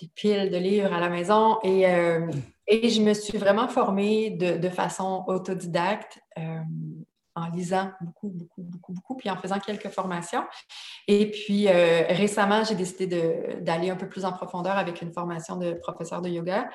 des 0.00 0.08
piles 0.14 0.50
de 0.50 0.56
livres 0.56 0.92
à 0.92 1.00
la 1.00 1.08
maison 1.08 1.58
et, 1.62 1.88
euh, 1.88 2.30
et 2.66 2.88
je 2.88 3.02
me 3.02 3.14
suis 3.14 3.38
vraiment 3.38 3.68
formée 3.68 4.30
de, 4.30 4.58
de 4.58 4.68
façon 4.68 5.24
autodidacte 5.26 6.20
en 7.34 7.48
lisant 7.48 7.90
beaucoup, 8.00 8.28
beaucoup, 8.28 8.62
beaucoup, 8.62 8.92
beaucoup, 8.92 9.16
puis 9.16 9.30
en 9.30 9.36
faisant 9.36 9.58
quelques 9.58 9.88
formations. 9.88 10.44
Et 11.08 11.30
puis 11.30 11.68
euh, 11.68 12.04
récemment, 12.08 12.64
j'ai 12.64 12.74
décidé 12.74 13.58
d'aller 13.60 13.90
un 13.90 13.96
peu 13.96 14.08
plus 14.08 14.24
en 14.24 14.32
profondeur 14.32 14.76
avec 14.76 15.00
une 15.02 15.12
formation 15.12 15.56
de 15.56 15.72
professeur 15.72 16.20
de 16.20 16.28
yoga, 16.28 16.68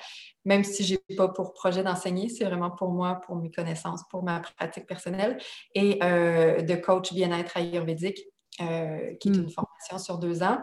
même 0.45 0.63
si 0.63 0.83
je 0.83 0.95
n'ai 1.09 1.15
pas 1.15 1.27
pour 1.27 1.53
projet 1.53 1.83
d'enseigner, 1.83 2.29
c'est 2.29 2.45
vraiment 2.45 2.71
pour 2.71 2.89
moi, 2.89 3.21
pour 3.25 3.35
mes 3.35 3.51
connaissances, 3.51 4.03
pour 4.09 4.23
ma 4.23 4.39
pratique 4.39 4.87
personnelle, 4.87 5.37
et 5.75 5.99
euh, 6.03 6.61
de 6.61 6.75
coach 6.75 7.13
bien-être 7.13 7.57
ayurvédique, 7.57 8.19
euh, 8.61 9.13
qui 9.19 9.29
est 9.29 9.35
une 9.35 9.45
hmm. 9.45 9.49
formation 9.49 9.99
sur 9.99 10.17
deux 10.17 10.43
ans. 10.43 10.59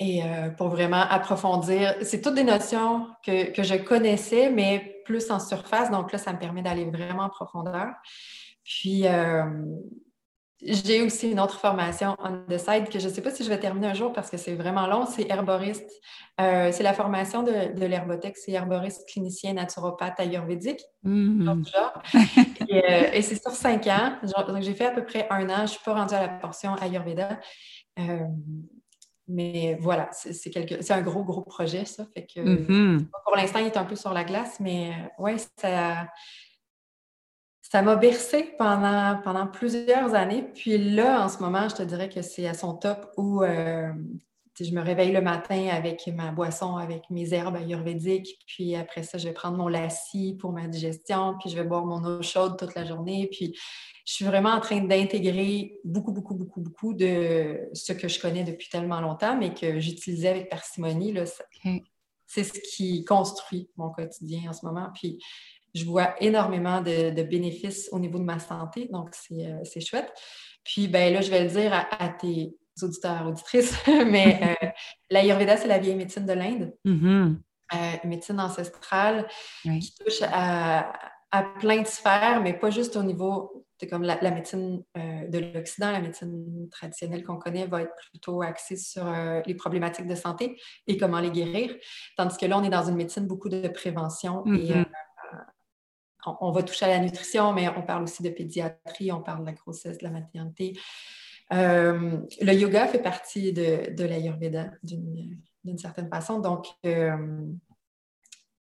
Et 0.00 0.22
pour 0.58 0.68
vraiment 0.68 1.00
approfondir, 1.00 1.94
c'est 2.02 2.20
toutes 2.20 2.34
des 2.34 2.44
notions 2.44 3.06
que, 3.24 3.52
que 3.52 3.62
je 3.62 3.76
connaissais, 3.76 4.50
mais 4.50 4.93
plus 5.04 5.30
en 5.30 5.38
surface. 5.38 5.90
Donc 5.90 6.12
là, 6.12 6.18
ça 6.18 6.32
me 6.32 6.38
permet 6.38 6.62
d'aller 6.62 6.84
vraiment 6.86 7.24
en 7.24 7.28
profondeur. 7.28 7.88
Puis, 8.64 9.06
euh, 9.06 9.44
j'ai 10.62 11.02
aussi 11.02 11.30
une 11.30 11.40
autre 11.40 11.58
formation 11.58 12.16
on 12.18 12.44
the 12.48 12.56
side 12.56 12.88
que 12.88 12.98
je 12.98 13.08
ne 13.08 13.12
sais 13.12 13.20
pas 13.20 13.30
si 13.30 13.44
je 13.44 13.48
vais 13.50 13.58
terminer 13.58 13.88
un 13.88 13.94
jour 13.94 14.12
parce 14.12 14.30
que 14.30 14.36
c'est 14.36 14.54
vraiment 14.54 14.86
long. 14.86 15.04
C'est 15.04 15.30
herboriste. 15.30 15.90
Euh, 16.40 16.70
c'est 16.72 16.82
la 16.82 16.94
formation 16.94 17.42
de, 17.42 17.78
de 17.78 17.86
l'herbothèque. 17.86 18.36
C'est 18.36 18.52
herboriste 18.52 19.06
clinicien 19.08 19.52
naturopathe 19.52 20.18
ayurvédique. 20.18 20.80
Mm-hmm. 21.04 21.64
Euh, 22.72 23.10
et, 23.12 23.22
c'est 23.22 23.40
sur 23.40 23.52
cinq 23.52 23.86
ans. 23.86 24.18
Donc, 24.48 24.62
j'ai 24.62 24.74
fait 24.74 24.86
à 24.86 24.90
peu 24.90 25.04
près 25.04 25.28
un 25.30 25.48
an. 25.48 25.58
Je 25.58 25.62
ne 25.62 25.66
suis 25.66 25.84
pas 25.84 25.94
rendue 25.94 26.14
à 26.14 26.22
la 26.22 26.28
portion 26.28 26.74
ayurveda. 26.74 27.38
Mais 29.28 29.76
voilà, 29.80 30.10
c'est 30.12 30.50
quelque... 30.50 30.92
un 30.92 31.02
gros, 31.02 31.24
gros 31.24 31.42
projet, 31.42 31.84
ça. 31.84 32.06
Fait 32.14 32.26
que 32.26 32.40
mm-hmm. 32.40 33.06
pour 33.24 33.36
l'instant, 33.36 33.58
il 33.60 33.66
est 33.66 33.76
un 33.76 33.84
peu 33.84 33.96
sur 33.96 34.12
la 34.12 34.24
glace, 34.24 34.60
mais 34.60 34.92
ouais, 35.18 35.36
ça. 35.56 36.08
Ça 37.62 37.82
m'a 37.82 37.96
bercé 37.96 38.54
pendant, 38.56 39.20
pendant 39.24 39.48
plusieurs 39.48 40.14
années. 40.14 40.42
Puis 40.54 40.78
là, 40.78 41.24
en 41.24 41.28
ce 41.28 41.38
moment, 41.38 41.68
je 41.68 41.74
te 41.74 41.82
dirais 41.82 42.08
que 42.08 42.22
c'est 42.22 42.46
à 42.46 42.54
son 42.54 42.74
top 42.74 43.10
où 43.16 43.42
je 44.60 44.72
me 44.72 44.80
réveille 44.80 45.12
le 45.12 45.20
matin 45.20 45.68
avec 45.72 46.06
ma 46.06 46.30
boisson, 46.30 46.76
avec 46.76 47.10
mes 47.10 47.34
herbes 47.34 47.56
ayurvédiques, 47.56 48.38
puis 48.46 48.76
après 48.76 49.02
ça, 49.02 49.18
je 49.18 49.26
vais 49.26 49.34
prendre 49.34 49.56
mon 49.56 49.68
lassi 49.68 50.36
pour 50.38 50.52
ma 50.52 50.68
digestion, 50.68 51.36
puis 51.40 51.50
je 51.50 51.56
vais 51.56 51.64
boire 51.64 51.86
mon 51.86 52.04
eau 52.04 52.22
chaude 52.22 52.56
toute 52.56 52.74
la 52.74 52.84
journée, 52.84 53.28
puis 53.30 53.56
je 54.04 54.12
suis 54.12 54.24
vraiment 54.24 54.50
en 54.50 54.60
train 54.60 54.80
d'intégrer 54.80 55.80
beaucoup, 55.84 56.12
beaucoup, 56.12 56.34
beaucoup, 56.34 56.60
beaucoup 56.60 56.94
de 56.94 57.68
ce 57.72 57.92
que 57.92 58.06
je 58.06 58.20
connais 58.20 58.44
depuis 58.44 58.68
tellement 58.68 59.00
longtemps, 59.00 59.36
mais 59.36 59.54
que 59.54 59.80
j'utilisais 59.80 60.28
avec 60.28 60.50
parcimonie. 60.50 61.14
C'est 62.26 62.44
ce 62.44 62.52
qui 62.52 63.04
construit 63.04 63.70
mon 63.76 63.90
quotidien 63.90 64.50
en 64.50 64.52
ce 64.52 64.64
moment. 64.66 64.90
Puis 64.94 65.18
je 65.74 65.84
vois 65.84 66.14
énormément 66.22 66.80
de, 66.80 67.22
bénéfices 67.22 67.88
au 67.92 67.98
niveau 67.98 68.18
de 68.18 68.24
ma 68.24 68.38
santé, 68.38 68.88
donc 68.92 69.08
c'est 69.12 69.46
euh, 69.46 69.80
chouette. 69.80 70.12
Puis 70.62 70.86
ben 70.86 71.12
là, 71.12 71.20
je 71.20 71.30
vais 71.30 71.44
le 71.44 71.50
dire 71.50 71.72
à 71.72 72.08
tes 72.08 72.54
auditeurs, 72.82 73.26
auditrices, 73.26 73.74
mais 73.86 74.56
euh, 74.62 74.66
l'Ayurveda, 75.10 75.56
c'est 75.56 75.68
la 75.68 75.78
vieille 75.78 75.96
médecine 75.96 76.26
de 76.26 76.32
l'Inde, 76.32 76.74
euh, 76.86 77.30
une 78.04 78.10
médecine 78.10 78.40
ancestrale 78.40 79.26
qui 79.62 79.94
touche 79.94 80.22
à, 80.22 80.92
plein 81.58 81.82
de 81.82 81.86
sphères, 81.86 82.40
mais 82.42 82.52
pas 82.52 82.70
juste 82.70 82.94
au 82.94 83.02
niveau, 83.02 83.66
c'est 83.80 83.88
comme 83.88 84.02
la, 84.02 84.30
médecine 84.30 84.84
euh, 84.96 85.26
de 85.26 85.38
l'Occident, 85.52 85.90
la 85.90 86.00
médecine 86.00 86.68
traditionnelle 86.70 87.24
qu'on 87.24 87.38
connaît 87.38 87.66
va 87.66 87.82
être 87.82 87.94
plutôt 88.10 88.40
axée 88.42 88.76
sur 88.76 89.04
les 89.44 89.54
problématiques 89.54 90.06
de 90.06 90.14
santé 90.14 90.60
et 90.86 90.96
comment 90.96 91.18
les 91.18 91.32
guérir, 91.32 91.74
tandis 92.16 92.36
que 92.36 92.46
là, 92.46 92.56
on 92.56 92.62
est 92.62 92.70
dans 92.70 92.88
une 92.88 92.94
médecine 92.94 93.26
beaucoup 93.26 93.48
de 93.48 93.66
prévention 93.66 94.46
et 94.46 94.70
mm-hmm. 94.70 94.86
on, 96.40 96.52
va 96.52 96.62
toucher 96.62 96.84
à 96.84 96.88
la 96.88 97.00
nutrition, 97.00 97.52
mais 97.52 97.68
on 97.68 97.82
parle 97.82 98.04
aussi 98.04 98.22
de 98.22 98.30
pédiatrie, 98.30 99.10
on 99.10 99.20
parle 99.20 99.40
de 99.40 99.46
la 99.46 99.52
grossesse, 99.54 99.98
de 99.98 100.04
la 100.04 100.10
maternité. 100.10 100.78
Euh, 101.52 102.18
le 102.40 102.52
yoga 102.52 102.86
fait 102.86 103.02
partie 103.02 103.52
de, 103.52 103.94
de 103.94 104.04
l'Ayurveda 104.04 104.70
d'une 104.82 105.78
certaine 105.78 106.08
façon. 106.08 106.40
Donc, 106.40 106.66
euh, 106.86 107.46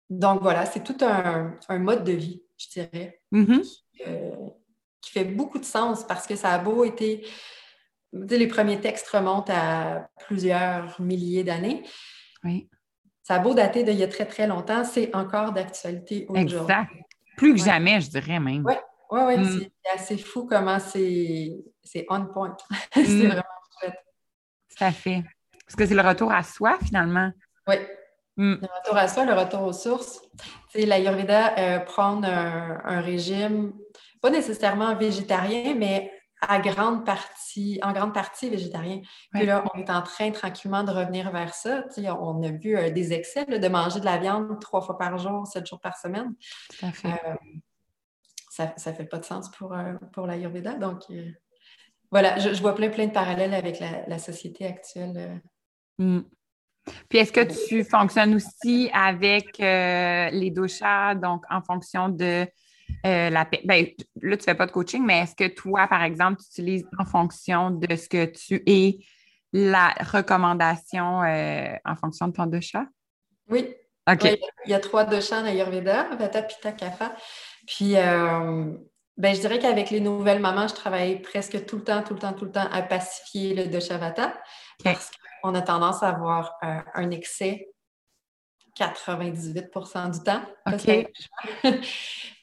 donc 0.10 0.42
voilà, 0.42 0.66
c'est 0.66 0.84
tout 0.84 0.98
un, 1.02 1.58
mode 1.80 2.04
de 2.04 2.12
vie, 2.12 2.44
je 2.58 2.70
dirais, 2.70 3.22
mm-hmm. 3.32 3.82
euh, 4.08 4.32
qui, 5.02 5.12
fait 5.12 5.26
beaucoup 5.26 5.60
de 5.60 5.66
sens 5.66 6.06
parce 6.06 6.28
que 6.28 6.36
ça 6.36 6.52
a 6.52 6.60
beau 6.60 6.84
été. 6.84 7.26
Les 8.12 8.48
premiers 8.48 8.80
textes 8.80 9.08
remontent 9.08 9.52
à 9.56 10.08
plusieurs 10.28 11.02
milliers 11.02 11.44
d'années. 11.44 11.84
Oui. 12.44 12.70
Ça 13.24 13.36
a 13.36 13.40
beau 13.40 13.54
dater 13.54 13.84
d'il 13.84 13.96
y 13.96 14.04
a 14.04 14.08
très, 14.08 14.26
très 14.26 14.46
longtemps, 14.46 14.84
c'est 14.84 15.16
encore 15.16 15.54
d'actualité 15.54 16.26
aujourd'hui. 16.28 16.58
Exact. 16.58 16.92
Plus 17.38 17.54
que 17.56 17.62
jamais, 17.62 18.02
je 18.02 18.10
dirais 18.10 18.40
même. 18.40 18.64
Oui, 18.66 18.74
oui, 19.12 19.22
oui. 19.28 19.38
Mm. 19.38 19.60
C'est 19.62 19.92
assez 19.94 20.18
fou 20.18 20.46
comment 20.46 20.78
c'est 20.80 21.56
c'est 21.84 22.06
on 22.10 22.26
point. 22.26 22.56
c'est 22.94 23.08
mm. 23.08 23.28
vraiment 23.28 23.44
chouette. 23.80 23.96
À 24.80 24.92
fait. 24.92 25.24
Parce 25.66 25.76
que 25.76 25.86
c'est 25.86 25.96
le 25.96 26.08
retour 26.08 26.32
à 26.32 26.44
soi, 26.44 26.78
finalement. 26.84 27.32
Oui. 27.68 27.76
Mm. 28.38 28.56
Le 28.62 28.68
retour 28.80 28.98
à 28.98 29.08
soi, 29.08 29.26
le 29.26 29.34
retour 29.34 29.62
aux 29.62 29.74
sources. 29.74 30.22
C'est 30.70 30.86
l'Ayurveda 30.86 31.58
euh, 31.58 31.80
prendre 31.80 32.28
un, 32.28 33.02
régime, 33.02 33.74
pas 34.22 34.30
nécessairement 34.30 34.96
végétarien, 34.96 35.76
mais 35.76 36.12
à 36.42 36.60
grande 36.60 37.06
partie, 37.06 37.80
en 37.84 37.94
grande 37.94 38.14
partie 38.14 38.50
végétarien. 38.50 39.02
Puis 39.32 39.46
là, 39.46 39.64
on 39.74 39.80
est 39.80 39.90
en 39.90 40.02
train 40.02 40.32
tranquillement 40.32 40.84
de 40.84 40.92
revenir 40.92 41.32
vers 41.32 41.54
ça. 41.54 41.86
on 42.20 42.44
a 42.44 42.52
vu 42.52 42.76
euh, 42.76 42.90
des 42.90 43.14
excès 43.14 43.46
de 43.46 43.68
manger 43.68 44.00
de 44.00 44.06
la 44.06 44.18
viande 44.18 44.60
trois 44.60 44.82
fois 44.82 44.98
par 44.98 45.18
jour, 45.18 45.48
sept 45.48 45.66
jours 45.66 45.80
par 45.80 45.98
semaine. 45.98 46.34
Tout 46.78 46.86
à 46.86 46.92
fait. 46.92 47.08
Euh, 47.08 47.36
ça 48.50 48.74
ne 48.86 48.94
fait 48.94 49.06
pas 49.06 49.18
de 49.18 49.26
sens 49.26 49.50
pour, 49.50 49.76
pour 50.12 50.28
l'Ayurveda. 50.28 50.76
Donc, 50.76 51.02
voilà, 52.14 52.38
je, 52.38 52.62
vois 52.62 52.76
plein, 52.76 52.90
plein 52.90 53.08
de 53.08 53.12
parallèles 53.12 53.56
avec 53.56 53.80
la, 53.80 54.20
société 54.20 54.68
actuelle. 54.68 55.42
Euh. 56.00 56.20
Mm. 56.20 56.22
Puis 57.10 57.18
est-ce 57.18 57.32
que 57.32 57.68
tu 57.68 57.84
fonctionnes 57.84 58.36
aussi 58.36 58.92
avec 58.94 59.60
euh, 59.60 60.30
les 60.30 60.52
doshas, 60.52 61.16
donc 61.16 61.44
en 61.50 61.64
fonction 61.64 62.10
de 62.10 62.46
euh, 63.06 63.30
la... 63.32 63.50
Ben, 63.66 63.88
là, 64.22 64.38
tu 64.38 64.42
ne 64.42 64.44
fais 64.44 64.54
pas 64.54 64.68
de 64.68 64.72
coaching, 64.72 65.04
mais 65.04 65.22
est-ce 65.22 65.34
que 65.34 65.48
toi, 65.56 65.88
par 65.88 66.04
exemple, 66.04 66.40
tu 66.40 66.62
utilises 66.62 66.86
en 67.00 67.06
fonction 67.06 67.72
de 67.72 67.96
ce 67.96 68.08
que 68.08 68.26
tu 68.26 68.62
es 68.68 69.00
la 69.52 69.96
recommandation 70.12 71.22
en 71.22 71.96
fonction 71.96 72.28
de 72.28 72.34
ton 72.34 72.46
dosha? 72.46 72.86
Oui. 73.50 73.74
OK. 74.08 74.26
il 74.66 74.70
y 74.70 74.76
a 74.76 74.80
trois 74.80 75.06
doshas 75.06 75.42
en 75.42 75.46
Ayurveda, 75.46 76.16
Vata, 76.16 76.44
Pitta, 76.44 76.74
Kapha. 76.74 77.16
Puis 77.66 77.96
ben, 79.16 79.36
je 79.36 79.42
dirais 79.42 79.60
qu'avec 79.60 79.92
les 79.92 80.00
nouvelles 80.00 80.40
mamans, 80.40 80.68
je 80.68 80.74
travaille 80.74 81.22
presque 81.22 81.66
tout 81.66 81.78
le 81.78 81.84
temps, 81.84 82.02
tout 82.02 82.16
le 82.16 82.20
temps, 82.20 82.34
tout 82.34 82.46
le 82.46 82.52
temps 82.52 82.68
à 82.72 82.82
pacifier 82.82 83.54
le 83.54 83.68
Doshavata 83.68 84.34
parce 84.84 85.12
qu'on 85.42 85.54
a 85.54 85.62
tendance 85.62 86.02
à 86.02 86.10
avoir 86.10 86.56
euh, 86.64 86.80
un 86.96 87.12
excès 87.12 87.70
98% 88.78 90.12
du 90.12 90.24
temps. 90.24 90.42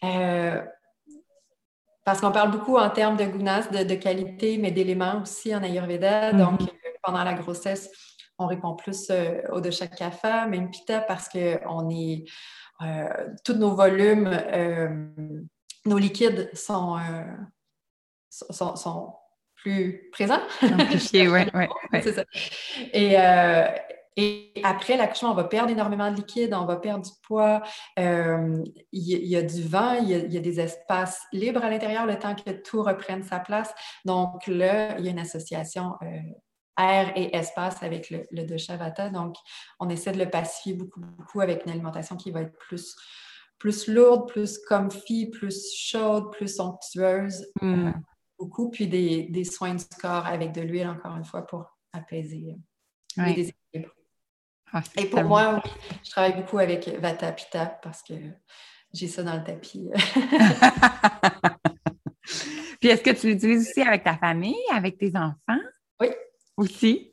Euh, 0.03 0.63
parce 2.07 2.23
qu'on 2.23 2.33
parle 2.33 2.51
beaucoup 2.51 2.79
en 2.79 2.89
termes 2.89 3.19
de 3.19 3.25
gunas, 3.25 3.69
de, 3.69 3.95
qualité, 3.97 4.57
mais 4.57 4.71
d'éléments 4.71 5.21
aussi 5.21 5.55
en 5.55 5.63
Ayurveda. 5.63 6.33
Mm-hmm. 6.33 6.39
Donc, 6.39 6.63
euh, 6.63 6.91
pendant 7.03 7.23
la 7.23 7.35
grossesse, 7.35 7.91
on 8.39 8.47
répond 8.47 8.75
plus 8.77 9.13
au 9.53 9.61
dosha 9.61 9.89
kapha, 9.89 10.47
même 10.47 10.71
pitta, 10.71 11.03
parce 11.03 11.29
qu'on 11.29 11.91
est... 11.91 12.25
tous 13.45 13.53
nos 13.53 13.75
volumes 13.75 14.31
nos 15.87 15.99
liquides 15.99 16.51
sont, 16.55 16.99
euh, 16.99 17.25
sont, 18.31 18.77
sont, 18.77 19.15
plus 19.57 20.09
présents. 20.11 20.41
Amplifiés, 20.63 21.29
oui, 21.29 21.41
oui. 21.55 21.67
C'est 22.03 22.15
ça. 22.15 22.25
Et, 22.95 23.21
euh, 23.21 23.67
et 24.17 24.53
après 24.65 24.97
l'accouchement, 24.97 25.33
on 25.33 25.35
va 25.35 25.45
perdre 25.45 25.71
énormément 25.71 26.11
de 26.11 26.17
liquide, 26.17 26.55
on 26.55 26.65
va 26.65 26.77
perdre 26.77 27.05
du 27.05 27.11
poids, 27.23 27.63
euh, 27.99 28.65
il 28.91 29.03
y, 29.03 29.37
a 29.37 29.43
du 29.43 29.63
vent, 29.63 29.99
il 30.01 30.09
y 30.09 30.37
a, 30.37 30.41
des 30.41 30.61
espaces 30.61 31.21
libres 31.33 31.63
à 31.63 31.69
l'intérieur 31.69 32.07
le 32.07 32.19
temps 32.19 32.35
que 32.35 32.51
tout 32.53 32.83
reprenne 32.83 33.23
sa 33.23 33.39
place. 33.39 33.75
Donc 34.07 34.47
là, 34.47 34.99
il 34.99 35.05
y 35.05 35.09
a 35.09 35.11
une 35.11 35.19
association 35.19 35.93
air 36.79 37.13
et 37.15 37.37
espace 37.37 37.83
avec 37.83 38.09
le, 38.09 38.27
le 38.31 38.45
Doshavata. 38.45 39.11
Donc, 39.11 39.37
on 39.79 39.91
essaie 39.91 40.13
de 40.13 40.19
le 40.19 40.31
pacifier 40.31 40.73
beaucoup, 40.73 41.01
beaucoup 41.01 41.41
avec 41.43 41.67
une 41.67 41.73
alimentation 41.73 42.17
qui 42.17 42.31
va 42.31 42.41
être 42.43 42.57
plus 42.57 42.97
plus 43.61 43.87
lourde, 43.87 44.29
plus 44.29 44.59
comfy, 44.59 45.27
plus 45.27 45.73
chaude, 45.77 46.33
plus 46.33 46.57
somptueuse. 46.57 47.47
Euh, 47.63 47.93
beaucoup. 48.39 48.71
Puis 48.71 48.89
des, 48.89 49.45
soins 49.45 49.75
du 49.75 49.85
corps 50.01 50.27
avec 50.27 50.51
de 50.53 50.63
l'huile, 50.63 50.89
encore 50.89 51.17
une 51.17 51.25
fois, 51.25 51.47
pour 51.47 51.77
apaiser 51.93 52.57
euh, 53.19 53.23
les 53.23 53.35
déséquilibres. 53.35 53.95
Ah, 54.73 54.83
Et 54.97 55.05
pour 55.07 55.23
moi, 55.25 55.63
je 56.03 56.11
travaille 56.11 56.35
beaucoup 56.37 56.59
avec 56.59 56.89
Vata 56.89 57.31
Pitta 57.33 57.67
parce 57.83 58.03
que 58.03 58.15
j'ai 58.93 59.09
ça 59.09 59.23
dans 59.23 59.37
le 59.37 59.45
tapis. 59.45 59.91
Puis 62.81 62.89
est-ce 62.89 63.03
que 63.03 63.11
tu 63.11 63.27
l'utilises 63.27 63.69
aussi 63.69 63.83
avec 63.83 64.05
ta 64.05 64.17
famille, 64.17 64.57
avec 64.73 64.97
tes 64.97 65.15
enfants? 65.15 65.61
Oui. 66.01 66.09
Aussi? 66.57 67.13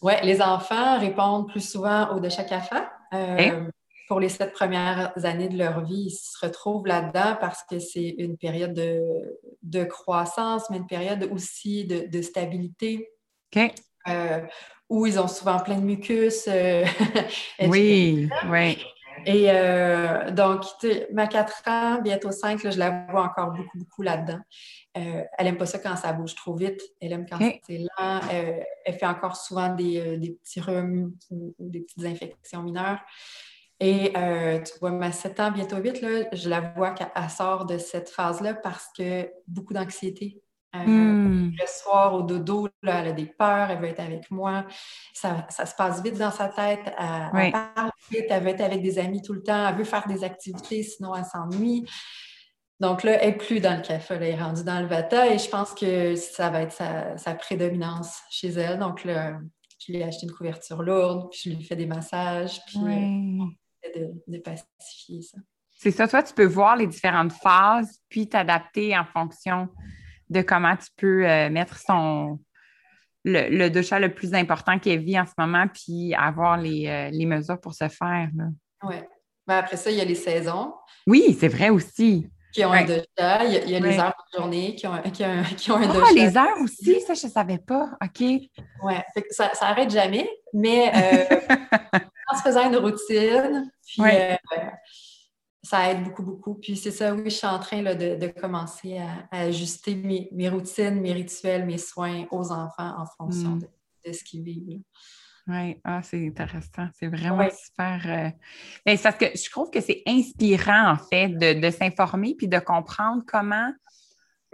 Oui, 0.00 0.14
les 0.22 0.40
enfants 0.40 0.98
répondent 0.98 1.48
plus 1.48 1.68
souvent 1.68 2.14
au 2.14 2.20
de 2.20 2.30
chaque 2.30 2.52
affaire. 2.52 2.90
Euh, 3.12 3.68
pour 4.12 4.20
les 4.20 4.28
sept 4.28 4.52
premières 4.52 5.10
années 5.24 5.48
de 5.48 5.56
leur 5.56 5.86
vie, 5.86 6.08
ils 6.08 6.10
se 6.10 6.44
retrouvent 6.44 6.86
là-dedans 6.86 7.38
parce 7.40 7.62
que 7.62 7.78
c'est 7.78 8.14
une 8.18 8.36
période 8.36 8.74
de, 8.74 9.84
croissance, 9.84 10.68
mais 10.68 10.76
une 10.76 10.86
période 10.86 11.26
aussi 11.32 11.86
de, 11.86 12.20
stabilité. 12.20 13.08
Euh, 13.56 14.40
où 14.90 15.06
ils 15.06 15.18
ont 15.18 15.28
souvent 15.28 15.58
plein 15.60 15.78
de 15.78 15.84
mucus. 15.84 16.44
Euh, 16.46 16.84
oui, 17.68 18.28
oui. 18.50 18.84
Et 19.24 19.46
euh, 19.48 20.30
donc, 20.30 20.64
ma 21.14 21.26
4 21.26 21.62
ans, 21.68 22.02
bientôt 22.02 22.32
5, 22.32 22.70
je 22.70 22.78
la 22.78 23.06
vois 23.10 23.22
encore 23.22 23.52
beaucoup, 23.52 23.78
beaucoup 23.78 24.02
là-dedans. 24.02 24.40
elle 24.92 25.26
n'aime 25.40 25.56
pas 25.56 25.64
ça 25.64 25.78
quand 25.78 25.96
ça 25.96 26.12
bouge 26.12 26.34
trop 26.34 26.54
vite. 26.54 26.82
Elle 27.00 27.14
aime 27.14 27.24
quand 27.26 27.38
c'est 27.66 27.78
lent. 27.78 28.20
elle 28.28 28.94
fait 28.94 29.06
encore 29.06 29.36
souvent 29.36 29.74
des, 29.74 30.36
petits 30.42 30.60
rhumes 30.60 31.14
ou, 31.30 31.54
des 31.58 31.80
petites 31.80 32.04
infections 32.04 32.62
mineures. 32.62 33.00
Et 33.84 34.12
euh, 34.16 34.60
tu 34.60 34.78
vois, 34.78 34.92
ma 34.92 35.10
7 35.10 35.40
ans, 35.40 35.50
bientôt 35.50 35.76
8, 35.76 36.02
là, 36.02 36.08
je 36.32 36.48
la 36.48 36.60
vois 36.60 36.92
qu'elle 36.92 37.08
sort 37.28 37.66
de 37.66 37.78
cette 37.78 38.08
phase-là 38.10 38.54
parce 38.54 38.88
que 38.96 39.28
beaucoup 39.48 39.74
d'anxiété. 39.74 40.40
Euh, 40.76 40.86
hmm. 40.86 41.50
Le 41.50 41.66
soir, 41.66 42.14
au 42.14 42.22
dodo, 42.22 42.68
là, 42.80 43.00
elle 43.00 43.08
a 43.08 43.12
des 43.12 43.26
peurs, 43.26 43.70
elle 43.70 43.80
veut 43.80 43.88
être 43.88 43.98
avec 43.98 44.30
moi. 44.30 44.66
Ça, 45.12 45.48
se 45.50 45.74
passe 45.74 46.00
vite 46.00 46.16
dans 46.16 46.30
sa 46.30 46.46
tête. 46.46 46.94
Elle, 46.96 47.50
parle 47.50 47.90
vite, 48.08 48.26
elle 48.30 48.44
veut 48.44 48.50
être 48.50 48.60
avec 48.60 48.82
des 48.82 49.00
amis 49.00 49.20
tout 49.20 49.32
le 49.32 49.42
temps, 49.42 49.66
elle 49.66 49.74
veut 49.74 49.82
faire 49.82 50.06
des 50.06 50.22
activités, 50.22 50.84
sinon 50.84 51.16
elle 51.16 51.24
s'ennuie. 51.24 51.84
Donc 52.78 53.02
là, 53.02 53.20
elle 53.20 53.32
n'est 53.32 53.36
plus 53.36 53.58
dans 53.58 53.74
le 53.74 53.82
café, 53.82 54.14
elle 54.14 54.22
est 54.22 54.40
rendue 54.40 54.62
dans 54.62 54.78
le 54.78 54.86
vata 54.86 55.26
et 55.26 55.38
je 55.38 55.48
pense 55.48 55.74
que 55.74 56.14
ça 56.14 56.50
va 56.50 56.62
être 56.62 56.72
sa, 56.72 57.16
sa 57.16 57.34
prédominance 57.34 58.20
chez 58.30 58.50
elle. 58.50 58.78
Donc 58.78 59.02
là, 59.02 59.40
je 59.80 59.90
lui 59.90 59.98
ai 59.98 60.04
acheté 60.04 60.26
une 60.26 60.32
couverture 60.32 60.84
lourde, 60.84 61.28
puis 61.32 61.50
je 61.50 61.56
lui 61.56 61.64
fais 61.64 61.76
des 61.76 61.86
massages, 61.86 62.60
puis 62.66 62.78
de, 63.94 64.10
de 64.26 64.38
pacifier 64.38 65.22
ça. 65.22 65.38
C'est 65.70 65.90
ça, 65.90 66.06
toi, 66.06 66.22
tu 66.22 66.32
peux 66.32 66.46
voir 66.46 66.76
les 66.76 66.86
différentes 66.86 67.32
phases, 67.32 68.00
puis 68.08 68.28
t'adapter 68.28 68.96
en 68.96 69.04
fonction 69.04 69.68
de 70.30 70.40
comment 70.42 70.76
tu 70.76 70.88
peux 70.96 71.28
euh, 71.28 71.50
mettre 71.50 71.78
son 71.78 72.38
le, 73.24 73.48
le 73.48 73.68
le 73.68 74.14
plus 74.14 74.34
important 74.34 74.78
qu'elle 74.78 75.00
vit 75.00 75.18
en 75.18 75.26
ce 75.26 75.32
moment, 75.38 75.66
puis 75.68 76.14
avoir 76.14 76.56
les, 76.56 76.86
euh, 76.88 77.26
mesures 77.26 77.60
pour 77.60 77.74
se 77.74 77.88
faire. 77.88 78.28
Oui. 78.82 78.96
Ben, 79.46 79.56
après 79.56 79.76
ça, 79.76 79.90
il 79.90 79.96
y 79.96 80.00
a 80.00 80.04
les 80.04 80.14
saisons. 80.14 80.74
Oui, 81.06 81.36
c'est 81.38 81.48
vrai 81.48 81.70
aussi. 81.70 82.28
Qui 82.52 82.64
ont 82.64 82.72
un 82.72 82.84
dosha. 82.84 83.44
Il 83.44 83.70
y 83.70 83.74
a, 83.74 83.80
les 83.80 83.98
heures 83.98 84.14
de 84.32 84.38
journée 84.38 84.74
qui 84.74 84.86
ont, 84.86 85.00
qui 85.12 85.24
ont, 85.24 85.42
qui 85.56 85.70
ont 85.70 85.76
un 85.76 85.88
ah, 85.88 86.12
les 86.14 86.36
heures 86.36 86.60
aussi, 86.62 87.00
ça, 87.00 87.14
je 87.14 87.26
ne 87.26 87.32
savais 87.32 87.58
pas. 87.58 87.90
OK. 88.02 88.20
Oui, 88.20 88.94
ça 89.30 89.50
n'arrête 89.60 89.90
jamais, 89.90 90.28
mais 90.52 90.92
euh, 90.94 91.36
en 92.28 92.36
se 92.36 92.42
faisant 92.42 92.68
une 92.68 92.76
routine, 92.76 93.71
puis 93.86 94.02
ça 95.62 95.90
aide 95.90 96.02
beaucoup, 96.02 96.22
beaucoup. 96.22 96.54
Puis 96.54 96.76
c'est 96.76 96.90
ça, 96.90 97.14
oui, 97.14 97.24
je 97.26 97.36
suis 97.36 97.46
en 97.46 97.58
train 97.58 97.82
de, 97.82 98.26
commencer 98.40 98.98
à, 98.98 99.28
ajuster 99.30 99.94
mes, 99.94 100.48
routines, 100.48 101.00
mes 101.00 101.12
rituels, 101.12 101.64
mes 101.64 101.78
soins 101.78 102.26
aux 102.30 102.50
enfants 102.50 102.94
en 102.98 103.06
fonction 103.06 103.50
mm. 103.50 103.62
de, 104.06 104.12
ce 104.12 104.24
qu'ils 104.24 104.42
vivent. 104.42 104.82
Oui, 105.48 105.76
ah, 105.82 106.02
c'est 106.02 106.24
intéressant. 106.24 106.88
C'est 106.94 107.08
vraiment 107.08 107.48
super. 107.50 108.34
Euh, 108.86 108.96
parce 109.02 109.16
que 109.16 109.26
je 109.34 109.50
trouve 109.50 109.70
que 109.70 109.80
c'est 109.80 110.02
inspirant, 110.06 110.92
en 110.92 110.96
fait, 110.96 111.28
de, 111.28 111.70
s'informer 111.70 112.34
puis 112.36 112.48
de 112.48 112.58
comprendre 112.58 113.22
comment 113.26 113.72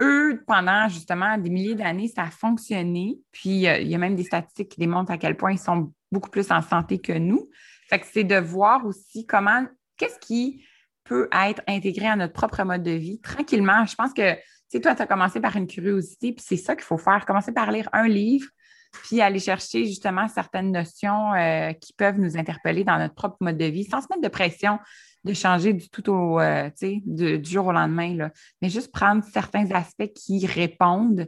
eux, 0.01 0.43
pendant 0.47 0.87
justement 0.87 1.37
des 1.37 1.49
milliers 1.49 1.75
d'années, 1.75 2.07
ça 2.07 2.23
a 2.23 2.31
fonctionné. 2.31 3.19
Puis 3.31 3.67
euh, 3.67 3.79
il 3.79 3.87
y 3.87 3.95
a 3.95 3.97
même 3.97 4.15
des 4.15 4.23
statistiques 4.23 4.69
qui 4.69 4.79
démontrent 4.79 5.11
à 5.11 5.17
quel 5.17 5.35
point 5.35 5.51
ils 5.51 5.59
sont 5.59 5.91
beaucoup 6.11 6.29
plus 6.29 6.49
en 6.51 6.61
santé 6.61 6.99
que 6.99 7.13
nous. 7.13 7.49
Fait 7.89 7.99
que 7.99 8.05
c'est 8.11 8.23
de 8.23 8.35
voir 8.35 8.85
aussi 8.85 9.25
comment, 9.25 9.65
qu'est-ce 9.97 10.19
qui 10.19 10.63
peut 11.09 11.27
être 11.31 11.61
intégré 11.67 12.07
à 12.07 12.15
notre 12.15 12.33
propre 12.33 12.63
mode 12.63 12.83
de 12.83 12.91
vie 12.91 13.19
tranquillement. 13.19 13.85
Je 13.85 13.95
pense 13.95 14.13
que, 14.13 14.33
tu 14.35 14.41
sais, 14.69 14.81
toi, 14.81 14.93
tu 14.93 15.01
as 15.01 15.07
commencé 15.07 15.41
par 15.41 15.55
une 15.55 15.65
curiosité, 15.65 16.33
puis 16.33 16.45
c'est 16.47 16.57
ça 16.57 16.75
qu'il 16.75 16.85
faut 16.85 16.99
faire. 16.99 17.25
Commencer 17.25 17.51
par 17.51 17.71
lire 17.71 17.89
un 17.93 18.07
livre, 18.07 18.47
puis 18.91 19.19
aller 19.19 19.39
chercher 19.39 19.85
justement 19.85 20.27
certaines 20.27 20.71
notions 20.71 21.33
euh, 21.33 21.73
qui 21.73 21.93
peuvent 21.93 22.19
nous 22.19 22.37
interpeller 22.37 22.83
dans 22.83 22.99
notre 22.99 23.15
propre 23.15 23.37
mode 23.41 23.57
de 23.57 23.65
vie, 23.65 23.85
sans 23.85 24.01
se 24.01 24.07
mettre 24.09 24.21
de 24.21 24.27
pression 24.27 24.77
de 25.25 25.33
changer 25.33 25.73
du 25.73 25.89
tout 25.89 26.09
au, 26.11 26.39
euh, 26.39 26.69
sais, 26.75 27.01
du 27.05 27.43
jour 27.43 27.67
au 27.67 27.71
lendemain, 27.71 28.15
là. 28.15 28.31
mais 28.61 28.69
juste 28.69 28.91
prendre 28.91 29.23
certains 29.33 29.69
aspects 29.71 30.13
qui 30.13 30.45
répondent, 30.45 31.27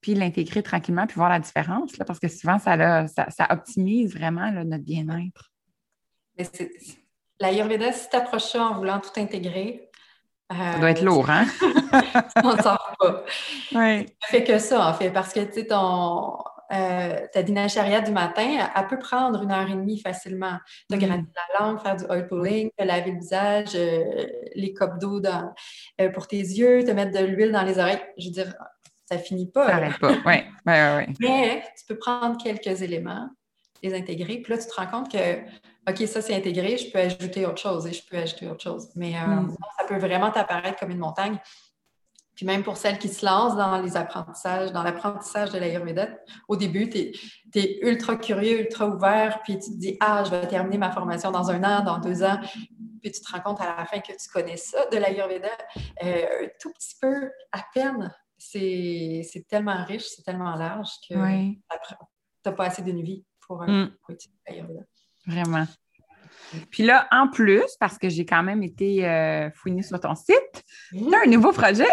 puis 0.00 0.14
l'intégrer 0.14 0.62
tranquillement, 0.62 1.06
puis 1.06 1.16
voir 1.16 1.28
la 1.28 1.40
différence, 1.40 1.98
là, 1.98 2.04
parce 2.04 2.18
que 2.18 2.28
souvent, 2.28 2.58
ça 2.58 3.06
optimise 3.50 4.14
vraiment 4.14 4.50
notre 4.52 4.84
bien-être. 4.84 5.50
Mais 6.36 6.46
c'est 6.52 6.70
L'Ayurveda, 7.38 7.92
si 7.92 8.08
tu 8.08 8.16
approches 8.16 8.44
ça 8.44 8.64
en 8.64 8.74
voulant 8.74 8.98
tout 8.98 9.20
intégrer, 9.20 9.90
ça 10.50 10.78
doit 10.78 10.90
être 10.92 11.02
lourd, 11.02 11.28
hein? 11.28 11.44
on 12.44 12.56
ne 12.56 12.62
sort 12.62 12.94
pas. 12.98 13.24
Oui. 13.74 14.06
Ça 14.22 14.28
fait 14.28 14.44
que 14.44 14.58
ça, 14.58 14.88
en 14.88 14.94
fait, 14.94 15.10
parce 15.10 15.32
que, 15.32 15.40
tu 15.40 15.52
sais, 15.54 15.66
ton, 15.66 16.38
euh, 16.72 17.26
ta 17.32 17.42
dinacharya 17.42 18.00
du 18.00 18.10
matin, 18.10 18.68
elle, 18.74 18.86
peut 18.86 18.98
prendre 18.98 19.42
une 19.42 19.52
heure 19.52 19.68
et 19.70 19.74
demie 19.74 20.00
facilement. 20.00 20.58
De 20.90 20.96
mm. 20.96 20.98
gratter 20.98 21.24
la 21.36 21.60
langue, 21.60 21.80
faire 21.80 21.96
du 21.96 22.04
oil 22.04 22.26
pulling, 22.26 22.70
te 22.76 22.84
laver 22.84 23.12
le 23.12 23.18
visage, 23.18 23.74
euh, 23.74 24.26
les 24.54 24.72
copes 24.72 24.98
d'eau 24.98 25.20
euh, 26.00 26.10
pour 26.10 26.26
tes 26.26 26.38
yeux, 26.38 26.84
te 26.84 26.90
mettre 26.90 27.18
de 27.18 27.24
l'huile 27.24 27.52
dans 27.52 27.62
les 27.62 27.78
oreilles. 27.78 28.00
Je 28.18 28.26
veux 28.26 28.32
dire, 28.32 28.54
ça 29.04 29.18
finit 29.18 29.50
pas. 29.50 29.66
Ça 29.66 29.80
n'arrête 29.80 29.98
pas, 29.98 30.12
oui. 30.26 30.42
Ouais, 30.66 30.96
ouais, 30.96 31.08
Mais 31.20 31.62
tu 31.78 31.84
peux 31.86 31.98
prendre 31.98 32.36
quelques 32.42 32.82
éléments, 32.82 33.28
les 33.88 33.96
intégrer, 33.96 34.38
puis 34.38 34.52
là, 34.52 34.58
tu 34.58 34.66
te 34.66 34.74
rends 34.74 34.86
compte 34.86 35.10
que 35.10 35.40
OK, 35.88 35.98
ça 36.08 36.20
c'est 36.20 36.34
intégré, 36.34 36.76
je 36.76 36.90
peux 36.90 36.98
ajouter 36.98 37.46
autre 37.46 37.58
chose 37.60 37.86
et 37.86 37.92
je 37.92 38.04
peux 38.04 38.16
ajouter 38.16 38.48
autre 38.48 38.62
chose. 38.62 38.88
Mais 38.96 39.14
euh, 39.16 39.26
hmm. 39.26 39.56
ça 39.78 39.86
peut 39.86 39.98
vraiment 39.98 40.30
t'apparaître 40.30 40.80
comme 40.80 40.90
une 40.90 40.98
montagne. 40.98 41.38
Puis 42.34 42.44
même 42.44 42.62
pour 42.62 42.76
celles 42.76 42.98
qui 42.98 43.08
se 43.08 43.24
lancent 43.24 43.56
dans 43.56 43.80
les 43.80 43.96
apprentissages, 43.96 44.70
dans 44.72 44.82
l'apprentissage 44.82 45.52
de 45.52 45.58
l'Ayurveda, 45.58 46.08
au 46.48 46.56
début, 46.56 46.90
tu 46.90 47.12
es, 47.54 47.78
ultra 47.80 48.16
curieux, 48.16 48.60
ultra 48.60 48.86
ouvert, 48.88 49.40
puis 49.42 49.58
tu 49.58 49.70
te 49.70 49.76
dis 49.76 49.96
Ah, 50.00 50.22
je 50.24 50.30
vais 50.30 50.46
terminer 50.46 50.76
ma 50.76 50.90
formation 50.90 51.30
dans 51.30 51.50
un 51.50 51.62
an, 51.64 51.82
dans 51.82 51.98
deux 51.98 52.22
ans. 52.22 52.38
Puis 53.00 53.12
tu 53.12 53.20
te 53.20 53.32
rends 53.32 53.40
compte 53.40 53.60
à 53.60 53.76
la 53.76 53.86
fin 53.86 54.00
que 54.00 54.12
tu 54.12 54.28
connais 54.30 54.58
ça 54.58 54.84
de 54.86 54.96
l'Ayurveda 54.98 55.48
euh, 56.02 56.44
un 56.44 56.48
tout 56.60 56.72
petit 56.72 56.96
peu, 57.00 57.30
à 57.52 57.64
peine. 57.72 58.12
C'est 58.36 59.46
tellement 59.48 59.84
riche, 59.84 60.04
c'est 60.04 60.22
tellement 60.22 60.56
large 60.56 60.90
que 61.08 61.14
tu 61.14 61.18
n'as 62.44 62.52
pas 62.52 62.66
assez 62.66 62.82
d'une 62.82 63.02
vie 63.02 63.24
pour, 63.46 63.62
euh, 63.62 63.86
l'Ayurveda. 64.48 64.80
Vraiment. 65.26 65.66
Puis 66.70 66.84
là, 66.84 67.06
en 67.10 67.28
plus, 67.28 67.64
parce 67.80 67.98
que 67.98 68.08
j'ai 68.08 68.24
quand 68.24 68.42
même 68.42 68.62
été 68.62 69.06
euh, 69.06 69.50
fouinée 69.52 69.82
sur 69.82 69.98
ton 69.98 70.14
site, 70.14 70.64
tu 70.90 71.14
as 71.14 71.22
un 71.24 71.30
nouveau 71.30 71.52
projet 71.52 71.88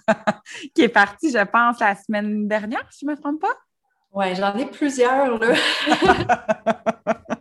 qui 0.74 0.82
est 0.82 0.88
parti, 0.88 1.30
je 1.30 1.44
pense, 1.44 1.80
la 1.80 1.96
semaine 1.96 2.46
dernière, 2.46 2.86
si 2.92 3.04
je 3.04 3.10
ne 3.10 3.16
me 3.16 3.20
trompe 3.20 3.40
pas. 3.40 3.56
Oui, 4.12 4.34
j'en 4.36 4.56
ai 4.56 4.66
plusieurs, 4.66 5.38
là. 5.38 5.54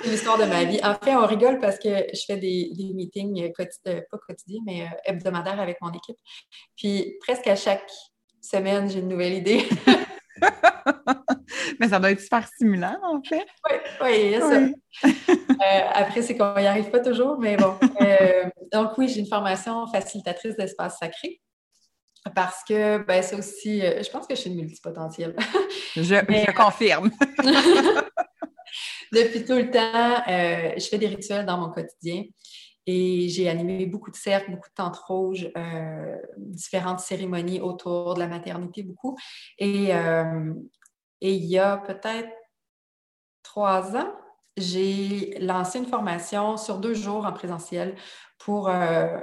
C'est 0.00 0.10
l'histoire 0.10 0.38
de 0.38 0.44
ma 0.44 0.64
vie. 0.64 0.80
En 0.82 0.94
fait, 0.94 1.14
on 1.14 1.26
rigole 1.26 1.58
parce 1.58 1.78
que 1.78 1.88
je 1.88 2.22
fais 2.26 2.36
des, 2.36 2.70
meetings 2.94 3.52
quotidiens, 3.52 4.00
pas 4.10 4.18
quotidiens, 4.18 4.60
mais 4.64 4.82
euh, 4.82 4.90
hebdomadaires 5.04 5.60
avec 5.60 5.78
mon 5.80 5.92
équipe. 5.92 6.16
Puis 6.76 7.16
presque 7.20 7.46
à 7.46 7.56
chaque 7.56 7.90
semaine, 8.40 8.88
j'ai 8.88 9.00
une 9.00 9.08
nouvelle 9.08 9.34
idée. 9.34 9.68
Mais 11.80 11.88
ça 11.88 11.98
doit 11.98 12.10
être 12.10 12.20
super 12.20 12.46
stimulant, 12.46 12.96
en 13.02 13.22
fait. 13.22 13.46
Oui, 13.70 13.76
oui, 14.02 14.34
ça. 14.40 14.60
Euh, 15.58 15.80
après, 15.92 16.22
c'est 16.22 16.36
qu'on 16.36 16.54
n'y 16.56 16.68
arrive 16.68 16.88
pas 16.90 17.00
toujours, 17.00 17.36
mais 17.38 17.56
bon. 17.56 17.74
Euh, 18.00 18.44
donc, 18.72 18.96
oui, 18.96 19.08
j'ai 19.08 19.18
une 19.18 19.26
formation 19.26 19.88
facilitatrice 19.88 20.56
d'espace 20.56 20.98
sacré. 20.98 21.40
Parce 22.32 22.62
que, 22.62 22.98
ben, 22.98 23.20
c'est 23.22 23.34
aussi, 23.34 23.84
euh, 23.84 24.00
je 24.02 24.08
pense 24.08 24.28
que 24.28 24.36
je 24.36 24.40
suis 24.40 24.50
une 24.50 24.56
multipotentielle. 24.56 25.34
je, 25.96 26.02
je 26.02 26.56
confirme. 26.56 27.10
Depuis 29.12 29.44
tout 29.44 29.54
le 29.54 29.70
temps, 29.70 30.22
je 30.28 30.86
fais 30.88 30.98
des 30.98 31.08
rituels 31.08 31.44
dans 31.44 31.58
mon 31.58 31.70
quotidien. 31.70 32.22
Et 32.90 33.28
j'ai 33.28 33.50
animé 33.50 33.84
beaucoup 33.84 34.10
de 34.10 34.16
cercles, 34.16 34.50
beaucoup 34.50 34.70
de 34.70 34.74
tentes 34.74 34.96
rouges, 34.96 35.52
différentes 36.38 37.00
cérémonies 37.00 37.60
autour 37.60 38.14
de 38.14 38.20
la 38.20 38.28
maternité, 38.28 38.82
beaucoup. 38.82 39.16
Et 39.58 39.92
et 41.20 41.34
il 41.34 41.44
y 41.44 41.58
a 41.58 41.78
peut-être 41.78 42.30
trois 43.42 43.96
ans, 43.96 44.12
j'ai 44.56 45.38
lancé 45.40 45.78
une 45.78 45.86
formation 45.86 46.56
sur 46.56 46.78
deux 46.78 46.94
jours 46.94 47.26
en 47.26 47.32
présentiel 47.32 47.96
pour, 48.38 48.68
euh, 48.68 49.20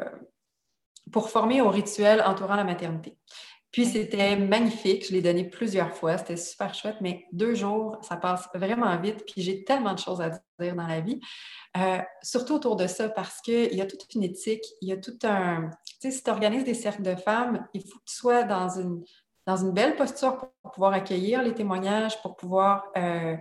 pour 1.11 1.30
former 1.30 1.61
au 1.61 1.70
rituel 1.70 2.22
entourant 2.22 2.55
la 2.55 2.63
maternité. 2.63 3.18
Puis 3.76 3.88
c'était 3.88 4.38
magnifique, 4.38 5.05
je 5.05 5.11
l'ai 5.11 5.21
donné 5.21 5.43
plusieurs 5.43 5.93
fois, 5.93 6.17
c'était 6.17 6.38
super 6.38 6.73
chouette, 6.73 6.95
mais 7.01 7.26
deux 7.34 7.55
jours, 7.55 7.97
ça 8.03 8.15
passe 8.15 8.47
vraiment 8.55 8.97
vite, 9.01 9.26
puis 9.26 9.41
j'ai 9.41 9.65
tellement 9.65 9.93
de 9.93 9.99
choses 9.99 10.21
à 10.21 10.30
dire 10.30 10.76
dans 10.78 10.88
la 10.88 11.01
vie, 11.01 11.19
euh, 11.76 11.97
surtout 12.23 12.53
autour 12.53 12.78
de 12.78 12.88
ça, 12.88 13.09
parce 13.09 13.41
qu'il 13.41 13.76
y 13.76 13.82
a 13.82 13.86
toute 13.86 14.15
une 14.15 14.23
éthique, 14.23 14.63
il 14.80 14.88
y 14.88 14.93
a 14.93 14.97
tout 14.97 15.17
un... 15.23 15.71
Tu 15.86 15.95
sais, 15.99 16.11
si 16.11 16.23
tu 16.23 16.30
organises 16.30 16.63
des 16.63 16.73
cercles 16.73 17.01
de 17.01 17.15
femmes, 17.15 17.67
il 17.73 17.82
faut 17.82 17.99
que 17.99 18.05
tu 18.05 18.15
sois 18.15 18.43
dans 18.43 18.69
une, 18.80 19.03
dans 19.45 19.57
une 19.57 19.73
belle 19.73 19.97
posture 19.97 20.38
pour 20.61 20.71
pouvoir 20.71 20.93
accueillir 20.93 21.43
les 21.43 21.53
témoignages, 21.53 22.21
pour 22.21 22.38
pouvoir, 22.38 22.86
euh, 22.95 23.36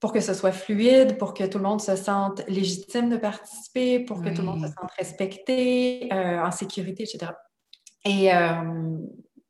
pour 0.00 0.12
que 0.12 0.18
ce 0.18 0.34
soit 0.34 0.50
fluide, 0.50 1.16
pour 1.16 1.32
que 1.32 1.44
tout 1.44 1.58
le 1.58 1.64
monde 1.64 1.80
se 1.80 1.94
sente 1.94 2.44
légitime 2.48 3.08
de 3.08 3.16
participer, 3.16 4.00
pour 4.00 4.20
que 4.20 4.30
tout 4.30 4.42
le 4.42 4.48
monde 4.48 4.66
se 4.66 4.72
sente 4.72 4.90
respecté, 4.98 6.12
euh, 6.12 6.42
en 6.42 6.50
sécurité, 6.50 7.04
etc. 7.04 7.30
Et 8.04 8.34
euh, 8.34 8.98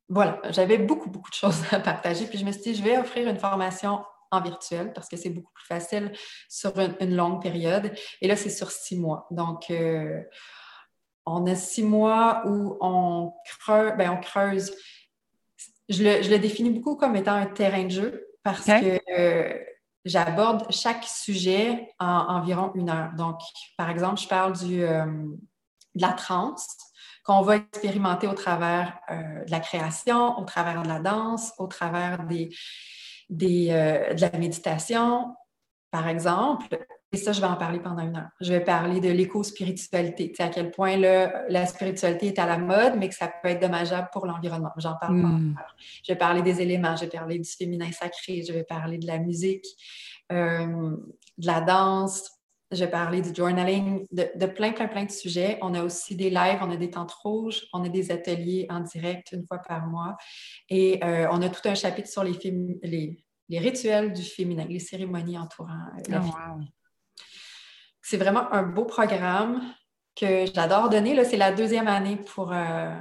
voilà, 0.08 0.40
j'avais 0.50 0.78
beaucoup, 0.78 1.10
beaucoup 1.10 1.30
de 1.30 1.34
choses 1.34 1.62
à 1.72 1.80
partager. 1.80 2.26
Puis 2.26 2.38
je 2.38 2.44
me 2.44 2.52
suis 2.52 2.62
dit, 2.62 2.74
je 2.74 2.82
vais 2.82 2.98
offrir 2.98 3.28
une 3.28 3.38
formation 3.38 4.04
en 4.30 4.40
virtuel 4.40 4.92
parce 4.92 5.08
que 5.08 5.16
c'est 5.16 5.30
beaucoup 5.30 5.52
plus 5.54 5.66
facile 5.66 6.12
sur 6.48 6.72
une, 6.78 7.14
longue 7.14 7.42
période. 7.42 7.92
Et 8.20 8.28
là, 8.28 8.36
c'est 8.36 8.50
sur 8.50 8.70
six 8.70 8.98
mois. 8.98 9.26
Donc, 9.30 9.72
on 11.24 11.46
a 11.46 11.54
six 11.54 11.82
mois 11.82 12.42
où 12.46 12.76
on 12.80 13.32
creuse, 13.44 13.92
ben, 13.96 14.10
on 14.10 14.20
creuse 14.20 14.74
je 15.88 16.02
le, 16.02 16.38
définis 16.38 16.70
beaucoup 16.70 16.96
comme 16.96 17.16
étant 17.16 17.32
un 17.32 17.46
terrain 17.46 17.84
de 17.84 17.90
jeu 17.90 18.26
parce 18.42 18.66
que 18.66 19.00
euh, 19.18 19.58
j'aborde 20.04 20.70
chaque 20.70 21.04
sujet 21.04 21.94
en 21.98 22.06
environ 22.06 22.72
une 22.74 22.90
heure. 22.90 23.12
Donc, 23.16 23.40
par 23.76 23.90
exemple, 23.90 24.20
je 24.20 24.28
parle 24.28 24.52
du, 24.56 24.82
euh, 24.82 25.06
de 25.94 26.02
la 26.02 26.12
transe 26.12 26.68
qu'on 27.28 27.42
va 27.42 27.56
expérimenter 27.56 28.26
au 28.26 28.32
travers 28.32 28.98
euh, 29.10 29.44
de 29.44 29.50
la 29.50 29.60
création, 29.60 30.38
au 30.38 30.44
travers 30.44 30.82
de 30.82 30.88
la 30.88 30.98
danse, 30.98 31.52
au 31.58 31.66
travers 31.66 32.24
des, 32.24 32.48
des 33.28 33.68
de 33.68 34.20
la 34.20 34.38
méditation, 34.38 35.34
par 35.90 36.08
exemple. 36.08 36.66
ça, 37.12 37.32
je 37.32 37.40
vais 37.40 37.46
en 37.46 37.56
parler 37.56 37.80
pendant 37.80 38.02
une 38.02 38.16
heure. 38.16 38.30
Je 38.40 38.52
vais 38.52 38.64
parler 38.64 39.00
de 39.00 39.10
l'éco-spiritualité, 39.10 40.32
à 40.38 40.48
quel 40.48 40.70
point 40.70 40.96
la 40.96 41.66
spiritualité 41.66 42.28
est 42.28 42.38
à 42.38 42.46
la 42.46 42.56
mode, 42.56 42.94
mais 42.98 43.10
que 43.10 43.14
ça 43.14 43.28
peut 43.28 43.48
être 43.48 43.60
dommageable 43.60 44.08
pour 44.12 44.26
l'environnement. 44.26 44.72
J'en 44.78 44.96
parle 44.96 45.16
mm. 45.16 45.56
Je 46.04 46.12
vais 46.12 46.18
parler 46.18 46.40
des 46.40 46.62
éléments, 46.62 46.96
je 46.96 47.02
vais 47.02 47.10
parler 47.10 47.38
du 47.38 47.48
féminin 47.48 47.92
sacré, 47.92 48.42
je 48.42 48.52
vais 48.54 48.64
parler 48.64 48.96
de 48.96 49.06
la 49.06 49.18
musique, 49.18 49.66
euh, 50.32 50.96
de 51.38 51.46
la 51.46 51.60
danse, 51.60 52.37
je 52.70 52.84
parler 52.84 53.22
du 53.22 53.34
journaling, 53.34 54.06
de, 54.12 54.46
plein, 54.46 54.72
plein, 54.72 54.88
plein 54.88 55.04
de 55.04 55.10
sujets. 55.10 55.58
On 55.62 55.74
a 55.74 55.82
aussi 55.82 56.16
des 56.16 56.30
lives, 56.30 56.58
on 56.60 56.70
a 56.70 56.76
des 56.76 56.90
tentes 56.90 57.12
rouges, 57.12 57.64
on 57.72 57.84
a 57.84 57.88
des 57.88 58.10
ateliers 58.10 58.66
en 58.68 58.80
direct 58.80 59.32
une 59.32 59.46
fois 59.46 59.58
par 59.58 59.86
mois. 59.86 60.16
Et 60.68 61.02
euh, 61.02 61.28
on 61.30 61.40
a 61.42 61.48
tout 61.48 61.66
un 61.66 61.74
chapitre 61.74 62.08
sur 62.08 62.24
les, 62.24 62.38
les, 62.82 63.24
les, 63.48 63.58
rituels 63.58 64.12
du 64.12 64.22
féminin, 64.22 64.66
les 64.68 64.78
cérémonies 64.78 65.38
entourant 65.38 65.72
euh, 65.96 66.02
la 66.10 66.20
oh, 66.22 66.60
C'est 68.02 68.18
vraiment 68.18 68.52
un 68.52 68.62
beau 68.62 68.84
programme 68.84 69.62
que 70.14 70.44
j'adore 70.52 70.90
donner. 70.90 71.24
C'est 71.24 71.36
la 71.38 71.52
deuxième 71.52 71.88
année 71.88 72.16
pour, 72.16 72.52
euh, 72.52 72.94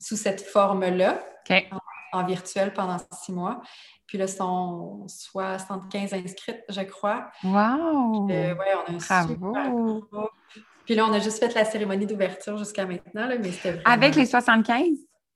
sous 0.00 0.16
cette 0.16 0.42
forme-là, 0.42 1.24
en, 1.48 1.78
virtuel 2.26 2.72
pendant 2.72 2.98
six 3.12 3.32
mois. 3.32 3.60
Puis 4.06 4.18
là, 4.18 4.28
sont 4.28 5.06
75 5.08 6.14
inscrites, 6.14 6.62
je 6.68 6.80
crois. 6.82 7.30
Wow! 7.42 8.30
Euh, 8.30 8.54
ouais, 8.54 8.72
on 8.88 8.92
a 8.92 8.96
un 8.96 9.24
Bravo. 9.34 10.00
super 10.02 10.30
Puis 10.84 10.94
là, 10.94 11.06
on 11.06 11.12
a 11.12 11.18
juste 11.18 11.40
fait 11.40 11.52
la 11.54 11.64
cérémonie 11.64 12.06
d'ouverture 12.06 12.56
jusqu'à 12.56 12.86
maintenant, 12.86 13.26
là, 13.26 13.36
mais 13.38 13.50
vraiment... 13.50 13.82
Avec 13.84 14.14
les 14.14 14.26
75? 14.26 14.86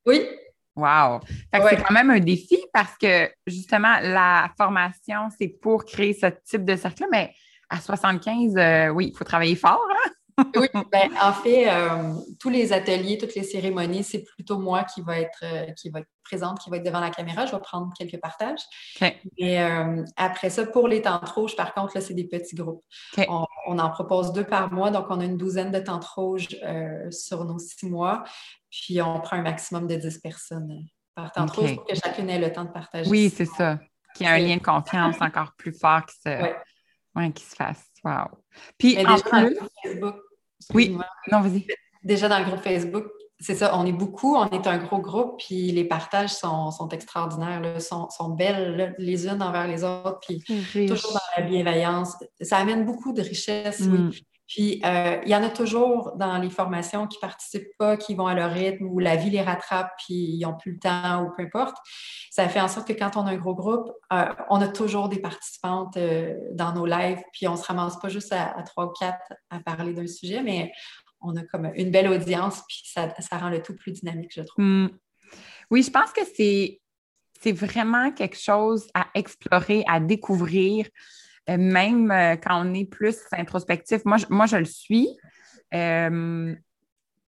Oui. 0.06 0.28
Wow! 0.76 1.20
C'est 1.52 1.82
quand 1.82 1.92
même 1.92 2.10
un 2.10 2.20
défi 2.20 2.58
parce 2.72 2.96
que, 2.96 3.28
justement, 3.46 3.98
la 4.00 4.50
formation, 4.56 5.28
c'est 5.36 5.48
pour 5.48 5.84
créer 5.84 6.14
ce 6.14 6.26
type 6.44 6.64
de 6.64 6.76
cercle-là, 6.76 7.08
mais 7.10 7.34
à 7.68 7.80
75, 7.80 8.56
euh, 8.56 8.88
oui, 8.88 9.10
il 9.12 9.16
faut 9.16 9.24
travailler 9.24 9.56
fort, 9.56 9.86
hein? 9.90 10.10
Oui, 10.56 10.68
ben, 10.90 11.10
en 11.20 11.32
fait, 11.32 11.68
euh, 11.68 12.14
tous 12.38 12.50
les 12.50 12.72
ateliers, 12.72 13.18
toutes 13.18 13.34
les 13.34 13.42
cérémonies, 13.42 14.04
c'est 14.04 14.22
plutôt 14.22 14.58
moi 14.58 14.84
qui 14.84 15.00
va 15.00 15.18
être 15.20 15.42
euh, 15.42 15.72
qui 15.72 15.90
va 15.90 16.00
être 16.00 16.08
présente, 16.22 16.60
qui 16.60 16.70
va 16.70 16.76
être 16.76 16.84
devant 16.84 17.00
la 17.00 17.10
caméra. 17.10 17.46
Je 17.46 17.52
vais 17.52 17.60
prendre 17.60 17.92
quelques 17.96 18.20
partages. 18.20 18.60
Et 19.36 19.60
euh, 19.60 20.04
après 20.16 20.50
ça, 20.50 20.66
pour 20.66 20.88
les 20.88 21.02
tentes 21.02 21.28
rouges, 21.28 21.56
par 21.56 21.74
contre, 21.74 21.96
là, 21.96 22.00
c'est 22.00 22.14
des 22.14 22.24
petits 22.24 22.54
groupes. 22.54 22.84
On, 23.66 23.78
en 23.78 23.90
propose 23.90 24.32
deux 24.32 24.44
par 24.44 24.72
mois, 24.72 24.90
donc 24.90 25.06
on 25.10 25.20
a 25.20 25.24
une 25.24 25.36
douzaine 25.36 25.70
de 25.70 25.78
tentes 25.78 26.04
rouges 26.04 26.48
sur 27.10 27.44
nos 27.44 27.58
six 27.58 27.86
mois. 27.86 28.24
Puis 28.70 29.00
on 29.02 29.20
prend 29.20 29.36
un 29.36 29.42
maximum 29.42 29.86
de 29.86 29.96
dix 29.96 30.18
personnes 30.18 30.84
par 31.14 31.32
tente 31.32 31.50
rouge 31.50 31.74
pour 31.74 31.84
que 31.84 31.94
chacune 31.94 32.30
ait 32.30 32.38
le 32.38 32.52
temps 32.52 32.64
de 32.64 32.70
partager. 32.70 33.10
Oui, 33.10 33.32
c'est 33.34 33.46
ça. 33.46 33.78
Qu'il 34.14 34.26
y 34.26 34.30
ait 34.30 34.32
un 34.32 34.38
lien 34.38 34.56
de 34.56 34.62
confiance 34.62 35.16
encore 35.20 35.52
plus 35.56 35.72
fort 35.72 36.04
qui 36.06 36.16
se, 36.20 37.30
qui 37.30 37.44
se 37.44 37.54
fasse. 37.54 37.90
Wow. 38.04 38.28
Puis 38.78 38.98
en 39.04 39.18
plus... 39.18 39.56
Oui, 40.74 40.96
non, 41.30 41.40
vas-y. 41.40 41.66
Déjà 42.02 42.28
dans 42.28 42.38
le 42.38 42.44
groupe 42.44 42.60
Facebook, 42.60 43.06
c'est 43.38 43.54
ça, 43.54 43.76
on 43.76 43.86
est 43.86 43.92
beaucoup, 43.92 44.36
on 44.36 44.48
est 44.50 44.66
un 44.66 44.78
gros 44.78 44.98
groupe, 44.98 45.38
puis 45.38 45.72
les 45.72 45.84
partages 45.84 46.34
sont, 46.34 46.88
extraordinaires, 46.92 47.62
sont, 47.80 48.28
belles 48.30 48.94
les 48.98 49.26
unes 49.26 49.42
envers 49.42 49.66
les 49.66 49.82
autres, 49.82 50.20
puis 50.20 50.42
toujours 50.86 51.12
dans 51.12 51.42
la 51.42 51.42
bienveillance. 51.42 52.16
Ça 52.40 52.58
amène 52.58 52.84
beaucoup 52.84 53.12
de 53.12 53.22
richesse, 53.22 53.80
oui. 53.90 54.22
Mm. 54.50 54.54
Puis, 54.54 54.82
euh, 54.84 55.20
il 55.24 55.30
y 55.30 55.34
en 55.34 55.42
a 55.42 55.50
toujours 55.50 56.16
dans 56.16 56.38
les 56.38 56.50
formations 56.50 57.06
qui 57.06 57.18
ne 57.18 57.20
participent 57.20 57.76
pas, 57.78 57.96
qui 57.96 58.14
vont 58.14 58.26
à 58.26 58.34
leur 58.34 58.52
rythme, 58.52 58.84
ou 58.84 58.98
la 58.98 59.16
vie 59.16 59.30
les 59.30 59.42
rattrape, 59.42 59.92
puis 59.98 60.14
ils 60.14 60.40
n'ont 60.40 60.56
plus 60.56 60.72
le 60.72 60.78
temps, 60.78 61.24
ou 61.24 61.30
peu 61.36 61.42
importe. 61.42 61.76
Ça 62.30 62.48
fait 62.48 62.60
en 62.60 62.68
sorte 62.68 62.88
que 62.88 62.92
quand 62.92 63.16
on 63.16 63.26
a 63.26 63.30
un 63.30 63.36
gros 63.36 63.54
groupe, 63.54 63.90
euh, 64.12 64.24
on 64.50 64.60
a 64.60 64.68
toujours 64.68 65.08
des 65.08 65.20
participantes 65.20 65.96
euh, 65.96 66.34
dans 66.52 66.72
nos 66.72 66.86
lives, 66.86 67.22
puis 67.32 67.48
on 67.48 67.52
ne 67.52 67.56
se 67.56 67.64
ramasse 67.64 67.98
pas 67.98 68.08
juste 68.08 68.32
à, 68.32 68.62
trois 68.64 68.86
ou 68.86 68.92
quatre 68.98 69.32
à 69.50 69.60
parler 69.60 69.92
d'un 69.92 70.06
sujet, 70.06 70.42
mais 70.42 70.72
on 71.20 71.36
a 71.36 71.42
comme 71.42 71.70
une 71.74 71.90
belle 71.90 72.08
audience, 72.08 72.62
puis 72.66 72.82
ça, 72.84 73.12
rend 73.32 73.50
le 73.50 73.62
tout 73.62 73.76
plus 73.76 73.92
dynamique, 73.92 74.32
je 74.34 74.42
trouve. 74.42 74.64
Hmm. 74.64 74.88
Oui, 75.70 75.82
je 75.82 75.90
pense 75.90 76.12
que 76.12 76.22
c'est, 76.34 76.80
c'est 77.40 77.52
vraiment 77.52 78.10
quelque 78.10 78.38
chose 78.38 78.88
à 78.94 79.06
explorer, 79.14 79.84
à 79.86 80.00
découvrir. 80.00 80.86
Euh, 81.48 81.56
même 81.56 82.10
euh, 82.10 82.36
quand 82.36 82.64
on 82.64 82.74
est 82.74 82.84
plus 82.84 83.16
introspectif. 83.32 84.04
Moi, 84.04 84.18
je, 84.18 84.26
moi, 84.28 84.46
je 84.46 84.56
le 84.56 84.64
suis. 84.64 85.08
Euh, 85.74 86.54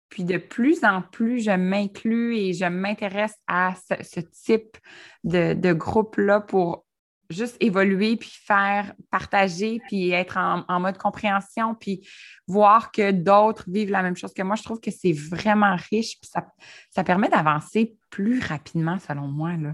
puis 0.10 0.24
de 0.24 0.38
plus 0.38 0.84
en 0.84 1.02
plus, 1.02 1.42
je 1.44 1.52
m'inclus 1.52 2.38
et 2.38 2.54
je 2.54 2.66
m'intéresse 2.66 3.36
à 3.48 3.74
ce, 3.76 4.20
type 4.20 4.78
de, 5.24 5.74
groupe-là 5.74 6.40
pour 6.42 6.86
juste 7.30 7.58
évoluer, 7.60 8.16
puis 8.16 8.32
faire, 8.32 8.94
partager, 9.10 9.82
puis 9.88 10.12
être 10.12 10.38
en, 10.38 10.80
mode 10.80 10.98
compréhension, 10.98 11.74
puis 11.74 12.08
voir 12.48 12.92
que 12.92 13.12
d'autres 13.12 13.66
vivent 13.68 13.90
la 13.90 14.04
même 14.04 14.16
chose 14.16 14.34
que 14.34 14.44
moi. 14.44 14.56
Je 14.56 14.64
trouve 14.64 14.80
que 14.80 14.92
c'est 14.92 15.12
vraiment 15.12 15.76
riche, 15.90 16.20
puis 16.22 16.30
ça, 16.32 16.46
ça 16.92 17.04
permet 17.04 17.28
d'avancer 17.28 17.98
plus 18.10 18.40
rapidement, 18.40 19.00
selon 19.00 19.28
moi. 19.28 19.54
Là. 19.58 19.74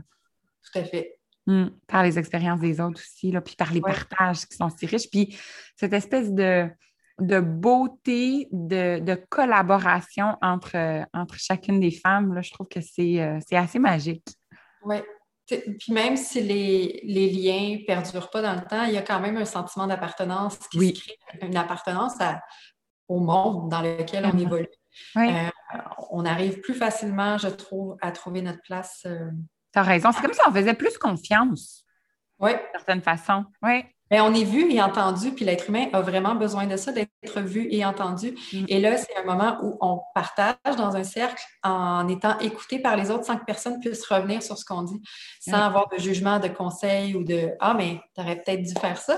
Tout 0.64 0.80
à 0.80 0.84
fait. 0.86 1.21
Mmh. 1.48 1.70
par 1.88 2.04
les 2.04 2.20
expériences 2.20 2.60
des 2.60 2.80
autres 2.80 3.02
aussi, 3.02 3.32
là, 3.32 3.42
puis 3.42 3.56
par 3.56 3.74
les 3.74 3.82
partages 3.82 4.46
qui 4.46 4.56
sont 4.56 4.70
si 4.70 4.86
riches. 4.86 5.10
Puis 5.10 5.36
cette 5.76 5.92
espèce 5.92 6.32
de, 6.32 6.70
de 7.20 7.40
beauté, 7.40 8.48
de, 8.52 9.16
collaboration 9.30 10.38
entre, 10.42 11.06
entre 11.14 11.36
chacune 11.40 11.80
des 11.80 11.90
femmes, 11.90 12.36
là, 12.36 12.42
je 12.42 12.52
trouve 12.52 12.68
que 12.68 12.80
c'est 12.80 13.20
euh, 13.22 13.40
assez 13.54 13.80
magique. 13.80 14.28
Oui. 14.84 14.98
Puis 15.48 15.92
même 15.92 16.16
si 16.16 16.42
les, 16.42 17.02
liens 17.04 17.80
ne 17.80 17.86
perdurent 17.86 18.30
pas 18.30 18.42
dans 18.42 18.54
le 18.54 18.62
temps, 18.62 18.84
il 18.84 18.94
y 18.94 18.98
a 18.98 19.02
quand 19.02 19.20
même 19.20 19.38
un 19.38 19.46
sentiment 19.46 19.88
d'appartenance 19.88 20.58
qui 20.70 20.96
se 20.96 21.02
crée, 21.02 21.18
une 21.42 21.58
appartenance 21.58 22.14
au 23.08 23.20
monde 23.20 23.70
dans 23.70 23.82
lequel 23.82 24.30
on 24.32 24.38
évolue. 24.38 24.68
Euh, 25.18 25.50
on 26.12 26.26
arrive 26.26 26.60
plus 26.62 26.74
facilement, 26.74 27.38
je 27.38 27.48
trouve, 27.48 27.98
à 28.02 28.12
trouver 28.12 28.42
notre 28.42 28.62
place. 28.62 29.04
Euh, 29.06 29.30
tu 29.74 29.80
as 29.80 29.84
raison. 29.84 30.12
C'est 30.12 30.22
comme 30.22 30.34
si 30.34 30.40
on 30.48 30.52
faisait 30.52 30.74
plus 30.74 30.98
confiance. 30.98 31.86
Oui. 32.40 32.52
D'une 32.52 32.62
certaine 32.74 33.02
façon. 33.02 33.46
Oui. 33.62 33.86
Mais 34.12 34.20
on 34.20 34.34
est 34.34 34.44
vu 34.44 34.70
et 34.70 34.82
entendu, 34.82 35.32
puis 35.32 35.46
l'être 35.46 35.70
humain 35.70 35.88
a 35.94 36.02
vraiment 36.02 36.36
besoin 36.36 36.68
de 36.68 36.76
ça, 36.76 36.92
d'être 36.92 37.40
vu 37.40 37.68
et 37.72 37.86
entendu. 37.86 38.36
Mm. 38.52 38.66
Et 38.68 38.82
là, 38.82 38.98
c'est 38.98 39.16
un 39.16 39.24
moment 39.24 39.58
où 39.64 39.78
on 39.80 40.02
partage 40.14 40.76
dans 40.78 40.98
un 40.98 41.04
cercle 41.06 41.42
en 41.64 42.10
étant 42.10 42.38
écouté 42.40 42.80
par 42.80 42.98
les 42.98 43.10
autres 43.10 43.24
sans 43.24 43.38
que 43.38 43.46
personne 43.46 43.80
puisse 43.80 44.06
revenir 44.06 44.44
sur 44.44 44.58
ce 44.58 44.66
qu'on 44.66 44.84
dit, 44.84 45.02
sans 45.40 45.62
avoir 45.62 45.88
de 45.88 45.98
jugement, 45.98 46.40
de 46.40 46.50
conseil 46.50 47.16
ou 47.16 47.24
de 47.24 47.52
Ah, 47.62 47.74
mais 47.74 48.02
tu 48.14 48.22
aurais 48.22 48.36
peut-être 48.36 48.62
dû 48.62 48.74
faire 48.74 48.98
ça. 48.98 49.18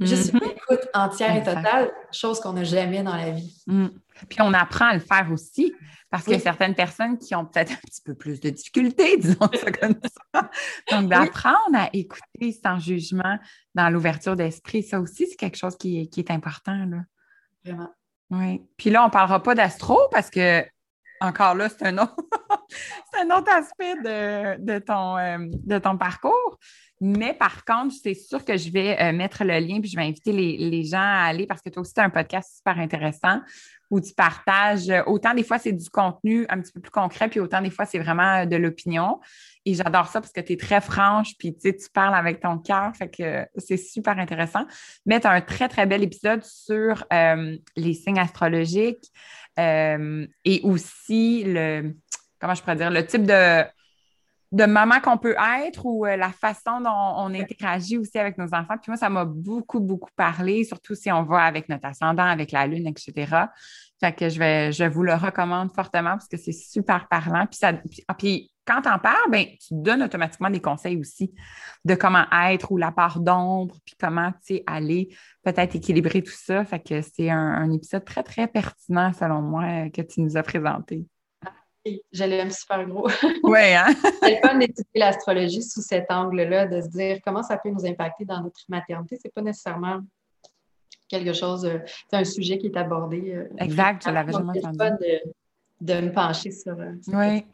Juste 0.00 0.34
mm-hmm. 0.34 0.42
une 0.42 0.50
écoute 0.50 0.88
entière 0.94 1.36
et 1.36 1.44
totale, 1.44 1.92
chose 2.10 2.40
qu'on 2.40 2.54
n'a 2.54 2.64
jamais 2.64 3.04
dans 3.04 3.14
la 3.14 3.30
vie. 3.30 3.62
Mm. 3.68 3.86
Puis 4.28 4.40
on 4.40 4.52
apprend 4.52 4.86
à 4.86 4.94
le 4.94 5.00
faire 5.00 5.28
aussi. 5.32 5.74
Parce 6.12 6.24
qu'il 6.24 6.34
y 6.34 6.36
a 6.36 6.40
certaines 6.40 6.74
personnes 6.74 7.16
qui 7.16 7.34
ont 7.34 7.46
peut-être 7.46 7.72
un 7.72 7.80
petit 7.86 8.02
peu 8.04 8.14
plus 8.14 8.38
de 8.38 8.50
difficultés, 8.50 9.16
disons 9.18 9.48
ça 9.54 9.72
comme 9.72 9.94
ça. 10.34 10.50
Donc, 10.90 11.08
d'apprendre 11.08 11.74
à 11.74 11.88
écouter 11.94 12.52
sans 12.52 12.78
jugement 12.78 13.38
dans 13.74 13.88
l'ouverture 13.88 14.36
d'esprit, 14.36 14.82
ça 14.82 15.00
aussi, 15.00 15.26
c'est 15.26 15.36
quelque 15.36 15.56
chose 15.56 15.74
qui, 15.78 16.10
est 16.14 16.30
important. 16.30 16.84
Là. 16.84 16.98
Vraiment. 17.64 17.88
Oui. 18.28 18.60
Puis 18.76 18.90
là, 18.90 19.02
on 19.04 19.06
ne 19.06 19.10
parlera 19.10 19.42
pas 19.42 19.54
d'astro 19.54 19.98
parce 20.10 20.28
que, 20.28 20.62
encore 21.20 21.54
là, 21.54 21.70
c'est 21.70 21.86
un 21.86 21.96
autre, 21.96 22.16
un 23.18 23.30
autre 23.34 23.50
aspect 23.50 23.94
de, 23.96 24.78
ton, 24.80 25.16
euh, 25.16 25.38
de 25.40 25.78
ton 25.78 25.96
parcours. 25.96 26.58
Mais 27.00 27.34
par 27.34 27.64
contre, 27.64 27.94
c'est 28.00 28.14
sûr 28.14 28.44
que 28.44 28.56
je 28.56 28.70
vais 28.70 29.00
euh, 29.00 29.12
mettre 29.12 29.44
le 29.44 29.58
lien 29.58 29.80
puis 29.80 29.90
je 29.90 29.96
vais 29.96 30.04
inviter 30.04 30.30
les, 30.32 30.84
gens 30.84 30.98
à 30.98 31.24
aller 31.24 31.46
parce 31.46 31.60
que 31.60 31.68
toi 31.68 31.80
aussi, 31.80 31.94
tu 31.94 32.00
as 32.00 32.04
un 32.04 32.10
podcast 32.10 32.58
super 32.58 32.78
intéressant 32.78 33.40
où 33.92 34.00
tu 34.00 34.14
partages. 34.14 34.88
Euh, 34.88 35.02
autant 35.04 35.34
des 35.34 35.44
fois, 35.44 35.58
c'est 35.58 35.72
du 35.72 35.90
contenu 35.90 36.46
un 36.48 36.58
petit 36.60 36.72
peu 36.72 36.80
plus 36.80 36.90
concret, 36.90 37.28
puis 37.28 37.40
autant 37.40 37.60
des 37.60 37.70
fois, 37.70 37.84
c'est 37.84 37.98
vraiment 37.98 38.46
de 38.46 38.56
l'opinion. 38.56 39.20
Et 39.66 39.74
j'adore 39.74 40.08
ça 40.08 40.22
parce 40.22 40.32
que 40.32 40.40
tu 40.40 40.54
es 40.54 40.56
très 40.56 40.80
franche, 40.80 41.36
puis 41.38 41.54
tu, 41.54 41.76
tu 41.76 41.90
parles 41.92 42.14
avec 42.14 42.40
ton 42.40 42.58
cœur. 42.58 42.96
Fait 42.96 43.10
que 43.10 43.46
c'est 43.58 43.76
super 43.76 44.18
intéressant. 44.18 44.64
Mais 45.04 45.20
tu 45.20 45.26
as 45.26 45.32
un 45.32 45.42
très, 45.42 45.68
très 45.68 45.84
bel 45.84 46.02
épisode 46.02 46.42
sur 46.42 47.04
euh, 47.12 47.54
les 47.76 47.92
signes 47.94 48.18
astrologiques 48.18 49.12
et 49.58 50.60
aussi 50.64 51.44
le. 51.46 51.94
Comment 52.40 52.54
je 52.54 52.62
pourrais 52.62 52.76
dire? 52.76 52.90
Le 52.90 53.06
type 53.06 53.26
de 53.26 53.62
de 54.52 54.64
maman 54.64 55.00
qu'on 55.00 55.16
peut 55.16 55.34
être 55.66 55.86
ou 55.86 56.04
euh, 56.06 56.16
la 56.16 56.30
façon 56.30 56.80
dont 56.82 56.90
on 56.90 57.34
interagit 57.34 57.96
aussi 57.96 58.18
avec 58.18 58.36
nos 58.36 58.54
enfants. 58.54 58.76
Puis 58.80 58.88
moi, 58.88 58.96
ça 58.96 59.08
m'a 59.08 59.24
beaucoup, 59.24 59.80
beaucoup 59.80 60.10
parlé, 60.14 60.64
surtout 60.64 60.94
si 60.94 61.10
on 61.10 61.22
va 61.22 61.44
avec 61.44 61.70
notre 61.70 61.86
ascendant, 61.86 62.24
avec 62.24 62.52
la 62.52 62.66
lune, 62.66 62.86
etc. 62.86 63.46
Fait 63.98 64.12
que 64.12 64.28
je, 64.28 64.38
vais, 64.38 64.70
je 64.70 64.84
vous 64.84 65.04
le 65.04 65.14
recommande 65.14 65.72
fortement 65.72 66.10
parce 66.10 66.28
que 66.28 66.36
c'est 66.36 66.52
super 66.52 67.08
parlant. 67.08 67.46
Puis, 67.46 67.58
ça, 67.58 67.72
ah, 68.08 68.14
puis, 68.14 68.52
quand 68.66 68.82
tu 68.82 68.88
en 68.90 68.98
parles, 68.98 69.30
ben, 69.30 69.46
tu 69.58 69.68
donnes 69.70 70.02
automatiquement 70.02 70.50
des 70.50 70.60
conseils 70.60 70.98
aussi 70.98 71.32
de 71.84 71.94
comment 71.94 72.26
être 72.50 72.70
ou 72.70 72.76
la 72.76 72.92
part 72.92 73.20
d'ombre, 73.20 73.76
puis 73.84 73.96
comment 73.98 74.32
aller 74.66 75.16
peut-être 75.42 75.76
équilibrer 75.76 76.22
tout 76.22 76.34
ça. 76.36 76.64
Fait 76.64 76.78
que 76.78 77.00
c'est 77.00 77.30
un, 77.30 77.38
un 77.38 77.72
épisode 77.72 78.04
très, 78.04 78.22
très 78.22 78.46
pertinent, 78.46 79.12
selon 79.14 79.40
moi, 79.40 79.88
que 79.90 80.02
tu 80.02 80.20
nous 80.20 80.36
as 80.36 80.42
présenté. 80.42 81.06
Je 81.84 82.22
un 82.22 82.50
super 82.50 82.86
gros. 82.86 83.08
Oui, 83.42 83.74
hein? 83.74 83.88
c'est 84.22 84.40
fun 84.40 84.56
d'étudier 84.56 84.84
l'astrologie 84.94 85.62
sous 85.62 85.82
cet 85.82 86.10
angle-là, 86.10 86.66
de 86.66 86.80
se 86.80 86.88
dire 86.88 87.18
comment 87.24 87.42
ça 87.42 87.56
peut 87.56 87.70
nous 87.70 87.84
impacter 87.84 88.24
dans 88.24 88.40
notre 88.40 88.60
maternité. 88.68 89.18
C'est 89.20 89.34
pas 89.34 89.42
nécessairement 89.42 90.00
quelque 91.08 91.32
chose, 91.32 91.68
c'est 92.08 92.16
un 92.16 92.24
sujet 92.24 92.58
qui 92.58 92.68
est 92.68 92.76
abordé. 92.76 93.46
exact, 93.58 94.04
je 94.06 94.10
l'avais 94.10 94.32
jamais 94.32 94.64
entendu. 94.64 94.96
De, 95.80 95.94
de, 95.94 96.06
me 96.06 96.12
pencher 96.12 96.52
sur. 96.52 96.76
oui. 97.08 97.44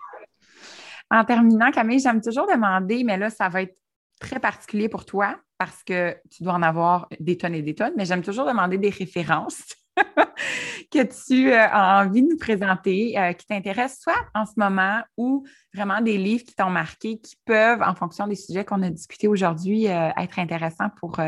En 1.11 1.25
terminant, 1.25 1.71
Camille, 1.71 2.01
j'aime 2.01 2.21
toujours 2.21 2.47
demander, 2.47 3.03
mais 3.03 3.17
là, 3.17 3.31
ça 3.31 3.49
va 3.49 3.63
être 3.63 3.77
très 4.21 4.39
particulier 4.39 4.89
pour 4.89 5.05
toi 5.05 5.39
parce 5.57 5.83
que 5.83 6.17
tu 6.31 6.43
dois 6.43 6.53
en 6.53 6.63
avoir 6.63 7.09
des 7.19 7.37
tonnes 7.37 7.55
et 7.55 7.63
des 7.63 7.75
tonnes, 7.75 7.95
mais 7.97 8.05
j'aime 8.05 8.23
toujours 8.23 8.47
demander 8.47 8.79
des 8.79 8.91
références 8.91 9.63
que 10.91 11.27
tu 11.27 11.53
euh, 11.53 11.67
as 11.71 12.05
envie 12.05 12.23
de 12.23 12.29
nous 12.29 12.37
présenter, 12.37 13.19
euh, 13.19 13.33
qui 13.33 13.47
t'intéressent 13.47 14.01
soit 14.03 14.27
en 14.35 14.47
ce 14.47 14.53
moment 14.57 15.03
ou 15.17 15.47
vraiment 15.75 16.01
des 16.01 16.19
livres 16.19 16.45
qui 16.45 16.55
t'ont 16.55 16.71
marqué, 16.71 17.19
qui 17.19 17.37
peuvent, 17.45 17.83
en 17.83 17.95
fonction 17.95 18.27
des 18.27 18.37
sujets 18.37 18.65
qu'on 18.65 18.83
a 18.83 18.91
discutés 18.91 19.29
aujourd'hui, 19.29 19.89
euh, 19.89 20.11
être 20.17 20.39
intéressants 20.39 20.91
pour, 20.97 21.21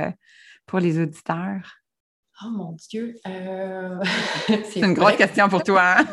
pour 0.66 0.78
les 0.78 1.00
auditeurs? 1.00 1.76
Oh 2.42 2.50
mon 2.50 2.72
Dieu! 2.72 3.16
c'est 3.24 4.80
une 4.80 4.94
grosse 4.94 5.16
question 5.16 5.48
pour 5.48 5.62
toi. 5.62 5.96
Hein? 5.98 6.06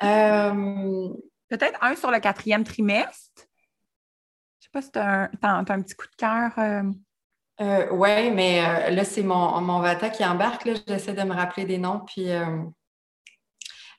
Peut-être 1.48 1.78
un 1.82 1.94
sur 1.96 2.10
le 2.10 2.18
quatrième 2.18 2.64
trimestre. 2.64 3.30
Je 3.36 3.42
ne 3.42 3.46
sais 4.60 4.70
pas 4.72 4.80
si 4.80 4.90
tu 4.90 4.98
as, 4.98 5.28
un 5.42 5.64
petit 5.82 5.94
coup 5.94 6.06
de 6.06 6.16
cœur. 6.16 6.52
Euh. 7.62 7.86
Euh, 7.86 7.86
oui, 7.92 8.30
mais 8.30 8.60
euh, 8.60 8.90
là, 8.90 9.04
c'est 9.04 9.22
mon, 9.22 9.60
mon 9.60 9.80
Vata 9.80 10.10
qui 10.10 10.24
embarque. 10.24 10.68
J'essaie 10.86 11.14
de 11.14 11.22
me 11.22 11.34
rappeler 11.34 11.64
des 11.64 11.78
noms. 11.78 12.00
Puis, 12.06 12.26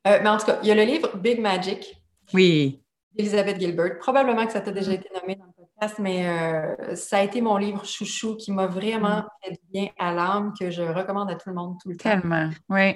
mais 0.05 0.27
en 0.27 0.37
tout 0.37 0.45
cas, 0.45 0.59
il 0.61 0.67
y 0.67 0.71
a 0.71 0.75
le 0.75 0.83
livre 0.83 1.15
Big 1.17 1.39
Magic. 1.39 1.95
Oui. 2.33 2.81
Elizabeth 3.17 3.59
Gilbert. 3.59 3.99
Probablement 3.99 4.45
que 4.45 4.51
ça 4.51 4.61
t'a 4.61 4.71
déjà 4.71 4.93
été 4.93 5.07
nommé 5.13 5.35
dans 5.35 5.45
le 5.45 5.51
podcast, 5.55 5.99
mais 5.99 6.95
ça 6.95 7.19
a 7.19 7.23
été 7.23 7.41
mon 7.41 7.57
livre 7.57 7.85
chouchou 7.85 8.35
qui 8.35 8.51
m'a 8.51 8.67
vraiment 8.67 9.17
mm. 9.17 9.27
fait 9.43 9.59
bien 9.71 9.87
à 9.99 10.13
l'âme, 10.13 10.53
que 10.59 10.71
je 10.71 10.81
recommande 10.81 11.29
à 11.29 11.35
tout 11.35 11.49
le 11.49 11.55
monde 11.55 11.77
tout 11.81 11.89
le 11.89 11.97
temps. 11.97 12.09
Tellement, 12.09 12.49
oui. 12.69 12.95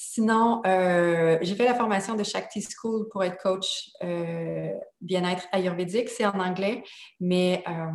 Sinon, 0.00 0.62
euh, 0.64 1.38
j'ai 1.42 1.56
fait 1.56 1.64
la 1.64 1.74
formation 1.74 2.14
de 2.14 2.22
Shakti 2.22 2.62
School 2.62 3.08
pour 3.08 3.24
être 3.24 3.36
coach 3.42 3.90
euh, 4.04 4.70
bien-être 5.00 5.48
ayurvédique. 5.50 6.08
C'est 6.08 6.24
en 6.24 6.38
anglais, 6.38 6.84
mais 7.18 7.64
euh, 7.66 7.90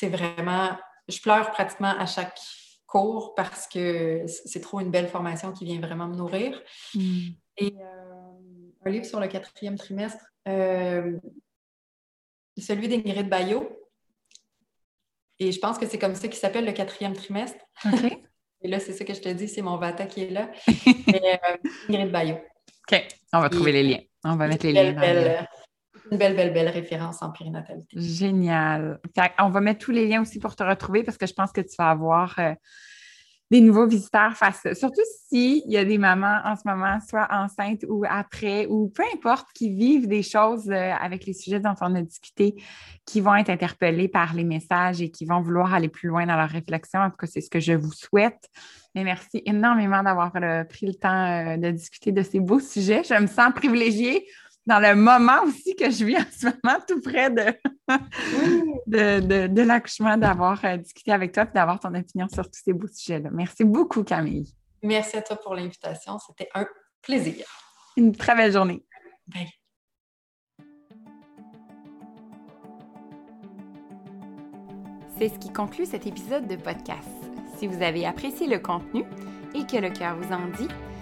c'est 0.00 0.08
vraiment. 0.08 0.70
Je 1.08 1.20
pleure 1.20 1.50
pratiquement 1.50 1.94
à 1.98 2.06
chaque 2.06 2.38
cours 2.86 3.34
parce 3.34 3.68
que 3.68 4.24
c'est 4.26 4.60
trop 4.60 4.80
une 4.80 4.90
belle 4.90 5.08
formation 5.08 5.52
qui 5.52 5.64
vient 5.64 5.80
vraiment 5.80 6.08
me 6.08 6.16
nourrir. 6.16 6.60
Mm. 6.94 7.28
Et 7.58 7.74
un 8.84 8.90
livre 8.90 9.04
sur 9.04 9.20
le 9.20 9.28
quatrième 9.28 9.76
trimestre, 9.76 10.24
celui 12.60 12.88
d'Ingrid 12.88 13.28
Bayot. 13.28 13.68
Et 15.38 15.52
je 15.52 15.58
pense 15.58 15.78
que 15.78 15.86
c'est 15.86 15.98
comme 15.98 16.14
ça 16.14 16.28
qu'il 16.28 16.36
s'appelle 16.36 16.66
le 16.66 16.72
quatrième 16.72 17.14
trimestre. 17.14 17.58
Et 18.62 18.68
là, 18.68 18.78
c'est 18.78 18.92
ça 18.92 19.06
que 19.06 19.14
je 19.14 19.22
te 19.22 19.28
dis, 19.30 19.48
c'est 19.48 19.62
mon 19.62 19.78
Vata 19.78 20.04
qui 20.04 20.24
est 20.24 20.30
là. 20.30 20.50
Mais, 21.06 21.40
euh, 21.44 21.56
Ingrid. 21.88 22.42
OK, 22.92 23.08
on 23.32 23.40
va 23.40 23.48
trouver 23.48 23.72
les 23.72 23.82
liens. 23.82 24.00
On 24.22 24.36
va 24.36 24.48
mettre 24.48 24.66
les 24.66 24.74
liens. 24.74 24.92
Belle, 24.92 25.48
une 26.10 26.18
belle, 26.18 26.36
belle, 26.36 26.52
belle 26.52 26.68
référence 26.68 27.22
en 27.22 27.30
périnatalité. 27.30 28.00
Génial. 28.00 29.00
On 29.38 29.50
va 29.50 29.60
mettre 29.60 29.84
tous 29.84 29.92
les 29.92 30.06
liens 30.06 30.22
aussi 30.22 30.38
pour 30.38 30.56
te 30.56 30.62
retrouver 30.62 31.02
parce 31.02 31.18
que 31.18 31.26
je 31.26 31.34
pense 31.34 31.52
que 31.52 31.60
tu 31.60 31.74
vas 31.78 31.90
avoir 31.90 32.34
euh, 32.38 32.54
des 33.50 33.60
nouveaux 33.60 33.86
visiteurs 33.86 34.36
face, 34.36 34.66
surtout 34.74 35.02
s'il 35.28 35.62
y 35.66 35.76
a 35.76 35.84
des 35.84 35.98
mamans 35.98 36.40
en 36.44 36.54
ce 36.54 36.62
moment, 36.64 36.98
soit 37.00 37.26
enceintes 37.30 37.84
ou 37.88 38.04
après, 38.08 38.66
ou 38.66 38.88
peu 38.88 39.02
importe, 39.12 39.48
qui 39.54 39.74
vivent 39.74 40.06
des 40.06 40.22
choses 40.22 40.70
euh, 40.70 40.92
avec 41.00 41.26
les 41.26 41.32
sujets 41.32 41.58
dont 41.58 41.74
on 41.80 41.94
a 41.96 42.02
discuté, 42.02 42.54
qui 43.04 43.20
vont 43.20 43.34
être 43.34 43.50
interpellées 43.50 44.08
par 44.08 44.34
les 44.34 44.44
messages 44.44 45.02
et 45.02 45.10
qui 45.10 45.24
vont 45.24 45.40
vouloir 45.40 45.74
aller 45.74 45.88
plus 45.88 46.08
loin 46.08 46.26
dans 46.26 46.36
leur 46.36 46.48
réflexion. 46.48 47.00
En 47.00 47.10
tout 47.10 47.16
cas, 47.16 47.26
c'est 47.26 47.40
ce 47.40 47.50
que 47.50 47.60
je 47.60 47.72
vous 47.72 47.92
souhaite. 47.92 48.48
Mais 48.94 49.04
merci 49.04 49.42
énormément 49.44 50.02
d'avoir 50.02 50.32
euh, 50.36 50.64
pris 50.64 50.86
le 50.86 50.94
temps 50.94 51.56
de 51.56 51.70
discuter 51.70 52.12
de 52.12 52.22
ces 52.22 52.40
beaux 52.40 52.60
sujets. 52.60 53.02
Je 53.04 53.14
me 53.20 53.26
sens 53.26 53.52
privilégiée 53.54 54.26
dans 54.70 54.78
le 54.78 54.94
moment 54.94 55.42
aussi 55.46 55.74
que 55.74 55.90
je 55.90 56.04
vis 56.04 56.16
en 56.16 56.24
ce 56.30 56.46
moment, 56.46 56.78
tout 56.86 57.00
près 57.00 57.28
de, 57.28 57.46
de, 59.48 59.62
l'accouchement, 59.62 60.16
d'avoir 60.16 60.64
euh, 60.64 60.76
discuté 60.76 61.10
avec 61.10 61.32
toi 61.32 61.42
et 61.42 61.52
d'avoir 61.52 61.80
ton 61.80 61.92
opinion 61.92 62.28
sur 62.28 62.44
tous 62.44 62.60
ces 62.64 62.72
beaux 62.72 62.86
sujets-là. 62.86 63.30
Merci 63.32 63.64
beaucoup, 63.64 64.04
Camille. 64.04 64.54
Merci 64.80 65.16
à 65.16 65.22
toi 65.22 65.40
pour 65.42 65.56
l'invitation. 65.56 66.20
C'était 66.20 66.48
un 66.54 66.68
plaisir. 67.02 67.44
Une 67.96 68.14
très 68.14 68.36
belle 68.36 68.52
journée. 68.52 68.84
Bye. 69.26 69.48
C'est 75.18 75.30
ce 75.30 75.38
qui 75.40 75.52
conclut 75.52 75.84
cet 75.84 76.06
épisode 76.06 76.46
de 76.46 76.54
podcast. 76.54 77.08
Si 77.58 77.66
vous 77.66 77.82
avez 77.82 78.06
apprécié 78.06 78.46
le 78.46 78.60
contenu 78.60 79.02
et 79.52 79.66
que 79.66 79.76
le 79.76 79.90
cœur 79.90 80.16
vous 80.16 80.32
en 80.32 80.46
dit, 80.56 80.68